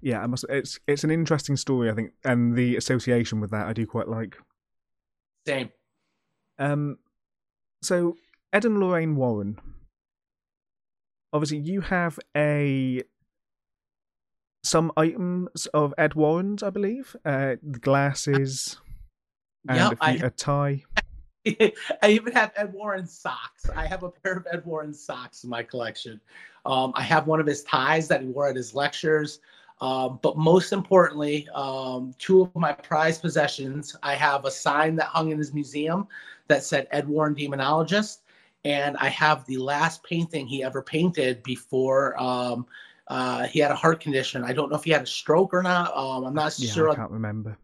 Yeah, 0.00 0.20
I 0.22 0.26
must. 0.26 0.44
It's 0.48 0.78
it's 0.86 1.04
an 1.04 1.10
interesting 1.10 1.56
story, 1.56 1.90
I 1.90 1.94
think, 1.94 2.12
and 2.24 2.54
the 2.54 2.76
association 2.76 3.40
with 3.40 3.50
that 3.50 3.66
I 3.66 3.72
do 3.72 3.86
quite 3.86 4.08
like. 4.08 4.36
Same. 5.46 5.70
Um, 6.58 6.98
so 7.82 8.16
Ed 8.52 8.64
and 8.64 8.78
Lorraine 8.80 9.16
Warren. 9.16 9.58
Obviously, 11.32 11.58
you 11.58 11.80
have 11.82 12.18
a 12.36 13.02
some 14.64 14.92
items 14.96 15.66
of 15.66 15.94
Ed 15.98 16.14
Warren's, 16.14 16.62
I 16.62 16.70
believe. 16.70 17.16
Uh, 17.24 17.56
the 17.62 17.78
glasses 17.78 18.78
and 19.68 19.78
yep, 19.78 19.92
a, 19.92 19.96
few, 19.96 20.24
I, 20.24 20.26
a 20.26 20.30
tie. 20.30 20.84
I 22.02 22.08
even 22.08 22.32
have 22.32 22.52
Ed 22.56 22.72
Warren 22.72 23.06
socks. 23.06 23.68
I 23.74 23.86
have 23.86 24.02
a 24.02 24.10
pair 24.10 24.34
of 24.34 24.46
Ed 24.52 24.64
Warren 24.64 24.92
socks 24.92 25.44
in 25.44 25.50
my 25.50 25.62
collection. 25.62 26.20
Um, 26.66 26.92
I 26.94 27.02
have 27.02 27.26
one 27.26 27.40
of 27.40 27.46
his 27.46 27.62
ties 27.64 28.08
that 28.08 28.22
he 28.22 28.28
wore 28.28 28.48
at 28.48 28.56
his 28.56 28.74
lectures. 28.74 29.40
Um, 29.80 30.18
but 30.22 30.36
most 30.36 30.72
importantly, 30.72 31.48
um, 31.54 32.12
two 32.18 32.42
of 32.42 32.54
my 32.56 32.72
prized 32.72 33.22
possessions. 33.22 33.94
I 34.02 34.14
have 34.14 34.44
a 34.44 34.50
sign 34.50 34.96
that 34.96 35.06
hung 35.06 35.30
in 35.30 35.38
his 35.38 35.54
museum 35.54 36.08
that 36.48 36.64
said 36.64 36.88
Ed 36.90 37.06
Warren 37.06 37.34
Demonologist, 37.34 38.18
and 38.64 38.96
I 38.96 39.08
have 39.08 39.46
the 39.46 39.58
last 39.58 40.02
painting 40.02 40.46
he 40.46 40.64
ever 40.64 40.82
painted 40.82 41.42
before 41.44 42.20
um, 42.20 42.66
uh, 43.08 43.46
he 43.46 43.58
had 43.58 43.70
a 43.70 43.76
heart 43.76 44.00
condition. 44.00 44.44
I 44.44 44.52
don't 44.52 44.70
know 44.70 44.76
if 44.76 44.84
he 44.84 44.90
had 44.90 45.02
a 45.02 45.06
stroke 45.06 45.54
or 45.54 45.62
not. 45.62 45.96
Um, 45.96 46.24
I'm 46.24 46.34
not 46.34 46.58
yeah, 46.58 46.70
sure. 46.70 46.90
I 46.90 46.94
can't 46.94 47.10
remember. 47.10 47.56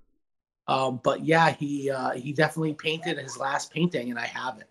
Um, 0.66 1.00
but 1.02 1.24
yeah, 1.24 1.50
he 1.50 1.90
uh, 1.90 2.12
he 2.12 2.32
definitely 2.32 2.74
painted 2.74 3.18
his 3.18 3.36
last 3.36 3.72
painting, 3.72 4.10
and 4.10 4.18
I 4.18 4.26
have 4.26 4.58
it. 4.58 4.68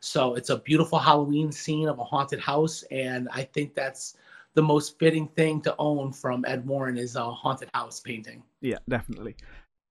So 0.00 0.34
it's 0.34 0.50
a 0.50 0.58
beautiful 0.58 0.98
Halloween 0.98 1.52
scene 1.52 1.88
of 1.88 1.98
a 1.98 2.04
haunted 2.04 2.40
house, 2.40 2.82
and 2.90 3.28
I 3.32 3.44
think 3.44 3.74
that's 3.74 4.16
the 4.56 4.62
most 4.62 4.98
fitting 4.98 5.28
thing 5.28 5.60
to 5.60 5.74
own 5.78 6.12
from 6.12 6.44
Ed 6.46 6.66
Warren 6.66 6.96
is 6.96 7.14
a 7.14 7.30
haunted 7.30 7.68
house 7.74 8.00
painting. 8.00 8.42
Yeah, 8.62 8.78
definitely. 8.88 9.36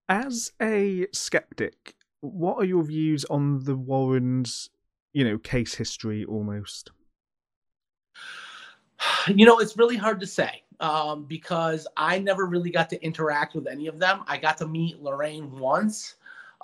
As 0.09 0.51
a 0.59 1.05
skeptic, 1.13 1.95
what 2.21 2.57
are 2.57 2.65
your 2.65 2.83
views 2.83 3.25
on 3.25 3.63
the 3.63 3.75
Warrens, 3.75 4.71
you 5.13 5.23
know, 5.23 5.37
case 5.37 5.75
history 5.75 6.25
almost? 6.25 6.91
You 9.27 9.45
know, 9.45 9.57
it's 9.59 9.75
really 9.75 9.97
hard 9.97 10.19
to 10.19 10.27
say 10.27 10.63
um, 10.79 11.25
because 11.25 11.87
I 11.97 12.19
never 12.19 12.45
really 12.45 12.69
got 12.69 12.89
to 12.91 13.03
interact 13.03 13.55
with 13.55 13.67
any 13.67 13.87
of 13.87 13.99
them. 13.99 14.21
I 14.27 14.37
got 14.37 14.57
to 14.59 14.67
meet 14.67 15.01
Lorraine 15.01 15.51
once, 15.59 16.15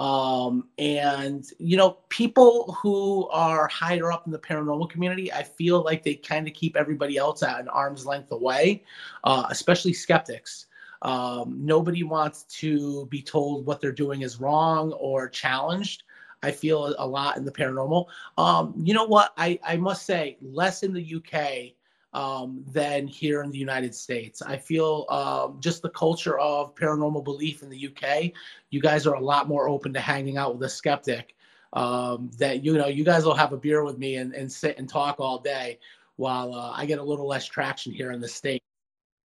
um, 0.01 0.67
and 0.79 1.45
you 1.59 1.77
know, 1.77 1.99
people 2.09 2.75
who 2.81 3.27
are 3.29 3.67
higher 3.67 4.11
up 4.11 4.25
in 4.25 4.31
the 4.31 4.39
paranormal 4.39 4.89
community, 4.89 5.31
I 5.31 5.43
feel 5.43 5.83
like 5.83 6.01
they 6.01 6.15
kind 6.15 6.47
of 6.47 6.55
keep 6.55 6.75
everybody 6.75 7.17
else 7.17 7.43
at 7.43 7.59
an 7.59 7.67
arm's 7.67 8.03
length 8.03 8.31
away, 8.31 8.83
uh, 9.25 9.45
especially 9.51 9.93
skeptics. 9.93 10.65
Um, 11.03 11.55
nobody 11.63 12.01
wants 12.01 12.45
to 12.61 13.05
be 13.11 13.21
told 13.21 13.67
what 13.67 13.79
they're 13.79 13.91
doing 13.91 14.23
is 14.23 14.39
wrong 14.39 14.91
or 14.93 15.29
challenged. 15.29 16.01
I 16.41 16.49
feel 16.49 16.95
a 16.97 17.05
lot 17.05 17.37
in 17.37 17.45
the 17.45 17.51
paranormal. 17.51 18.07
Um, 18.39 18.73
you 18.75 18.95
know 18.95 19.05
what? 19.05 19.33
I, 19.37 19.59
I 19.63 19.77
must 19.77 20.07
say, 20.07 20.37
less 20.41 20.81
in 20.81 20.93
the 20.93 21.15
UK 21.15 21.75
um, 22.13 22.63
than 22.71 23.07
here 23.07 23.41
in 23.43 23.51
the 23.51 23.57
United 23.57 23.95
States. 23.95 24.41
I 24.41 24.57
feel 24.57 25.05
um, 25.09 25.57
just 25.59 25.81
the 25.81 25.89
culture 25.89 26.39
of 26.39 26.75
paranormal 26.75 27.23
belief 27.23 27.63
in 27.63 27.69
the 27.69 27.87
UK, 27.87 28.31
you 28.69 28.81
guys 28.81 29.07
are 29.07 29.15
a 29.15 29.23
lot 29.23 29.47
more 29.47 29.69
open 29.69 29.93
to 29.93 29.99
hanging 29.99 30.37
out 30.37 30.53
with 30.53 30.63
a 30.63 30.69
skeptic. 30.69 31.35
Um, 31.73 32.29
that 32.37 32.65
you 32.65 32.73
know, 32.73 32.87
you 32.87 33.05
guys 33.05 33.23
will 33.23 33.33
have 33.33 33.53
a 33.53 33.57
beer 33.57 33.85
with 33.85 33.97
me 33.97 34.17
and, 34.17 34.33
and 34.33 34.51
sit 34.51 34.77
and 34.77 34.89
talk 34.89 35.21
all 35.21 35.39
day, 35.39 35.79
while 36.17 36.53
uh, 36.53 36.71
I 36.75 36.85
get 36.85 36.99
a 36.99 37.03
little 37.03 37.27
less 37.27 37.45
traction 37.45 37.93
here 37.93 38.11
in 38.11 38.19
the 38.19 38.27
states. 38.27 38.65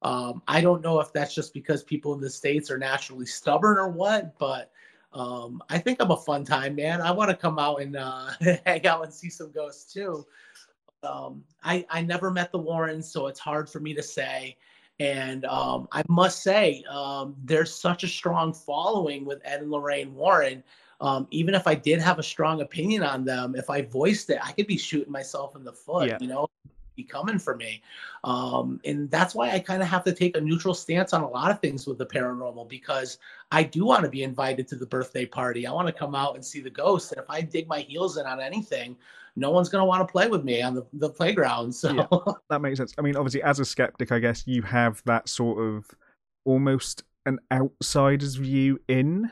Um, 0.03 0.43
I 0.47 0.61
don't 0.61 0.83
know 0.83 1.01
if 1.01 1.13
that's 1.13 1.35
just 1.35 1.53
because 1.53 1.83
people 1.83 2.15
in 2.15 2.21
the 2.21 2.31
states 2.31 2.71
are 2.71 2.79
naturally 2.79 3.27
stubborn 3.27 3.79
or 3.79 3.89
what, 3.89 4.39
but 4.39 4.71
um, 5.13 5.63
I 5.69 5.79
think 5.79 6.01
I'm 6.01 6.11
a 6.11 6.17
fun 6.17 6.45
time, 6.45 6.75
man. 6.77 7.01
I 7.01 7.11
want 7.11 7.31
to 7.31 7.37
come 7.37 7.59
out 7.59 7.81
and 7.81 7.97
uh, 7.97 8.31
hang 8.67 8.87
out 8.87 9.03
and 9.03 9.13
see 9.13 9.31
some 9.31 9.51
ghosts 9.51 9.93
too. 9.93 10.25
Um, 11.03 11.45
I, 11.63 11.87
I 11.91 12.03
never 12.03 12.31
met 12.31 12.53
the 12.53 12.59
Warrens, 12.59 13.11
so 13.11 13.27
it's 13.27 13.41
hard 13.41 13.69
for 13.69 13.81
me 13.81 13.95
to 13.95 14.03
say. 14.03 14.57
And 14.99 15.45
um, 15.45 15.89
I 15.93 16.03
must 16.09 16.43
say, 16.43 16.85
um, 16.91 17.37
there's 17.45 17.75
such 17.75 18.03
a 18.03 18.09
strong 18.09 18.53
following 18.53 19.25
with 19.25 19.41
Ed 19.45 19.61
and 19.61 19.71
Lorraine 19.71 20.15
Warren. 20.15 20.63
Um, 21.01 21.27
even 21.31 21.55
if 21.55 21.67
I 21.67 21.75
did 21.75 22.01
have 22.01 22.19
a 22.19 22.23
strong 22.23 22.63
opinion 22.63 23.03
on 23.03 23.25
them, 23.25 23.55
if 23.55 23.69
I 23.69 23.83
voiced 23.83 24.31
it, 24.31 24.39
I 24.43 24.53
could 24.53 24.67
be 24.67 24.79
shooting 24.79 25.13
myself 25.13 25.55
in 25.55 25.65
the 25.65 25.73
foot. 25.73 26.09
Yeah. 26.09 26.19
You 26.21 26.29
know, 26.29 26.47
be 26.97 27.05
coming 27.05 27.39
for 27.39 27.55
me. 27.55 27.83
Um, 28.25 28.81
and 28.85 29.11
that's 29.11 29.35
why 29.35 29.51
I 29.51 29.59
kind 29.59 29.83
of 29.83 29.89
have 29.89 30.03
to 30.05 30.13
take 30.13 30.37
a 30.37 30.41
neutral 30.41 30.75
stance 30.75 31.13
on 31.13 31.23
a 31.23 31.29
lot 31.29 31.51
of 31.51 31.61
things 31.61 31.87
with 31.87 31.99
the 31.99 32.07
paranormal 32.07 32.69
because 32.69 33.19
I 33.53 33.63
do 33.63 33.85
want 33.85 34.05
to 34.05 34.11
be 34.11 34.23
invited 34.23 34.67
to 34.69 34.77
the 34.77 34.87
birthday 34.87 35.27
party. 35.27 35.67
I 35.67 35.73
want 35.73 35.87
to 35.89 35.93
come 35.93 36.15
out 36.15 36.35
and 36.35 36.45
see 36.45 36.61
the 36.61 36.71
ghosts. 36.71 37.13
And 37.13 37.21
if 37.21 37.29
I 37.29 37.43
dig 37.43 37.69
my 37.69 37.81
heels 37.81 38.17
in 38.17 38.25
on 38.25 38.41
anything, 38.41 38.97
no 39.37 39.51
one's 39.51 39.69
going 39.69 39.83
to 39.83 39.87
want 39.87 40.07
to 40.07 40.11
play 40.11 40.29
with 40.29 40.45
me 40.45 40.63
on 40.63 40.75
the, 40.75 40.87
the 40.95 41.11
playground. 41.11 41.75
So 41.75 41.93
yeah, 41.93 42.07
that 42.51 42.61
makes 42.61 42.79
sense. 42.79 42.95
I 42.99 43.03
mean, 43.03 43.17
obviously, 43.17 43.43
as 43.43 43.61
a 43.61 43.65
skeptic, 43.65 44.11
I 44.11 44.19
guess 44.19 44.47
you 44.47 44.63
have 44.63 45.03
that 45.05 45.29
sort 45.29 45.63
of 45.63 45.87
almost 46.45 47.05
an 47.27 47.39
outsider's 47.53 48.37
view 48.37 48.81
in, 48.89 49.31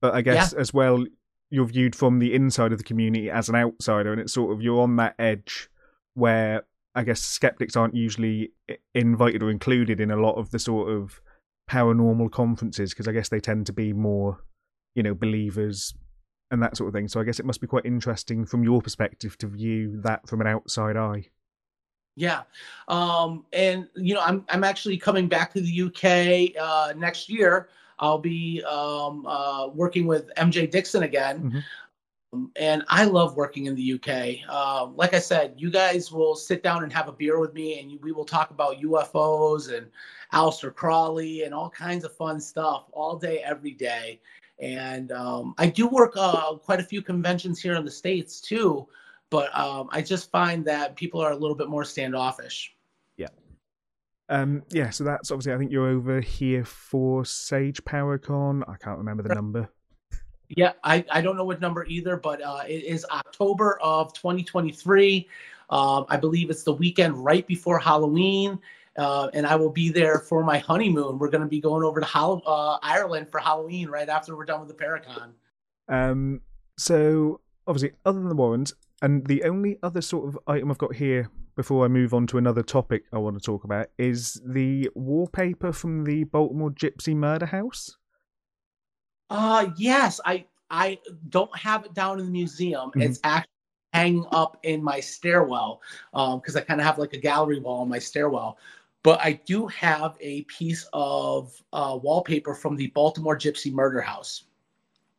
but 0.00 0.14
I 0.14 0.22
guess 0.22 0.52
yeah. 0.52 0.60
as 0.60 0.74
well, 0.74 1.04
you're 1.50 1.66
viewed 1.66 1.94
from 1.94 2.18
the 2.18 2.34
inside 2.34 2.72
of 2.72 2.78
the 2.78 2.84
community 2.84 3.30
as 3.30 3.48
an 3.48 3.54
outsider, 3.54 4.12
and 4.12 4.20
it's 4.20 4.32
sort 4.32 4.52
of 4.52 4.60
you're 4.60 4.82
on 4.82 4.96
that 4.96 5.14
edge 5.18 5.68
where 6.14 6.64
I 6.94 7.04
guess 7.04 7.20
skeptics 7.20 7.76
aren't 7.76 7.94
usually 7.94 8.52
invited 8.94 9.42
or 9.42 9.50
included 9.50 10.00
in 10.00 10.10
a 10.10 10.16
lot 10.16 10.34
of 10.34 10.50
the 10.50 10.58
sort 10.58 10.90
of 10.90 11.20
paranormal 11.70 12.30
conferences 12.30 12.90
because 12.90 13.08
I 13.08 13.12
guess 13.12 13.28
they 13.28 13.40
tend 13.40 13.66
to 13.66 13.72
be 13.72 13.92
more, 13.92 14.42
you 14.94 15.02
know, 15.02 15.14
believers 15.14 15.94
and 16.52 16.62
that 16.62 16.76
sort 16.76 16.88
of 16.88 16.94
thing. 16.94 17.08
So 17.08 17.20
I 17.20 17.24
guess 17.24 17.40
it 17.40 17.46
must 17.46 17.60
be 17.60 17.66
quite 17.66 17.86
interesting 17.86 18.44
from 18.44 18.62
your 18.62 18.80
perspective 18.80 19.36
to 19.38 19.48
view 19.48 20.00
that 20.02 20.28
from 20.28 20.40
an 20.42 20.46
outside 20.46 20.96
eye. 20.96 21.26
Yeah, 22.14 22.42
um, 22.88 23.46
and 23.54 23.88
you 23.96 24.14
know, 24.14 24.20
I'm 24.20 24.44
I'm 24.50 24.62
actually 24.62 24.98
coming 24.98 25.28
back 25.28 25.54
to 25.54 25.62
the 25.62 25.82
UK 25.82 26.62
uh, 26.62 26.92
next 26.94 27.30
year. 27.30 27.70
I'll 27.98 28.18
be 28.18 28.62
um, 28.64 29.26
uh, 29.26 29.68
working 29.68 30.06
with 30.06 30.30
MJ 30.36 30.70
Dixon 30.70 31.04
again. 31.04 31.38
Mm-hmm. 31.42 31.58
Um, 32.34 32.50
and 32.56 32.82
I 32.88 33.04
love 33.04 33.36
working 33.36 33.66
in 33.66 33.74
the 33.74 33.92
UK. 33.94 34.48
Um, 34.50 34.96
like 34.96 35.14
I 35.14 35.18
said, 35.18 35.54
you 35.56 35.70
guys 35.70 36.10
will 36.10 36.34
sit 36.34 36.62
down 36.62 36.82
and 36.82 36.92
have 36.92 37.08
a 37.08 37.12
beer 37.12 37.38
with 37.38 37.54
me, 37.54 37.80
and 37.80 37.98
we 38.02 38.12
will 38.12 38.24
talk 38.24 38.50
about 38.50 38.80
UFOs 38.80 39.74
and 39.74 39.86
Aleister 40.32 40.74
Crowley 40.74 41.44
and 41.44 41.54
all 41.54 41.70
kinds 41.70 42.04
of 42.04 42.14
fun 42.14 42.40
stuff 42.40 42.84
all 42.92 43.16
day, 43.16 43.42
every 43.44 43.72
day. 43.72 44.20
And 44.60 45.12
um, 45.12 45.54
I 45.58 45.66
do 45.66 45.88
work 45.88 46.12
uh, 46.16 46.54
quite 46.54 46.80
a 46.80 46.84
few 46.84 47.02
conventions 47.02 47.60
here 47.60 47.74
in 47.74 47.84
the 47.84 47.90
States 47.90 48.40
too, 48.40 48.86
but 49.30 49.56
um, 49.58 49.88
I 49.90 50.02
just 50.02 50.30
find 50.30 50.64
that 50.66 50.94
people 50.94 51.20
are 51.20 51.32
a 51.32 51.36
little 51.36 51.56
bit 51.56 51.68
more 51.68 51.84
standoffish. 51.84 52.74
Yeah. 53.16 53.28
Um, 54.28 54.62
yeah, 54.70 54.90
so 54.90 55.04
that's 55.04 55.30
obviously, 55.30 55.52
I 55.52 55.58
think 55.58 55.72
you're 55.72 55.88
over 55.88 56.20
here 56.20 56.64
for 56.64 57.24
Sage 57.24 57.82
Paracon. 57.84 58.62
I 58.68 58.76
can't 58.76 58.98
remember 58.98 59.22
the 59.22 59.34
number. 59.34 59.68
Yeah, 60.54 60.72
I, 60.84 61.04
I 61.10 61.22
don't 61.22 61.36
know 61.36 61.44
what 61.44 61.60
number 61.60 61.84
either, 61.86 62.18
but 62.18 62.42
uh, 62.42 62.62
it 62.68 62.84
is 62.84 63.06
October 63.10 63.78
of 63.80 64.12
2023. 64.12 65.26
Um, 65.70 66.04
I 66.10 66.18
believe 66.18 66.50
it's 66.50 66.62
the 66.62 66.74
weekend 66.74 67.16
right 67.16 67.46
before 67.46 67.78
Halloween. 67.78 68.58
Uh, 68.96 69.28
and 69.32 69.46
I 69.46 69.56
will 69.56 69.70
be 69.70 69.88
there 69.88 70.18
for 70.18 70.44
my 70.44 70.58
honeymoon. 70.58 71.18
We're 71.18 71.30
going 71.30 71.42
to 71.42 71.48
be 71.48 71.60
going 71.60 71.82
over 71.82 72.00
to 72.00 72.06
Hol- 72.06 72.42
uh, 72.46 72.78
Ireland 72.82 73.28
for 73.30 73.40
Halloween 73.40 73.88
right 73.88 74.08
after 74.08 74.36
we're 74.36 74.44
done 74.44 74.60
with 74.60 74.68
the 74.68 74.84
Paracon. 74.84 75.32
Um, 75.88 76.42
so 76.76 77.40
obviously, 77.66 77.92
other 78.04 78.18
than 78.18 78.28
the 78.28 78.34
Warrens, 78.34 78.74
and 79.00 79.26
the 79.26 79.44
only 79.44 79.78
other 79.82 80.00
sort 80.00 80.28
of 80.28 80.38
item 80.46 80.70
I've 80.70 80.78
got 80.78 80.94
here 80.94 81.28
before 81.56 81.84
I 81.84 81.88
move 81.88 82.14
on 82.14 82.26
to 82.28 82.38
another 82.38 82.62
topic 82.62 83.04
I 83.12 83.18
want 83.18 83.36
to 83.36 83.44
talk 83.44 83.64
about 83.64 83.88
is 83.98 84.40
the 84.44 84.90
wallpaper 84.94 85.72
from 85.72 86.04
the 86.04 86.24
Baltimore 86.24 86.70
Gypsy 86.70 87.14
Murder 87.14 87.46
House. 87.46 87.96
Uh 89.28 89.70
yes, 89.76 90.20
I 90.24 90.46
I 90.70 90.98
don't 91.28 91.54
have 91.56 91.84
it 91.84 91.94
down 91.94 92.18
in 92.18 92.26
the 92.26 92.30
museum. 92.30 92.90
Mm-hmm. 92.90 93.02
It's 93.02 93.20
actually 93.24 93.48
hanging 93.92 94.26
up 94.32 94.56
in 94.62 94.82
my 94.82 95.00
stairwell 95.00 95.82
because 96.12 96.56
um, 96.56 96.56
I 96.56 96.60
kind 96.60 96.80
of 96.80 96.86
have 96.86 96.98
like 96.98 97.12
a 97.12 97.18
gallery 97.18 97.60
wall 97.60 97.82
in 97.82 97.88
my 97.88 97.98
stairwell. 97.98 98.58
But 99.02 99.20
I 99.20 99.32
do 99.44 99.66
have 99.68 100.16
a 100.20 100.42
piece 100.42 100.88
of 100.92 101.52
uh, 101.72 101.98
wallpaper 102.00 102.54
from 102.54 102.76
the 102.76 102.88
Baltimore 102.88 103.36
Gypsy 103.36 103.72
Murder 103.72 104.00
House. 104.00 104.44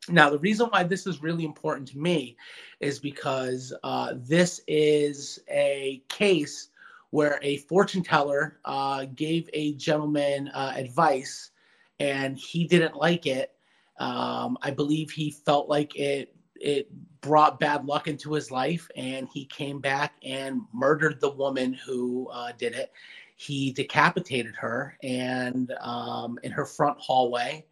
Now, 0.09 0.29
the 0.29 0.39
reason 0.39 0.67
why 0.67 0.83
this 0.83 1.07
is 1.07 1.21
really 1.21 1.45
important 1.45 1.87
to 1.89 1.97
me 1.97 2.35
is 2.79 2.99
because 2.99 3.73
uh, 3.83 4.13
this 4.17 4.61
is 4.67 5.39
a 5.49 6.01
case 6.09 6.69
where 7.11 7.39
a 7.41 7.57
fortune 7.57 8.03
teller 8.03 8.59
uh, 8.65 9.05
gave 9.15 9.49
a 9.53 9.73
gentleman 9.75 10.49
uh, 10.49 10.73
advice 10.75 11.51
and 11.99 12.37
he 12.37 12.65
didn't 12.65 12.95
like 12.95 13.25
it. 13.25 13.53
Um, 13.99 14.57
I 14.61 14.71
believe 14.71 15.11
he 15.11 15.31
felt 15.31 15.69
like 15.69 15.95
it 15.95 16.35
it 16.55 16.89
brought 17.21 17.59
bad 17.59 17.85
luck 17.85 18.07
into 18.07 18.33
his 18.33 18.49
life, 18.49 18.89
and 18.95 19.27
he 19.33 19.45
came 19.45 19.79
back 19.79 20.13
and 20.23 20.61
murdered 20.73 21.19
the 21.19 21.29
woman 21.29 21.73
who 21.73 22.29
uh, 22.31 22.51
did 22.57 22.73
it. 22.73 22.91
He 23.35 23.71
decapitated 23.71 24.55
her 24.55 24.97
and 25.03 25.73
um, 25.81 26.39
in 26.43 26.51
her 26.51 26.65
front 26.65 26.99
hallway 26.99 27.65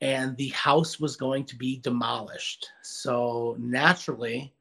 and 0.00 0.36
the 0.36 0.48
house 0.48 0.98
was 0.98 1.16
going 1.16 1.44
to 1.44 1.56
be 1.56 1.78
demolished. 1.78 2.68
So 2.82 3.56
naturally, 3.58 4.52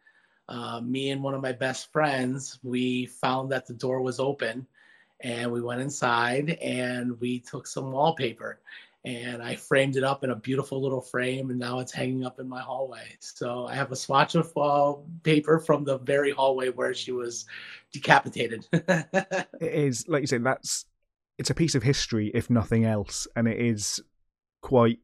uh, 0.47 0.81
me 0.81 1.09
and 1.09 1.23
one 1.23 1.33
of 1.33 1.41
my 1.41 1.51
best 1.51 1.91
friends, 1.91 2.59
we 2.63 3.07
found 3.07 3.51
that 3.51 3.65
the 3.65 3.73
door 3.73 4.01
was 4.01 4.19
open 4.19 4.67
and 5.21 5.51
we 5.51 5.61
went 5.61 5.81
inside 5.81 6.51
and 6.61 7.19
we 7.19 7.39
took 7.39 7.65
some 7.65 7.91
wallpaper 7.91 8.59
and 9.03 9.41
I 9.41 9.55
framed 9.55 9.95
it 9.95 10.03
up 10.03 10.23
in 10.23 10.29
a 10.29 10.35
beautiful 10.35 10.81
little 10.81 11.01
frame 11.01 11.49
and 11.49 11.59
now 11.59 11.79
it's 11.79 11.91
hanging 11.91 12.23
up 12.23 12.39
in 12.39 12.47
my 12.47 12.61
hallway. 12.61 13.17
So 13.19 13.65
I 13.65 13.73
have 13.73 13.91
a 13.91 13.95
swatch 13.95 14.35
of 14.35 14.55
uh, 14.55 14.93
paper 15.23 15.59
from 15.59 15.83
the 15.83 15.97
very 15.97 16.31
hallway 16.31 16.69
where 16.69 16.93
she 16.93 17.11
was 17.11 17.45
decapitated. 17.91 18.67
it 18.71 19.47
is, 19.59 20.07
like 20.07 20.21
you 20.21 20.27
said, 20.27 20.43
that's 20.43 20.85
it's 21.39 21.49
a 21.49 21.55
piece 21.55 21.73
of 21.73 21.81
history, 21.81 22.29
if 22.35 22.51
nothing 22.51 22.85
else, 22.85 23.27
and 23.35 23.47
it 23.47 23.59
is 23.59 23.99
quite 24.61 24.99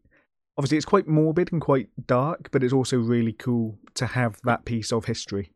obviously 0.57 0.77
it's 0.77 0.85
quite 0.85 1.07
morbid 1.07 1.51
and 1.51 1.61
quite 1.61 1.89
dark, 2.05 2.49
but 2.51 2.63
it's 2.63 2.73
also 2.73 2.97
really 2.97 3.33
cool 3.33 3.79
to 3.95 4.05
have 4.05 4.39
that 4.43 4.65
piece 4.65 4.91
of 4.91 5.05
history. 5.05 5.51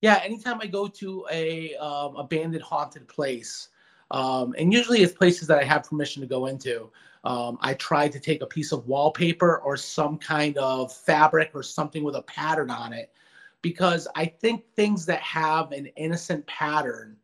Yeah, 0.00 0.20
anytime 0.24 0.60
I 0.60 0.66
go 0.66 0.88
to 0.88 1.26
a 1.30 1.74
um, 1.76 2.16
abandoned 2.16 2.62
haunted 2.62 3.06
place, 3.08 3.68
um, 4.12 4.54
and 4.56 4.72
usually 4.72 5.02
it's 5.02 5.12
places 5.12 5.48
that 5.48 5.58
I 5.58 5.64
have 5.64 5.88
permission 5.90 6.22
to 6.22 6.28
go 6.28 6.46
into, 6.46 6.90
um, 7.24 7.58
I 7.60 7.74
try 7.74 8.08
to 8.08 8.20
take 8.20 8.42
a 8.42 8.46
piece 8.46 8.70
of 8.70 8.86
wallpaper 8.86 9.58
or 9.58 9.76
some 9.76 10.18
kind 10.18 10.56
of 10.58 10.92
fabric 10.92 11.50
or 11.54 11.62
something 11.62 12.04
with 12.04 12.14
a 12.14 12.22
pattern 12.22 12.70
on 12.70 12.92
it, 12.92 13.10
because 13.62 14.06
I 14.14 14.26
think 14.26 14.64
things 14.76 15.06
that 15.06 15.20
have 15.20 15.72
an 15.72 15.86
innocent 15.96 16.46
pattern, 16.46 17.16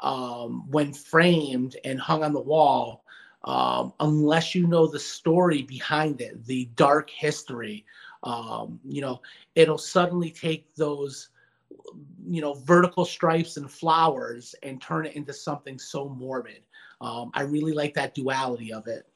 um, 0.00 0.70
when 0.70 0.92
framed 0.92 1.76
and 1.84 2.00
hung 2.00 2.22
on 2.22 2.32
the 2.32 2.40
wall, 2.40 3.04
um, 3.44 3.92
unless 4.00 4.54
you 4.54 4.66
know 4.66 4.86
the 4.86 4.98
story 4.98 5.62
behind 5.62 6.20
it, 6.20 6.44
the 6.46 6.68
dark 6.76 7.10
history. 7.10 7.84
Um, 8.24 8.80
you 8.84 9.02
know, 9.02 9.20
it'll 9.54 9.78
suddenly 9.78 10.30
take 10.30 10.74
those, 10.74 11.28
you 12.26 12.40
know, 12.40 12.54
vertical 12.54 13.04
stripes 13.04 13.56
and 13.56 13.70
flowers 13.70 14.54
and 14.62 14.80
turn 14.80 15.06
it 15.06 15.14
into 15.14 15.32
something 15.32 15.78
so 15.78 16.08
morbid. 16.08 16.62
Um, 17.00 17.30
I 17.34 17.42
really 17.42 17.72
like 17.72 17.94
that 17.94 18.14
duality 18.14 18.72
of 18.72 18.86
it. 18.86 19.06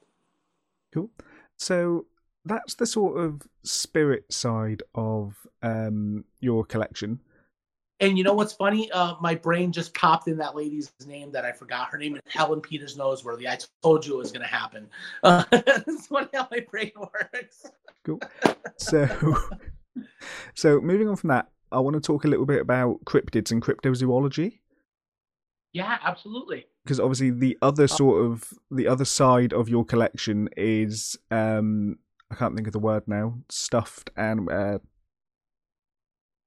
Cool. 0.92 1.10
So 1.56 2.06
that's 2.44 2.74
the 2.74 2.86
sort 2.86 3.18
of 3.18 3.42
spirit 3.62 4.32
side 4.32 4.82
of 4.94 5.34
um, 5.62 6.24
your 6.40 6.64
collection. 6.64 7.20
And 8.00 8.16
you 8.16 8.22
know 8.22 8.32
what's 8.32 8.52
funny? 8.52 8.90
Uh, 8.92 9.14
my 9.20 9.34
brain 9.34 9.72
just 9.72 9.92
popped 9.92 10.28
in 10.28 10.36
that 10.38 10.54
lady's 10.54 10.92
name 11.04 11.32
that 11.32 11.44
I 11.44 11.50
forgot. 11.50 11.88
Her 11.88 11.98
name 11.98 12.14
is 12.14 12.22
Helen 12.28 12.60
Peters 12.60 12.96
Noseworthy. 12.96 13.48
I 13.48 13.58
told 13.82 14.06
you 14.06 14.14
it 14.14 14.18
was 14.18 14.30
going 14.30 14.46
to 14.46 14.54
happen. 14.54 14.88
Uh, 15.24 15.42
that's 15.50 16.06
funny 16.06 16.28
how 16.32 16.46
my 16.50 16.64
brain 16.70 16.92
works. 16.96 17.66
Cool. 18.04 18.20
So, 18.76 19.36
so 20.54 20.80
moving 20.80 21.08
on 21.08 21.16
from 21.16 21.28
that, 21.28 21.48
I 21.70 21.80
want 21.80 21.94
to 21.94 22.00
talk 22.00 22.24
a 22.24 22.28
little 22.28 22.46
bit 22.46 22.60
about 22.60 23.04
cryptids 23.04 23.50
and 23.50 23.62
cryptozoology. 23.62 24.60
Yeah, 25.72 25.98
absolutely. 26.02 26.66
Because 26.84 26.98
obviously, 26.98 27.30
the 27.30 27.58
other 27.60 27.84
uh, 27.84 27.88
sort 27.88 28.24
of 28.24 28.52
the 28.70 28.86
other 28.88 29.04
side 29.04 29.52
of 29.52 29.68
your 29.68 29.84
collection 29.84 30.48
is 30.56 31.16
um 31.30 31.98
I 32.30 32.34
can't 32.34 32.54
think 32.54 32.66
of 32.66 32.72
the 32.72 32.78
word 32.78 33.04
now. 33.06 33.38
Stuffed 33.48 34.10
and 34.16 34.50
uh, 34.50 34.78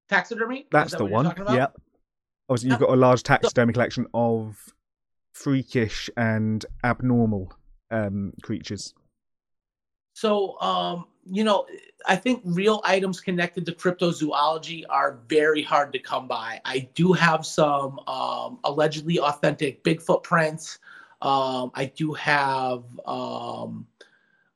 taxidermy. 0.10 0.68
That's 0.72 0.92
that 0.92 0.98
the 0.98 1.06
one. 1.06 1.34
Yeah. 1.50 1.68
Obviously, 2.50 2.70
you've 2.70 2.80
got 2.80 2.90
a 2.90 2.96
large 2.96 3.24
taxidermy 3.24 3.74
collection 3.74 4.08
of 4.14 4.74
freakish 5.34 6.10
and 6.18 6.66
abnormal 6.84 7.54
um, 7.90 8.34
creatures. 8.42 8.94
So, 10.14 10.60
um, 10.60 11.06
you 11.26 11.44
know, 11.44 11.66
I 12.08 12.16
think 12.16 12.42
real 12.44 12.82
items 12.84 13.22
connected 13.22 13.66
to 13.66 13.74
cryptozoology 13.74 14.84
are 14.90 15.20
very 15.28 15.62
hard 15.62 15.94
to 15.94 16.00
come 16.00 16.28
by. 16.28 16.60
I 16.66 16.90
do 16.96 17.14
have 17.14 17.46
some 17.46 18.00
um, 18.08 18.60
allegedly 18.64 19.20
authentic 19.20 19.84
Bigfoot 19.84 20.24
prints. 20.24 20.80
Um, 21.22 21.72
I 21.76 21.86
do 21.86 22.14
have 22.14 22.84
um, 23.06 23.86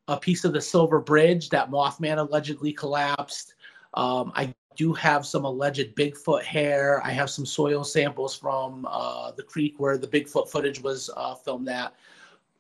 a 0.08 0.18
piece 0.18 0.44
of 0.44 0.54
the 0.54 0.62
Silver 0.62 1.00
Bridge 1.00 1.50
that 1.50 1.70
Mothman 1.70 2.18
allegedly 2.18 2.74
collapsed. 2.74 3.54
Um, 3.94 4.32
I 4.36 4.54
do 4.76 4.94
have 4.94 5.26
some 5.26 5.46
alleged 5.46 5.96
Bigfoot 5.96 6.44
hair. 6.44 7.02
I 7.06 7.12
have 7.12 7.30
some 7.30 7.46
soil 7.46 7.84
samples 7.84 8.36
from 8.36 8.88
uh, 8.90 9.32
the 9.32 9.44
creek 9.44 9.76
where 9.78 9.98
the 9.98 10.08
Bigfoot 10.08 10.50
footage 10.50 10.82
was 10.82 11.10
uh, 11.16 11.36
filmed 11.36 11.70
at. 11.70 11.94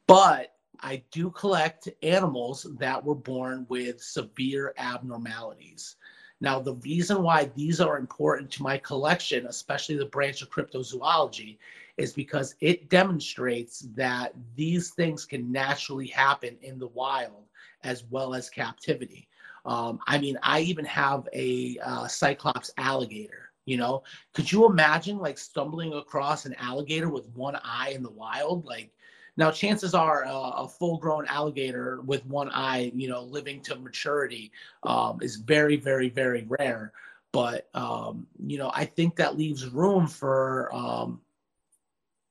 But 0.07 0.54
I 0.81 1.03
do 1.11 1.29
collect 1.31 1.89
animals 2.03 2.67
that 2.79 3.03
were 3.03 3.15
born 3.15 3.65
with 3.69 4.01
severe 4.01 4.73
abnormalities. 4.77 5.95
Now, 6.41 6.59
the 6.59 6.75
reason 6.75 7.23
why 7.23 7.45
these 7.55 7.79
are 7.79 7.97
important 7.97 8.51
to 8.51 8.63
my 8.63 8.77
collection, 8.77 9.47
especially 9.47 9.97
the 9.97 10.05
branch 10.05 10.41
of 10.41 10.49
cryptozoology, 10.49 11.57
is 11.97 12.13
because 12.13 12.55
it 12.59 12.89
demonstrates 12.89 13.87
that 13.95 14.33
these 14.55 14.91
things 14.91 15.25
can 15.25 15.51
naturally 15.51 16.07
happen 16.07 16.57
in 16.61 16.77
the 16.77 16.87
wild 16.87 17.45
as 17.83 18.03
well 18.09 18.33
as 18.33 18.49
captivity. 18.49 19.27
Um, 19.65 19.99
I 20.07 20.17
mean, 20.17 20.37
I 20.43 20.59
even 20.61 20.85
have 20.85 21.27
a 21.33 21.77
uh, 21.83 22.07
Cyclops 22.07 22.71
alligator. 22.77 23.51
You 23.65 23.77
know, 23.77 24.03
could 24.33 24.51
you 24.51 24.67
imagine 24.67 25.17
like 25.17 25.39
stumbling 25.39 25.93
across 25.93 26.45
an 26.45 26.53
alligator 26.59 27.09
with 27.09 27.27
one 27.29 27.57
eye 27.63 27.93
in 27.95 28.03
the 28.03 28.11
wild? 28.11 28.65
Like, 28.65 28.91
now 29.37 29.51
chances 29.51 29.93
are 29.93 30.25
uh, 30.25 30.63
a 30.63 30.67
full-grown 30.67 31.27
alligator 31.27 32.01
with 32.01 32.25
one 32.25 32.49
eye, 32.49 32.91
you 32.95 33.09
know, 33.09 33.23
living 33.23 33.61
to 33.61 33.75
maturity, 33.75 34.51
um, 34.83 35.19
is 35.21 35.35
very, 35.35 35.75
very, 35.75 36.09
very 36.09 36.45
rare. 36.47 36.93
But 37.31 37.67
um, 37.73 38.27
you 38.45 38.57
know, 38.57 38.71
I 38.73 38.85
think 38.85 39.17
that 39.17 39.37
leaves 39.37 39.67
room 39.67 40.07
for 40.07 40.73
um, 40.73 41.19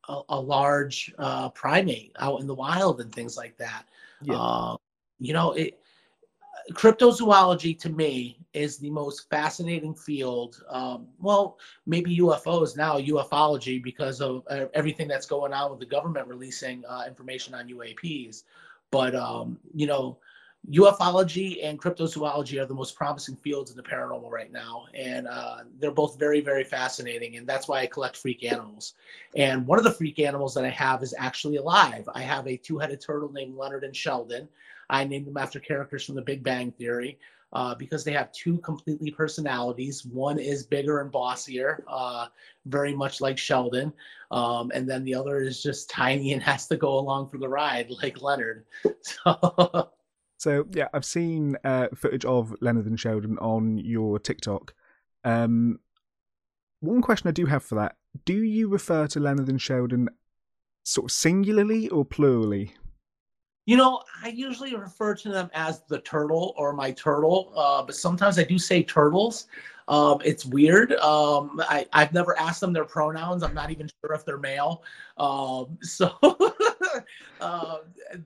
a, 0.08 0.22
a, 0.30 0.40
large 0.40 1.12
uh, 1.18 1.50
primate 1.50 2.12
out 2.18 2.40
in 2.40 2.46
the 2.46 2.54
wild 2.54 3.02
and 3.02 3.14
things 3.14 3.36
like 3.36 3.58
that. 3.58 3.84
Yeah. 4.22 4.40
Uh, 4.40 4.76
you 5.18 5.34
know, 5.34 5.52
it 5.52 5.78
cryptozoology 6.72 7.78
to 7.80 7.90
me 7.90 8.38
is 8.52 8.78
the 8.78 8.90
most 8.90 9.28
fascinating 9.28 9.94
field. 9.94 10.62
Um, 10.68 11.06
well, 11.20 11.58
maybe 11.86 12.16
UFOs 12.18 12.76
now, 12.76 12.98
ufology, 12.98 13.82
because 13.82 14.20
of 14.20 14.44
uh, 14.48 14.66
everything 14.74 15.08
that's 15.08 15.26
going 15.26 15.52
on 15.52 15.70
with 15.70 15.80
the 15.80 15.86
government 15.86 16.28
releasing 16.28 16.84
uh, 16.86 17.04
information 17.06 17.54
on 17.54 17.68
UAPs. 17.68 18.44
But, 18.90 19.14
um, 19.14 19.58
you 19.74 19.86
know, 19.86 20.18
ufology 20.70 21.58
and 21.62 21.78
cryptozoology 21.78 22.60
are 22.60 22.64
the 22.64 22.74
most 22.74 22.96
promising 22.96 23.36
fields 23.36 23.70
in 23.70 23.76
the 23.76 23.82
paranormal 23.82 24.30
right 24.30 24.50
now 24.50 24.86
and 24.94 25.26
uh, 25.28 25.58
they're 25.78 25.90
both 25.90 26.18
very 26.18 26.40
very 26.40 26.64
fascinating 26.64 27.36
and 27.36 27.46
that's 27.46 27.68
why 27.68 27.80
i 27.80 27.86
collect 27.86 28.16
freak 28.16 28.42
animals 28.44 28.94
and 29.36 29.66
one 29.66 29.76
of 29.76 29.84
the 29.84 29.92
freak 29.92 30.18
animals 30.18 30.54
that 30.54 30.64
i 30.64 30.70
have 30.70 31.02
is 31.02 31.14
actually 31.18 31.56
alive 31.56 32.08
i 32.14 32.22
have 32.22 32.46
a 32.46 32.56
two-headed 32.56 32.98
turtle 32.98 33.30
named 33.30 33.54
leonard 33.56 33.84
and 33.84 33.94
sheldon 33.94 34.48
i 34.90 35.04
named 35.04 35.26
them 35.26 35.36
after 35.36 35.60
characters 35.60 36.04
from 36.04 36.14
the 36.14 36.22
big 36.22 36.42
bang 36.42 36.72
theory 36.72 37.18
uh, 37.52 37.72
because 37.72 38.02
they 38.02 38.12
have 38.12 38.32
two 38.32 38.58
completely 38.58 39.12
personalities 39.12 40.04
one 40.06 40.38
is 40.38 40.66
bigger 40.66 41.00
and 41.00 41.12
bossier 41.12 41.84
uh, 41.88 42.26
very 42.66 42.94
much 42.94 43.20
like 43.20 43.38
sheldon 43.38 43.92
um, 44.30 44.72
and 44.74 44.88
then 44.88 45.04
the 45.04 45.14
other 45.14 45.40
is 45.40 45.62
just 45.62 45.88
tiny 45.88 46.32
and 46.32 46.42
has 46.50 46.66
to 46.66 46.76
go 46.76 46.98
along 46.98 47.28
for 47.28 47.38
the 47.38 47.48
ride 47.48 47.90
like 48.02 48.20
leonard 48.20 48.64
so 49.02 49.90
So 50.44 50.66
yeah, 50.72 50.88
I've 50.92 51.06
seen 51.06 51.56
uh, 51.64 51.88
footage 51.94 52.26
of 52.26 52.54
Leonard 52.60 52.84
and 52.84 53.00
Sheldon 53.00 53.38
on 53.38 53.78
your 53.78 54.18
TikTok. 54.18 54.74
Um, 55.24 55.80
one 56.80 57.00
question 57.00 57.28
I 57.28 57.32
do 57.32 57.46
have 57.46 57.62
for 57.62 57.76
that: 57.76 57.96
Do 58.26 58.34
you 58.34 58.68
refer 58.68 59.06
to 59.06 59.20
Leonard 59.20 59.48
and 59.48 59.58
Sheldon 59.58 60.10
sort 60.82 61.06
of 61.06 61.12
singularly 61.12 61.88
or 61.88 62.04
plurally? 62.04 62.72
You 63.66 63.78
know, 63.78 64.02
I 64.22 64.28
usually 64.28 64.74
refer 64.76 65.14
to 65.14 65.30
them 65.30 65.50
as 65.54 65.80
the 65.88 66.00
turtle 66.00 66.54
or 66.58 66.72
my 66.74 66.90
turtle, 66.92 67.52
uh, 67.56 67.82
but 67.82 67.94
sometimes 67.94 68.38
I 68.38 68.44
do 68.44 68.58
say 68.58 68.82
turtles. 68.82 69.46
Um, 69.88 70.20
it's 70.24 70.44
weird. 70.44 70.92
Um, 70.92 71.60
I, 71.68 71.86
I've 71.92 72.12
never 72.12 72.38
asked 72.38 72.60
them 72.60 72.72
their 72.72 72.84
pronouns. 72.84 73.42
I'm 73.42 73.54
not 73.54 73.70
even 73.70 73.88
sure 74.00 74.14
if 74.14 74.24
they're 74.24 74.38
male. 74.38 74.82
Um, 75.16 75.78
so 75.82 76.12
uh, 77.40 77.78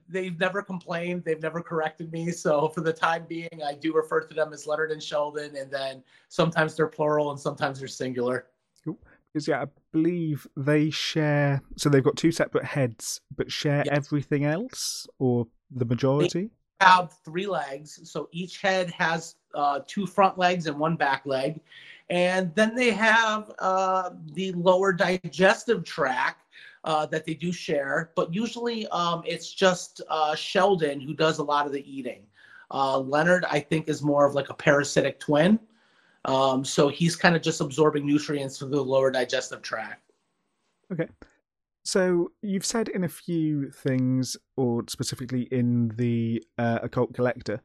they've 0.09 0.37
never 0.39 0.61
complained. 0.61 1.23
They've 1.23 1.41
never 1.41 1.61
corrected 1.61 2.11
me. 2.11 2.31
So 2.31 2.67
for 2.69 2.81
the 2.81 2.93
time 2.93 3.25
being, 3.27 3.61
I 3.65 3.75
do 3.75 3.93
refer 3.93 4.21
to 4.21 4.33
them 4.33 4.53
as 4.53 4.67
Leonard 4.67 4.91
and 4.91 5.01
Sheldon, 5.01 5.55
and 5.55 5.71
then 5.71 6.03
sometimes 6.27 6.75
they're 6.75 6.87
plural 6.87 7.31
and 7.31 7.39
sometimes 7.39 7.79
they're 7.79 7.87
singular. 7.87 8.47
Because 9.33 9.47
yeah, 9.47 9.63
I 9.63 9.65
believe 9.91 10.47
they 10.57 10.89
share. 10.89 11.61
So 11.77 11.89
they've 11.89 12.03
got 12.03 12.17
two 12.17 12.31
separate 12.31 12.65
heads, 12.65 13.21
but 13.35 13.51
share 13.51 13.83
yes. 13.85 13.95
everything 13.95 14.45
else, 14.45 15.07
or 15.19 15.47
the 15.71 15.85
majority. 15.85 16.49
They 16.79 16.85
have 16.85 17.13
three 17.25 17.45
legs, 17.45 17.99
so 18.09 18.29
each 18.31 18.61
head 18.61 18.89
has 18.91 19.35
uh, 19.53 19.81
two 19.87 20.07
front 20.07 20.37
legs 20.37 20.65
and 20.67 20.79
one 20.79 20.95
back 20.95 21.25
leg, 21.25 21.59
and 22.09 22.53
then 22.55 22.73
they 22.73 22.91
have 22.91 23.51
uh, 23.59 24.11
the 24.33 24.51
lower 24.53 24.93
digestive 24.93 25.83
tract. 25.83 26.45
Uh, 26.85 27.05
that 27.05 27.25
they 27.25 27.33
do 27.33 27.51
share, 27.51 28.11
but 28.15 28.33
usually 28.33 28.87
um, 28.87 29.21
it's 29.25 29.53
just 29.53 30.01
uh, 30.09 30.33
Sheldon 30.33 31.01
who 31.01 31.13
does 31.13 31.39
a 31.39 31.43
lot 31.43 31.65
of 31.65 31.73
the 31.73 31.83
eating. 31.85 32.25
Uh, 32.71 32.99
Leonard, 32.99 33.45
I 33.45 33.59
think, 33.59 33.89
is 33.89 34.01
more 34.01 34.25
of 34.25 34.33
like 34.33 34.49
a 34.49 34.53
parasitic 34.53 35.19
twin. 35.19 35.59
Um, 36.25 36.65
so 36.65 36.89
he's 36.89 37.15
kind 37.15 37.35
of 37.35 37.41
just 37.41 37.61
absorbing 37.61 38.05
nutrients 38.05 38.57
through 38.57 38.69
the 38.69 38.81
lower 38.81 39.11
digestive 39.11 39.61
tract. 39.61 40.11
Okay. 40.91 41.07
So 41.85 42.31
you've 42.41 42.65
said 42.65 42.89
in 42.89 43.03
a 43.03 43.09
few 43.09 43.71
things, 43.71 44.37
or 44.57 44.83
specifically 44.87 45.43
in 45.43 45.89
the 45.95 46.43
uh, 46.57 46.79
occult 46.83 47.13
collector, 47.13 47.61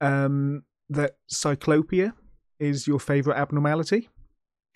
um, 0.00 0.62
that 0.88 1.16
cyclopia 1.30 2.12
is 2.58 2.86
your 2.86 3.00
favorite 3.00 3.36
abnormality. 3.36 4.08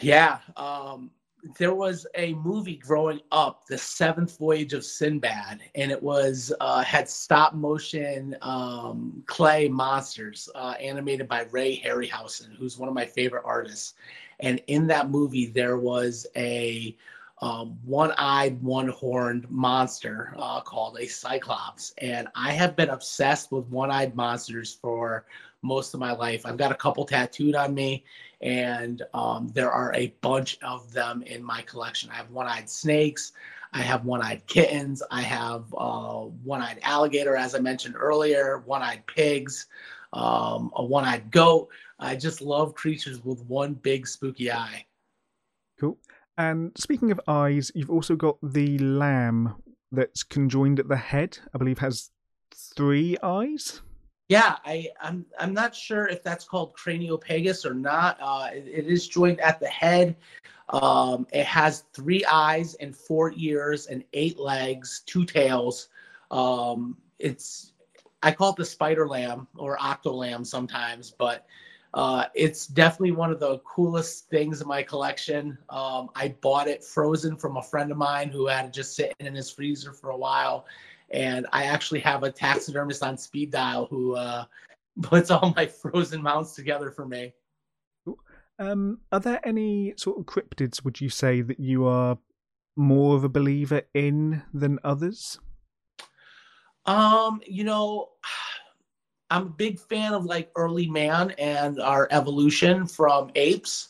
Yeah. 0.00 0.38
Um, 0.56 1.12
there 1.58 1.74
was 1.74 2.06
a 2.14 2.34
movie 2.34 2.76
growing 2.76 3.20
up, 3.32 3.66
The 3.66 3.78
Seventh 3.78 4.38
Voyage 4.38 4.72
of 4.72 4.84
Sinbad, 4.84 5.60
and 5.74 5.90
it 5.90 6.02
was 6.02 6.52
uh, 6.60 6.82
had 6.82 7.08
stop 7.08 7.54
motion 7.54 8.36
um, 8.42 9.22
clay 9.26 9.68
monsters 9.68 10.48
uh, 10.54 10.74
animated 10.80 11.28
by 11.28 11.42
Ray 11.50 11.80
Harryhausen, 11.80 12.56
who's 12.56 12.78
one 12.78 12.88
of 12.88 12.94
my 12.94 13.06
favorite 13.06 13.42
artists. 13.44 13.94
And 14.40 14.60
in 14.66 14.86
that 14.88 15.10
movie, 15.10 15.46
there 15.46 15.78
was 15.78 16.26
a 16.36 16.96
um, 17.42 17.78
one-eyed, 17.84 18.62
one-horned 18.62 19.50
monster 19.50 20.34
uh, 20.36 20.60
called 20.60 20.98
a 21.00 21.06
cyclops, 21.06 21.94
and 21.98 22.28
I 22.34 22.52
have 22.52 22.76
been 22.76 22.90
obsessed 22.90 23.50
with 23.50 23.66
one-eyed 23.68 24.14
monsters 24.14 24.74
for 24.74 25.24
most 25.62 25.94
of 25.94 26.00
my 26.00 26.12
life. 26.12 26.46
I've 26.46 26.56
got 26.56 26.72
a 26.72 26.76
couple 26.76 27.04
tattooed 27.04 27.54
on 27.54 27.74
me, 27.74 28.04
and 28.40 29.02
um, 29.14 29.48
there 29.48 29.70
are 29.70 29.94
a 29.94 30.14
bunch 30.20 30.58
of 30.62 30.92
them 30.92 31.22
in 31.22 31.42
my 31.42 31.62
collection. 31.62 32.10
I 32.10 32.14
have 32.14 32.30
one-eyed 32.30 32.68
snakes. 32.68 33.32
I 33.72 33.82
have 33.82 34.04
one-eyed 34.04 34.46
kittens. 34.46 35.02
I 35.10 35.22
have 35.22 35.72
uh, 35.76 36.22
one-eyed 36.44 36.80
alligator, 36.82 37.36
as 37.36 37.54
I 37.54 37.60
mentioned 37.60 37.94
earlier. 37.96 38.62
One-eyed 38.66 39.06
pigs. 39.06 39.66
Um, 40.12 40.72
a 40.74 40.84
one-eyed 40.84 41.30
goat. 41.30 41.68
I 42.00 42.16
just 42.16 42.40
love 42.40 42.74
creatures 42.74 43.24
with 43.24 43.44
one 43.44 43.74
big 43.74 44.06
spooky 44.06 44.50
eye. 44.50 44.86
Cool. 45.78 45.98
And 46.36 46.72
speaking 46.76 47.12
of 47.12 47.20
eyes, 47.28 47.70
you've 47.74 47.90
also 47.90 48.16
got 48.16 48.38
the 48.42 48.78
lamb 48.78 49.54
that's 49.92 50.22
conjoined 50.22 50.80
at 50.80 50.88
the 50.88 50.96
head. 50.96 51.38
I 51.54 51.58
believe 51.58 51.78
has 51.78 52.10
three 52.54 53.16
eyes. 53.22 53.82
Yeah, 54.30 54.58
I, 54.64 54.86
I'm 55.02 55.26
I'm 55.40 55.52
not 55.52 55.74
sure 55.74 56.06
if 56.06 56.22
that's 56.22 56.44
called 56.44 56.72
craniopagus 56.74 57.66
or 57.66 57.74
not. 57.74 58.16
Uh, 58.22 58.50
it, 58.52 58.64
it 58.68 58.86
is 58.86 59.08
joined 59.08 59.40
at 59.40 59.58
the 59.58 59.66
head. 59.66 60.14
Um, 60.68 61.26
it 61.32 61.44
has 61.46 61.82
three 61.92 62.24
eyes 62.26 62.74
and 62.74 62.96
four 62.96 63.32
ears 63.36 63.88
and 63.88 64.04
eight 64.12 64.38
legs, 64.38 65.02
two 65.04 65.24
tails. 65.24 65.88
Um, 66.30 66.96
it's 67.18 67.72
I 68.22 68.30
call 68.30 68.50
it 68.50 68.56
the 68.56 68.64
spider 68.64 69.08
lamb 69.08 69.48
or 69.56 69.76
octo 69.82 70.12
lamb 70.12 70.44
sometimes, 70.44 71.10
but 71.10 71.44
uh, 71.94 72.26
it's 72.32 72.68
definitely 72.68 73.10
one 73.10 73.32
of 73.32 73.40
the 73.40 73.58
coolest 73.60 74.30
things 74.30 74.60
in 74.60 74.68
my 74.68 74.80
collection. 74.80 75.58
Um, 75.70 76.08
I 76.14 76.36
bought 76.40 76.68
it 76.68 76.84
frozen 76.84 77.34
from 77.36 77.56
a 77.56 77.62
friend 77.62 77.90
of 77.90 77.96
mine 77.96 78.28
who 78.28 78.46
had 78.46 78.66
it 78.66 78.72
just 78.72 78.94
sitting 78.94 79.26
in 79.26 79.34
his 79.34 79.50
freezer 79.50 79.92
for 79.92 80.10
a 80.10 80.16
while 80.16 80.66
and 81.10 81.46
I 81.52 81.64
actually 81.64 82.00
have 82.00 82.22
a 82.22 82.30
taxidermist 82.30 83.02
on 83.02 83.18
speed 83.18 83.50
dial 83.50 83.86
who 83.86 84.16
uh, 84.16 84.44
puts 85.02 85.30
all 85.30 85.52
my 85.56 85.66
frozen 85.66 86.22
mounts 86.22 86.54
together 86.54 86.90
for 86.90 87.06
me. 87.06 87.32
Um, 88.58 88.98
are 89.10 89.20
there 89.20 89.40
any 89.42 89.94
sort 89.96 90.18
of 90.18 90.26
cryptids? 90.26 90.84
Would 90.84 91.00
you 91.00 91.08
say 91.08 91.40
that 91.40 91.58
you 91.58 91.86
are 91.86 92.18
more 92.76 93.16
of 93.16 93.24
a 93.24 93.28
believer 93.28 93.82
in 93.94 94.42
than 94.52 94.78
others? 94.84 95.38
Um, 96.84 97.40
you 97.46 97.64
know, 97.64 98.10
I'm 99.32 99.46
a 99.46 99.50
big 99.50 99.78
fan 99.78 100.12
of 100.12 100.24
like 100.24 100.50
early 100.56 100.88
man 100.88 101.30
and 101.38 101.80
our 101.80 102.08
evolution 102.10 102.84
from 102.84 103.30
apes. 103.36 103.88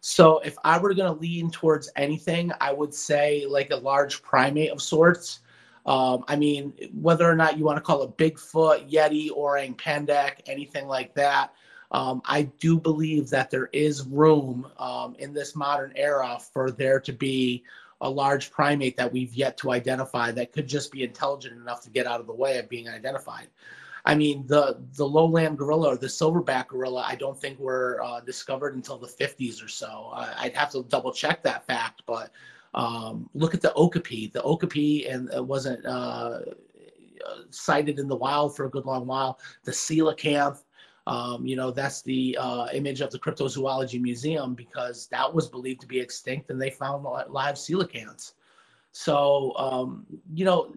So 0.00 0.38
if 0.38 0.56
I 0.64 0.78
were 0.78 0.94
going 0.94 1.12
to 1.12 1.20
lean 1.20 1.50
towards 1.50 1.90
anything, 1.94 2.52
I 2.60 2.72
would 2.72 2.94
say 2.94 3.44
like 3.46 3.70
a 3.70 3.76
large 3.76 4.22
primate 4.22 4.70
of 4.70 4.80
sorts. 4.80 5.40
Um, 5.88 6.22
I 6.28 6.36
mean, 6.36 6.74
whether 6.92 7.28
or 7.28 7.34
not 7.34 7.56
you 7.56 7.64
want 7.64 7.78
to 7.78 7.80
call 7.80 8.02
it 8.02 8.14
Bigfoot, 8.18 8.90
Yeti, 8.90 9.30
orang 9.34 9.74
pendek, 9.74 10.40
anything 10.46 10.86
like 10.86 11.14
that, 11.14 11.54
um, 11.92 12.20
I 12.26 12.42
do 12.42 12.78
believe 12.78 13.30
that 13.30 13.50
there 13.50 13.70
is 13.72 14.06
room 14.06 14.70
um, 14.78 15.16
in 15.18 15.32
this 15.32 15.56
modern 15.56 15.94
era 15.96 16.38
for 16.52 16.70
there 16.70 17.00
to 17.00 17.12
be 17.14 17.64
a 18.02 18.10
large 18.10 18.50
primate 18.50 18.98
that 18.98 19.10
we've 19.10 19.32
yet 19.32 19.56
to 19.56 19.70
identify 19.70 20.30
that 20.32 20.52
could 20.52 20.68
just 20.68 20.92
be 20.92 21.04
intelligent 21.04 21.56
enough 21.56 21.80
to 21.84 21.90
get 21.90 22.06
out 22.06 22.20
of 22.20 22.26
the 22.26 22.34
way 22.34 22.58
of 22.58 22.68
being 22.68 22.86
identified. 22.86 23.48
I 24.04 24.14
mean, 24.14 24.46
the 24.46 24.78
the 24.94 25.06
lowland 25.06 25.56
gorilla 25.56 25.88
or 25.88 25.96
the 25.96 26.06
silverback 26.06 26.68
gorilla, 26.68 27.02
I 27.08 27.14
don't 27.14 27.40
think 27.40 27.58
were 27.58 27.98
uh, 28.04 28.20
discovered 28.20 28.74
until 28.74 28.98
the 28.98 29.08
50s 29.08 29.64
or 29.64 29.68
so. 29.68 30.10
I'd 30.12 30.54
have 30.54 30.70
to 30.72 30.82
double 30.82 31.12
check 31.12 31.42
that 31.44 31.66
fact, 31.66 32.02
but 32.04 32.30
um, 32.78 33.28
look 33.34 33.54
at 33.54 33.60
the 33.60 33.74
okapi. 33.74 34.28
The 34.28 34.42
okapi 34.42 35.08
and 35.08 35.28
it 35.34 35.44
wasn't 35.44 35.84
uh, 35.84 36.40
sighted 37.50 37.98
in 37.98 38.06
the 38.08 38.16
wild 38.16 38.56
for 38.56 38.66
a 38.66 38.70
good 38.70 38.86
long 38.86 39.06
while. 39.06 39.40
The 39.64 39.72
coelacanth, 39.72 40.62
um, 41.06 41.44
you 41.44 41.56
know, 41.56 41.70
that's 41.72 42.02
the 42.02 42.38
uh, 42.40 42.68
image 42.72 43.00
of 43.00 43.10
the 43.10 43.18
Cryptozoology 43.18 44.00
Museum 44.00 44.54
because 44.54 45.08
that 45.08 45.32
was 45.32 45.48
believed 45.48 45.80
to 45.80 45.86
be 45.86 45.98
extinct, 45.98 46.50
and 46.50 46.62
they 46.62 46.70
found 46.70 47.04
live 47.04 47.56
coelacanths. 47.56 48.34
So, 48.92 49.54
um, 49.56 50.06
you 50.32 50.44
know, 50.44 50.72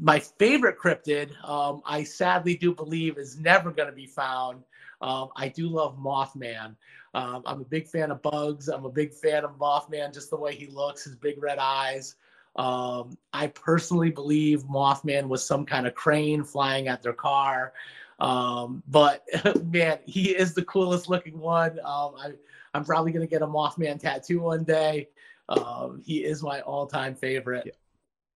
my 0.00 0.18
favorite 0.18 0.78
cryptid, 0.78 1.32
um, 1.48 1.80
I 1.86 2.02
sadly 2.04 2.56
do 2.56 2.74
believe, 2.74 3.18
is 3.18 3.38
never 3.38 3.70
going 3.70 3.88
to 3.88 3.94
be 3.94 4.06
found. 4.06 4.64
Um, 5.00 5.28
I 5.36 5.48
do 5.48 5.68
love 5.68 5.98
Mothman. 5.98 6.76
Um, 7.14 7.42
I'm 7.46 7.60
a 7.60 7.64
big 7.64 7.88
fan 7.88 8.10
of 8.10 8.22
Bugs. 8.22 8.68
I'm 8.68 8.84
a 8.84 8.90
big 8.90 9.12
fan 9.12 9.44
of 9.44 9.58
Mothman, 9.58 10.12
just 10.12 10.30
the 10.30 10.36
way 10.36 10.54
he 10.54 10.66
looks, 10.66 11.04
his 11.04 11.16
big 11.16 11.42
red 11.42 11.58
eyes. 11.58 12.16
Um, 12.56 13.16
I 13.32 13.48
personally 13.48 14.10
believe 14.10 14.64
Mothman 14.64 15.28
was 15.28 15.44
some 15.44 15.64
kind 15.64 15.86
of 15.86 15.94
crane 15.94 16.44
flying 16.44 16.88
at 16.88 17.02
their 17.02 17.12
car. 17.12 17.72
Um, 18.18 18.82
but 18.88 19.24
man, 19.64 19.98
he 20.04 20.30
is 20.30 20.54
the 20.54 20.64
coolest 20.64 21.08
looking 21.08 21.38
one. 21.38 21.78
Um, 21.80 22.14
I, 22.18 22.32
I'm 22.74 22.84
probably 22.84 23.12
gonna 23.12 23.26
get 23.26 23.42
a 23.42 23.46
Mothman 23.46 23.98
tattoo 23.98 24.40
one 24.40 24.64
day. 24.64 25.08
Um, 25.48 26.00
he 26.04 26.18
is 26.18 26.42
my 26.42 26.60
all-time 26.60 27.14
favorite. 27.14 27.64
Yeah. 27.66 27.72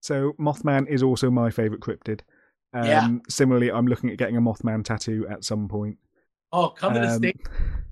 So 0.01 0.33
Mothman 0.39 0.87
is 0.87 1.01
also 1.01 1.31
my 1.31 1.49
favorite 1.49 1.81
cryptid. 1.81 2.21
Um, 2.73 2.85
Yeah. 2.85 3.07
Similarly, 3.29 3.71
I'm 3.71 3.87
looking 3.87 4.09
at 4.09 4.17
getting 4.17 4.37
a 4.37 4.41
Mothman 4.41 4.83
tattoo 4.83 5.25
at 5.29 5.45
some 5.45 5.67
point. 5.67 5.97
Oh, 6.55 6.69
come 6.69 6.93
to 6.93 7.01
the 7.01 7.07
Um, 7.07 7.17
state. 7.17 7.41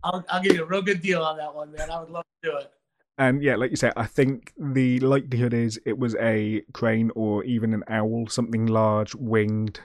I'll, 0.05 0.23
I'll 0.29 0.41
give 0.41 0.55
you 0.55 0.63
a 0.63 0.65
real 0.65 0.81
good 0.81 1.01
deal 1.01 1.21
on 1.21 1.37
that 1.37 1.53
one, 1.53 1.73
man. 1.73 1.91
I 1.91 1.99
would 1.99 2.09
love 2.09 2.23
to 2.43 2.49
do 2.49 2.57
it. 2.57 2.71
And 3.17 3.43
yeah, 3.43 3.57
like 3.57 3.71
you 3.71 3.75
said, 3.75 3.93
I 3.97 4.05
think 4.05 4.53
the 4.57 4.99
likelihood 5.01 5.53
is 5.53 5.79
it 5.85 5.99
was 5.99 6.15
a 6.15 6.63
crane 6.73 7.11
or 7.13 7.43
even 7.43 7.73
an 7.73 7.83
owl, 7.89 8.27
something 8.27 8.65
large, 8.65 9.13
winged. 9.15 9.81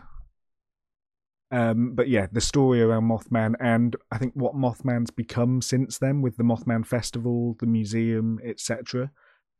Um, 1.50 1.94
but 1.94 2.08
yeah, 2.08 2.26
the 2.30 2.40
story 2.40 2.80
around 2.80 3.04
Mothman 3.04 3.54
and 3.58 3.96
I 4.12 4.18
think 4.18 4.34
what 4.34 4.54
Mothman's 4.54 5.10
become 5.10 5.60
since 5.60 5.98
then 5.98 6.22
with 6.22 6.36
the 6.36 6.44
Mothman 6.44 6.86
Festival, 6.86 7.56
the 7.58 7.66
museum, 7.66 8.38
etc., 8.44 9.10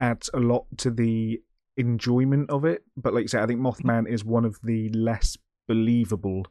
adds 0.01 0.31
a 0.33 0.39
lot 0.39 0.67
to 0.79 0.91
the 0.91 1.41
enjoyment 1.77 2.51
of 2.51 2.65
it. 2.65 2.85
But 2.97 3.15
like 3.15 3.23
you 3.23 3.29
said, 3.29 3.43
I 3.43 3.47
think 3.47 3.61
Mothman 3.61 4.09
is 4.09 4.25
one 4.25 4.45
of 4.45 4.59
the 4.63 4.91
less 4.91 5.37
believable 5.67 6.47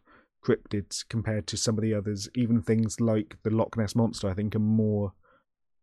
cryptids 0.48 1.08
compared 1.08 1.48
to 1.48 1.58
some 1.58 1.78
of 1.78 1.82
the 1.82 1.94
others. 1.94 2.30
Even 2.36 2.62
things 2.62 3.02
like 3.02 3.38
the 3.44 3.50
Loch 3.50 3.76
Ness 3.78 3.96
monster, 3.96 4.30
I 4.30 4.34
think, 4.34 4.56
are 4.56 4.60
more 4.60 5.14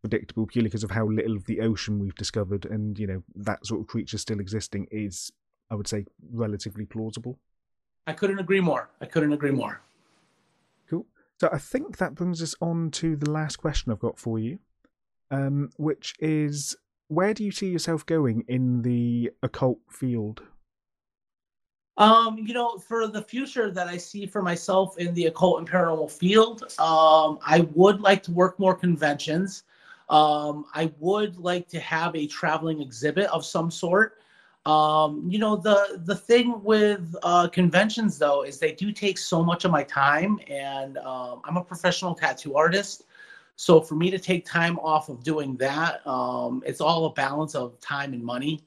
predictable 0.01 0.47
purely 0.47 0.69
because 0.69 0.85
of 0.85 0.91
how 0.91 1.07
little 1.07 1.37
of 1.37 1.47
the 1.47 1.61
ocean 1.61 1.99
we've 1.99 2.15
discovered, 2.15 2.65
and 2.65 2.99
you 2.99 3.07
know 3.07 3.23
that 3.35 3.67
sort 3.67 3.81
of 3.81 3.87
creature 3.87 4.19
still 4.19 4.41
existing 4.41 4.87
is, 4.91 5.31
I 5.71 5.75
would 5.75 5.89
say, 5.89 6.07
relatively 6.31 6.87
plausible. 6.87 7.39
I 8.07 8.13
couldn't 8.13 8.39
agree 8.39 8.61
more. 8.61 8.91
I 9.01 9.07
couldn't 9.07 9.33
agree 9.33 9.51
more. 9.51 9.81
Cool. 10.89 11.07
So 11.41 11.49
I 11.53 11.59
think 11.59 11.99
that 11.99 12.15
brings 12.15 12.43
us 12.43 12.55
on 12.61 12.91
to 12.93 13.17
the 13.17 13.31
last 13.31 13.57
question 13.57 13.91
I've 13.91 13.99
got 13.99 14.19
for 14.19 14.39
you, 14.39 14.59
um, 15.31 15.71
which 15.77 16.15
is 16.19 16.77
where 17.09 17.35
do 17.35 17.45
you 17.45 17.51
see 17.51 17.69
yourself 17.69 18.05
going 18.05 18.45
in 18.49 18.83
the 18.83 19.31
occult 19.43 19.81
field? 19.91 20.43
Um, 21.97 22.39
you 22.39 22.55
know, 22.55 22.77
for 22.79 23.07
the 23.07 23.23
future 23.23 23.71
that 23.71 23.87
I 23.87 23.97
see 23.97 24.27
for 24.27 24.43
myself 24.43 24.99
in 24.99 25.15
the 25.15 25.27
occult 25.27 25.61
and 25.61 25.69
paranormal 25.69 26.11
field, 26.11 26.63
um, 26.81 27.39
I 27.47 27.69
would 27.73 28.01
like 28.01 28.23
to 28.25 28.33
work 28.33 28.59
more 28.59 28.75
conventions. 28.75 29.63
Um, 30.09 30.67
I 30.75 30.93
would 30.99 31.39
like 31.39 31.69
to 31.69 31.81
have 31.81 32.15
a 32.17 32.27
traveling 32.27 32.81
exhibit 32.83 33.27
of 33.31 33.45
some 33.45 33.71
sort. 33.71 34.19
Um, 34.67 35.29
you 35.29 35.39
know, 35.39 35.57
the 35.57 36.01
the 36.05 36.17
thing 36.17 36.63
with 36.65 37.15
uh, 37.23 37.49
conventions 37.49 38.19
though 38.19 38.43
is 38.43 38.59
they 38.59 38.73
do 38.73 38.93
take 38.93 39.19
so 39.19 39.45
much 39.45 39.65
of 39.65 39.71
my 39.71 39.85
time, 39.85 40.41
and 40.49 40.99
um, 40.99 41.43
I'm 41.45 41.59
a 41.59 41.65
professional 41.65 42.15
tattoo 42.15 42.57
artist. 42.57 43.05
So 43.57 43.81
for 43.81 43.95
me 43.95 44.11
to 44.11 44.19
take 44.19 44.45
time 44.45 44.79
off 44.81 45.09
of 45.09 45.23
doing 45.23 45.57
that, 45.59 46.05
um, 46.07 46.63
it's 46.67 46.81
all 46.81 47.07
a 47.07 47.13
balance 47.13 47.55
of 47.55 47.79
time 47.81 48.13
and 48.15 48.25
money. 48.25 48.65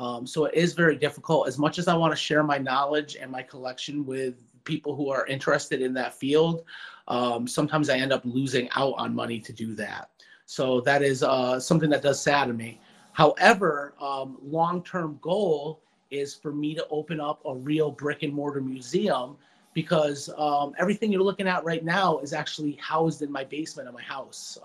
Um, 0.00 0.26
so 0.26 0.46
it 0.46 0.54
is 0.54 0.72
very 0.72 0.96
difficult. 0.96 1.46
As 1.46 1.58
much 1.58 1.78
as 1.78 1.86
I 1.86 1.94
want 1.94 2.10
to 2.12 2.16
share 2.16 2.42
my 2.42 2.56
knowledge 2.56 3.16
and 3.20 3.30
my 3.30 3.42
collection 3.42 4.06
with 4.06 4.42
people 4.64 4.96
who 4.96 5.10
are 5.10 5.26
interested 5.26 5.82
in 5.82 5.92
that 5.94 6.14
field, 6.14 6.64
um, 7.06 7.46
sometimes 7.46 7.90
I 7.90 7.98
end 7.98 8.10
up 8.10 8.22
losing 8.24 8.70
out 8.76 8.94
on 8.96 9.14
money 9.14 9.38
to 9.40 9.52
do 9.52 9.74
that. 9.74 10.08
So 10.46 10.80
that 10.80 11.02
is 11.02 11.22
uh, 11.22 11.60
something 11.60 11.90
that 11.90 12.00
does 12.00 12.18
sadden 12.18 12.56
me. 12.56 12.80
However, 13.12 13.92
um, 14.00 14.38
long-term 14.42 15.18
goal 15.20 15.82
is 16.10 16.34
for 16.34 16.50
me 16.50 16.74
to 16.76 16.86
open 16.90 17.20
up 17.20 17.42
a 17.44 17.54
real 17.54 17.90
brick 17.90 18.22
and 18.22 18.32
mortar 18.32 18.62
museum 18.62 19.36
because 19.74 20.30
um, 20.38 20.72
everything 20.78 21.12
you're 21.12 21.22
looking 21.22 21.46
at 21.46 21.62
right 21.62 21.84
now 21.84 22.18
is 22.20 22.32
actually 22.32 22.72
housed 22.80 23.20
in 23.20 23.30
my 23.30 23.44
basement 23.44 23.86
of 23.86 23.92
my 23.92 24.02
house. 24.02 24.58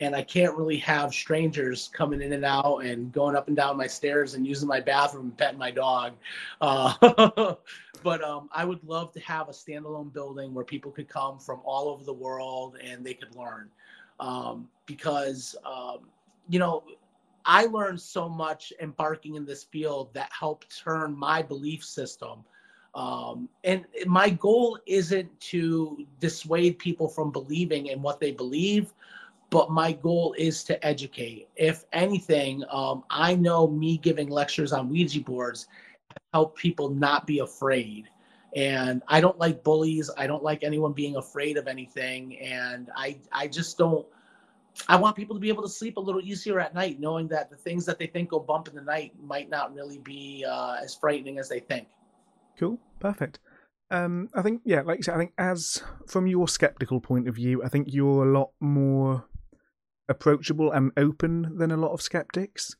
And 0.00 0.14
I 0.14 0.22
can't 0.22 0.56
really 0.56 0.78
have 0.78 1.14
strangers 1.14 1.88
coming 1.92 2.20
in 2.20 2.32
and 2.32 2.44
out 2.44 2.78
and 2.78 3.12
going 3.12 3.36
up 3.36 3.46
and 3.48 3.56
down 3.56 3.76
my 3.76 3.86
stairs 3.86 4.34
and 4.34 4.46
using 4.46 4.68
my 4.68 4.80
bathroom 4.80 5.26
and 5.26 5.38
petting 5.38 5.58
my 5.58 5.70
dog. 5.70 6.14
Uh, 6.60 7.54
but 8.02 8.22
um, 8.22 8.48
I 8.52 8.64
would 8.64 8.82
love 8.84 9.12
to 9.12 9.20
have 9.20 9.48
a 9.48 9.52
standalone 9.52 10.12
building 10.12 10.52
where 10.52 10.64
people 10.64 10.90
could 10.90 11.08
come 11.08 11.38
from 11.38 11.60
all 11.64 11.88
over 11.88 12.04
the 12.04 12.12
world 12.12 12.76
and 12.84 13.04
they 13.04 13.14
could 13.14 13.34
learn. 13.36 13.70
Um, 14.18 14.68
because, 14.86 15.56
um, 15.64 15.98
you 16.48 16.58
know, 16.58 16.82
I 17.44 17.66
learned 17.66 18.00
so 18.00 18.28
much 18.28 18.72
embarking 18.80 19.34
in 19.34 19.44
this 19.44 19.64
field 19.64 20.12
that 20.14 20.30
helped 20.32 20.76
turn 20.76 21.16
my 21.16 21.42
belief 21.42 21.84
system. 21.84 22.44
Um, 22.94 23.48
and 23.64 23.84
my 24.06 24.30
goal 24.30 24.78
isn't 24.86 25.40
to 25.40 26.06
dissuade 26.20 26.78
people 26.78 27.08
from 27.08 27.32
believing 27.32 27.86
in 27.86 28.00
what 28.00 28.20
they 28.20 28.30
believe 28.30 28.92
but 29.54 29.70
my 29.70 29.92
goal 29.92 30.34
is 30.36 30.64
to 30.64 30.84
educate. 30.84 31.48
If 31.54 31.84
anything, 31.92 32.64
um, 32.72 33.04
I 33.08 33.36
know 33.36 33.68
me 33.68 33.98
giving 33.98 34.28
lectures 34.28 34.72
on 34.72 34.88
Ouija 34.88 35.20
boards 35.20 35.68
help 36.32 36.58
people 36.58 36.88
not 36.88 37.24
be 37.24 37.38
afraid. 37.38 38.08
And 38.56 39.00
I 39.06 39.20
don't 39.20 39.38
like 39.38 39.62
bullies. 39.62 40.10
I 40.18 40.26
don't 40.26 40.42
like 40.42 40.64
anyone 40.64 40.92
being 40.92 41.14
afraid 41.14 41.56
of 41.56 41.68
anything. 41.68 42.36
And 42.40 42.90
I, 42.96 43.18
I 43.30 43.46
just 43.46 43.78
don't. 43.78 44.04
I 44.88 44.96
want 44.96 45.14
people 45.14 45.36
to 45.36 45.40
be 45.40 45.50
able 45.50 45.62
to 45.62 45.68
sleep 45.68 45.98
a 45.98 46.00
little 46.00 46.20
easier 46.20 46.58
at 46.58 46.74
night, 46.74 46.98
knowing 46.98 47.28
that 47.28 47.48
the 47.48 47.54
things 47.54 47.86
that 47.86 47.96
they 47.96 48.08
think 48.08 48.30
go 48.30 48.40
bump 48.40 48.66
in 48.66 48.74
the 48.74 48.82
night 48.82 49.12
might 49.22 49.48
not 49.50 49.72
really 49.72 49.98
be 49.98 50.44
uh, 50.44 50.78
as 50.82 50.96
frightening 50.96 51.38
as 51.38 51.48
they 51.48 51.60
think. 51.60 51.86
Cool, 52.58 52.80
perfect. 52.98 53.38
Um, 53.92 54.30
I 54.34 54.42
think 54.42 54.62
yeah, 54.64 54.80
like 54.80 54.98
you 54.98 55.04
said, 55.04 55.14
I 55.14 55.18
think 55.18 55.32
as 55.38 55.80
from 56.08 56.26
your 56.26 56.48
skeptical 56.48 57.00
point 57.00 57.28
of 57.28 57.36
view, 57.36 57.62
I 57.62 57.68
think 57.68 57.92
you're 57.92 58.26
a 58.26 58.32
lot 58.32 58.50
more 58.58 59.24
approachable 60.08 60.72
and 60.72 60.92
open 60.96 61.56
than 61.56 61.70
a 61.70 61.76
lot 61.76 61.92
of 61.92 62.02
skeptics. 62.02 62.76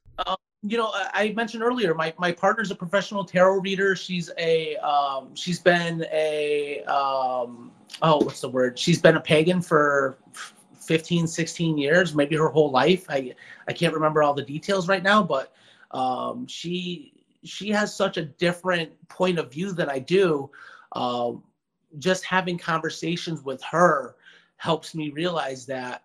you 0.63 0.79
know, 0.79 0.91
I 0.95 1.33
mentioned 1.37 1.63
earlier, 1.63 1.95
my, 1.95 2.15
my 2.19 2.33
partner's 2.33 2.71
a 2.71 2.75
professional 2.75 3.25
tarot 3.25 3.61
reader. 3.61 3.95
She's 3.95 4.31
a, 4.39 4.77
um, 4.77 5.35
she's 5.35 5.59
been 5.59 6.07
a, 6.13 6.83
um, 6.85 7.71
oh, 8.01 8.25
what's 8.25 8.41
the 8.41 8.49
word? 8.49 8.79
She's 8.79 9.01
been 9.01 9.17
a 9.17 9.21
pagan 9.21 9.61
for 9.61 10.19
15, 10.81 11.27
16 11.27 11.79
years, 11.79 12.15
maybe 12.15 12.37
her 12.37 12.49
whole 12.49 12.71
life. 12.71 13.07
I, 13.09 13.35
I 13.69 13.73
can't 13.73 13.95
remember 13.95 14.23
all 14.23 14.35
the 14.35 14.43
details 14.43 14.89
right 14.89 15.03
now, 15.03 15.23
but 15.23 15.53
um, 15.91 16.47
she, 16.47 17.13
she 17.45 17.71
has 17.71 17.95
such 17.95 18.17
a 18.17 18.25
different 18.25 18.91
point 19.09 19.39
of 19.39 19.53
view 19.53 19.73
than 19.73 19.91
I 19.91 19.99
do. 19.99 20.51
Um, 20.93 21.43
just 21.99 22.25
having 22.25 22.59
conversations 22.59 23.43
with 23.43 23.63
her 23.63 24.17
helps 24.57 24.95
me 24.95 25.11
realize 25.11 25.67
that 25.67 26.05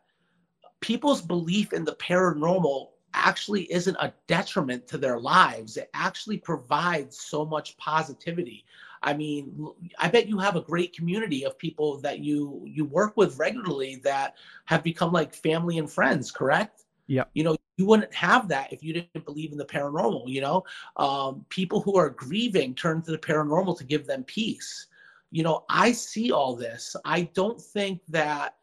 people's 0.81 1.21
belief 1.21 1.73
in 1.73 1.83
the 1.83 1.95
paranormal 1.95 2.89
actually 3.13 3.71
isn't 3.71 3.97
a 3.99 4.13
detriment 4.27 4.87
to 4.87 4.97
their 4.97 5.19
lives. 5.19 5.77
It 5.77 5.89
actually 5.93 6.37
provides 6.37 7.19
so 7.19 7.45
much 7.45 7.77
positivity. 7.77 8.65
I 9.01 9.13
mean, 9.13 9.67
I 9.97 10.09
bet 10.09 10.27
you 10.27 10.37
have 10.39 10.55
a 10.55 10.61
great 10.61 10.93
community 10.93 11.45
of 11.45 11.57
people 11.57 11.99
that 12.01 12.19
you 12.19 12.61
you 12.65 12.85
work 12.85 13.15
with 13.15 13.37
regularly 13.37 14.01
that 14.03 14.35
have 14.65 14.83
become 14.83 15.11
like 15.11 15.33
family 15.33 15.77
and 15.77 15.89
friends, 15.89 16.31
correct? 16.31 16.83
Yeah. 17.07 17.23
You 17.33 17.43
know, 17.43 17.55
you 17.77 17.85
wouldn't 17.85 18.13
have 18.13 18.49
that 18.49 18.73
if 18.73 18.83
you 18.83 18.93
didn't 18.93 19.25
believe 19.25 19.51
in 19.51 19.57
the 19.57 19.65
paranormal, 19.65 20.27
you 20.27 20.41
know? 20.41 20.65
Um, 20.97 21.45
people 21.49 21.81
who 21.81 21.97
are 21.97 22.09
grieving 22.09 22.75
turn 22.75 23.01
to 23.03 23.11
the 23.11 23.17
paranormal 23.17 23.77
to 23.77 23.85
give 23.85 24.05
them 24.05 24.23
peace. 24.25 24.87
You 25.31 25.43
know, 25.43 25.63
I 25.69 25.93
see 25.93 26.31
all 26.31 26.55
this. 26.55 26.95
I 27.05 27.21
don't 27.33 27.59
think 27.59 28.01
that 28.09 28.55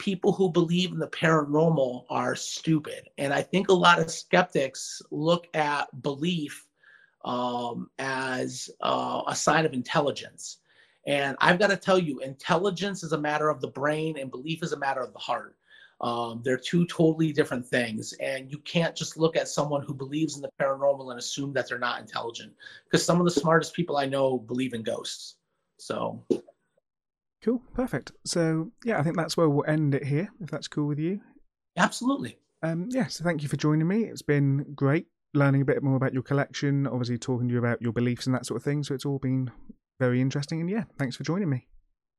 people 0.00 0.32
who 0.32 0.50
believe 0.50 0.92
in 0.92 0.98
the 0.98 1.08
paranormal 1.08 2.06
are 2.08 2.34
stupid. 2.34 3.08
And 3.18 3.34
I 3.34 3.42
think 3.42 3.68
a 3.68 3.74
lot 3.74 4.00
of 4.00 4.10
skeptics 4.10 5.02
look 5.10 5.46
at 5.54 6.02
belief 6.02 6.66
um, 7.24 7.90
as 7.98 8.70
uh, 8.80 9.22
a 9.28 9.36
sign 9.36 9.66
of 9.66 9.74
intelligence. 9.74 10.58
And 11.06 11.36
I've 11.38 11.58
got 11.58 11.68
to 11.68 11.76
tell 11.76 11.98
you, 11.98 12.20
intelligence 12.20 13.02
is 13.02 13.12
a 13.12 13.20
matter 13.20 13.50
of 13.50 13.60
the 13.60 13.68
brain 13.68 14.18
and 14.18 14.30
belief 14.30 14.62
is 14.62 14.72
a 14.72 14.78
matter 14.78 15.02
of 15.02 15.12
the 15.12 15.18
heart. 15.18 15.54
Um, 16.00 16.40
they're 16.42 16.56
two 16.56 16.86
totally 16.86 17.30
different 17.30 17.66
things. 17.66 18.14
And 18.20 18.50
you 18.50 18.56
can't 18.60 18.96
just 18.96 19.18
look 19.18 19.36
at 19.36 19.48
someone 19.48 19.82
who 19.82 19.92
believes 19.92 20.34
in 20.36 20.40
the 20.40 20.50
paranormal 20.58 21.10
and 21.10 21.18
assume 21.18 21.52
that 21.52 21.68
they're 21.68 21.78
not 21.78 22.00
intelligent. 22.00 22.54
Because 22.84 23.04
some 23.04 23.20
of 23.20 23.26
the 23.26 23.38
smartest 23.38 23.74
people 23.74 23.98
I 23.98 24.06
know 24.06 24.38
believe 24.38 24.72
in 24.72 24.82
ghosts. 24.82 25.36
So 25.76 26.24
Cool, 27.42 27.62
perfect. 27.74 28.12
So 28.24 28.70
yeah, 28.84 28.98
I 28.98 29.02
think 29.02 29.16
that's 29.16 29.36
where 29.36 29.48
we'll 29.48 29.64
end 29.66 29.94
it 29.94 30.04
here, 30.04 30.28
if 30.40 30.50
that's 30.50 30.68
cool 30.68 30.86
with 30.86 30.98
you. 30.98 31.20
absolutely. 31.76 32.36
Um, 32.62 32.88
yeah, 32.90 33.06
so 33.06 33.24
thank 33.24 33.42
you 33.42 33.48
for 33.48 33.56
joining 33.56 33.88
me. 33.88 34.04
It's 34.04 34.22
been 34.22 34.66
great 34.74 35.06
learning 35.32 35.62
a 35.62 35.64
bit 35.64 35.82
more 35.82 35.96
about 35.96 36.12
your 36.12 36.22
collection, 36.22 36.86
obviously 36.86 37.18
talking 37.18 37.48
to 37.48 37.54
you 37.54 37.58
about 37.58 37.80
your 37.80 37.92
beliefs 37.92 38.26
and 38.26 38.34
that 38.34 38.46
sort 38.46 38.56
of 38.56 38.64
thing. 38.64 38.82
So 38.82 38.94
it's 38.94 39.06
all 39.06 39.18
been 39.18 39.50
very 39.98 40.20
interesting. 40.20 40.60
And 40.60 40.68
yeah, 40.68 40.84
thanks 40.98 41.16
for 41.16 41.24
joining 41.24 41.48
me. 41.48 41.66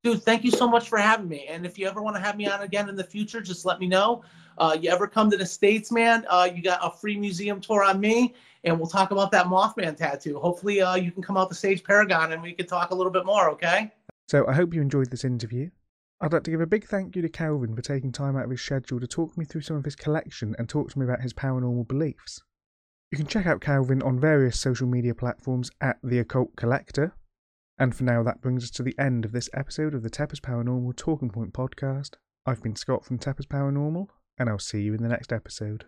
Dude, 0.02 0.22
thank 0.22 0.42
you 0.42 0.50
so 0.50 0.68
much 0.68 0.88
for 0.88 0.98
having 0.98 1.28
me. 1.28 1.46
And 1.48 1.64
if 1.64 1.78
you 1.78 1.86
ever 1.86 2.02
want 2.02 2.16
to 2.16 2.22
have 2.22 2.36
me 2.36 2.48
on 2.48 2.62
again 2.62 2.88
in 2.88 2.96
the 2.96 3.04
future, 3.04 3.40
just 3.40 3.64
let 3.64 3.78
me 3.78 3.86
know. 3.86 4.24
Uh, 4.58 4.76
you 4.80 4.90
ever 4.90 5.06
come 5.06 5.30
to 5.30 5.36
the 5.36 5.46
States, 5.46 5.92
man, 5.92 6.26
uh, 6.28 6.48
you 6.52 6.60
got 6.60 6.80
a 6.82 6.90
free 6.90 7.16
museum 7.16 7.60
tour 7.60 7.84
on 7.84 8.00
me, 8.00 8.34
and 8.64 8.76
we'll 8.76 8.88
talk 8.88 9.12
about 9.12 9.30
that 9.30 9.46
Mothman 9.46 9.96
tattoo. 9.96 10.40
Hopefully, 10.40 10.82
uh, 10.82 10.96
you 10.96 11.12
can 11.12 11.22
come 11.22 11.36
out 11.36 11.48
to 11.50 11.54
Sage 11.54 11.84
Paracon 11.84 12.32
and 12.32 12.42
we 12.42 12.52
can 12.52 12.66
talk 12.66 12.90
a 12.90 12.94
little 12.94 13.12
bit 13.12 13.24
more, 13.24 13.48
okay? 13.50 13.92
So 14.32 14.46
I 14.46 14.54
hope 14.54 14.72
you 14.72 14.80
enjoyed 14.80 15.10
this 15.10 15.26
interview. 15.26 15.68
I'd 16.18 16.32
like 16.32 16.44
to 16.44 16.50
give 16.50 16.62
a 16.62 16.66
big 16.66 16.86
thank 16.86 17.14
you 17.14 17.20
to 17.20 17.28
Calvin 17.28 17.76
for 17.76 17.82
taking 17.82 18.12
time 18.12 18.34
out 18.34 18.46
of 18.46 18.50
his 18.50 18.62
schedule 18.62 18.98
to 18.98 19.06
talk 19.06 19.36
me 19.36 19.44
through 19.44 19.60
some 19.60 19.76
of 19.76 19.84
his 19.84 19.94
collection 19.94 20.56
and 20.58 20.70
talk 20.70 20.90
to 20.90 20.98
me 20.98 21.04
about 21.04 21.20
his 21.20 21.34
paranormal 21.34 21.86
beliefs. 21.86 22.40
You 23.10 23.18
can 23.18 23.26
check 23.26 23.44
out 23.44 23.60
Calvin 23.60 24.00
on 24.00 24.18
various 24.18 24.58
social 24.58 24.86
media 24.86 25.14
platforms 25.14 25.70
at 25.82 25.98
The 26.02 26.18
Occult 26.18 26.56
Collector. 26.56 27.14
And 27.76 27.94
for 27.94 28.04
now, 28.04 28.22
that 28.22 28.40
brings 28.40 28.64
us 28.64 28.70
to 28.70 28.82
the 28.82 28.98
end 28.98 29.26
of 29.26 29.32
this 29.32 29.50
episode 29.52 29.92
of 29.92 30.02
the 30.02 30.08
Teppers 30.08 30.40
Paranormal 30.40 30.96
Talking 30.96 31.28
Point 31.28 31.52
podcast. 31.52 32.14
I've 32.46 32.62
been 32.62 32.74
Scott 32.74 33.04
from 33.04 33.18
Teppers 33.18 33.46
Paranormal, 33.46 34.06
and 34.38 34.48
I'll 34.48 34.58
see 34.58 34.80
you 34.80 34.94
in 34.94 35.02
the 35.02 35.10
next 35.10 35.30
episode. 35.30 35.84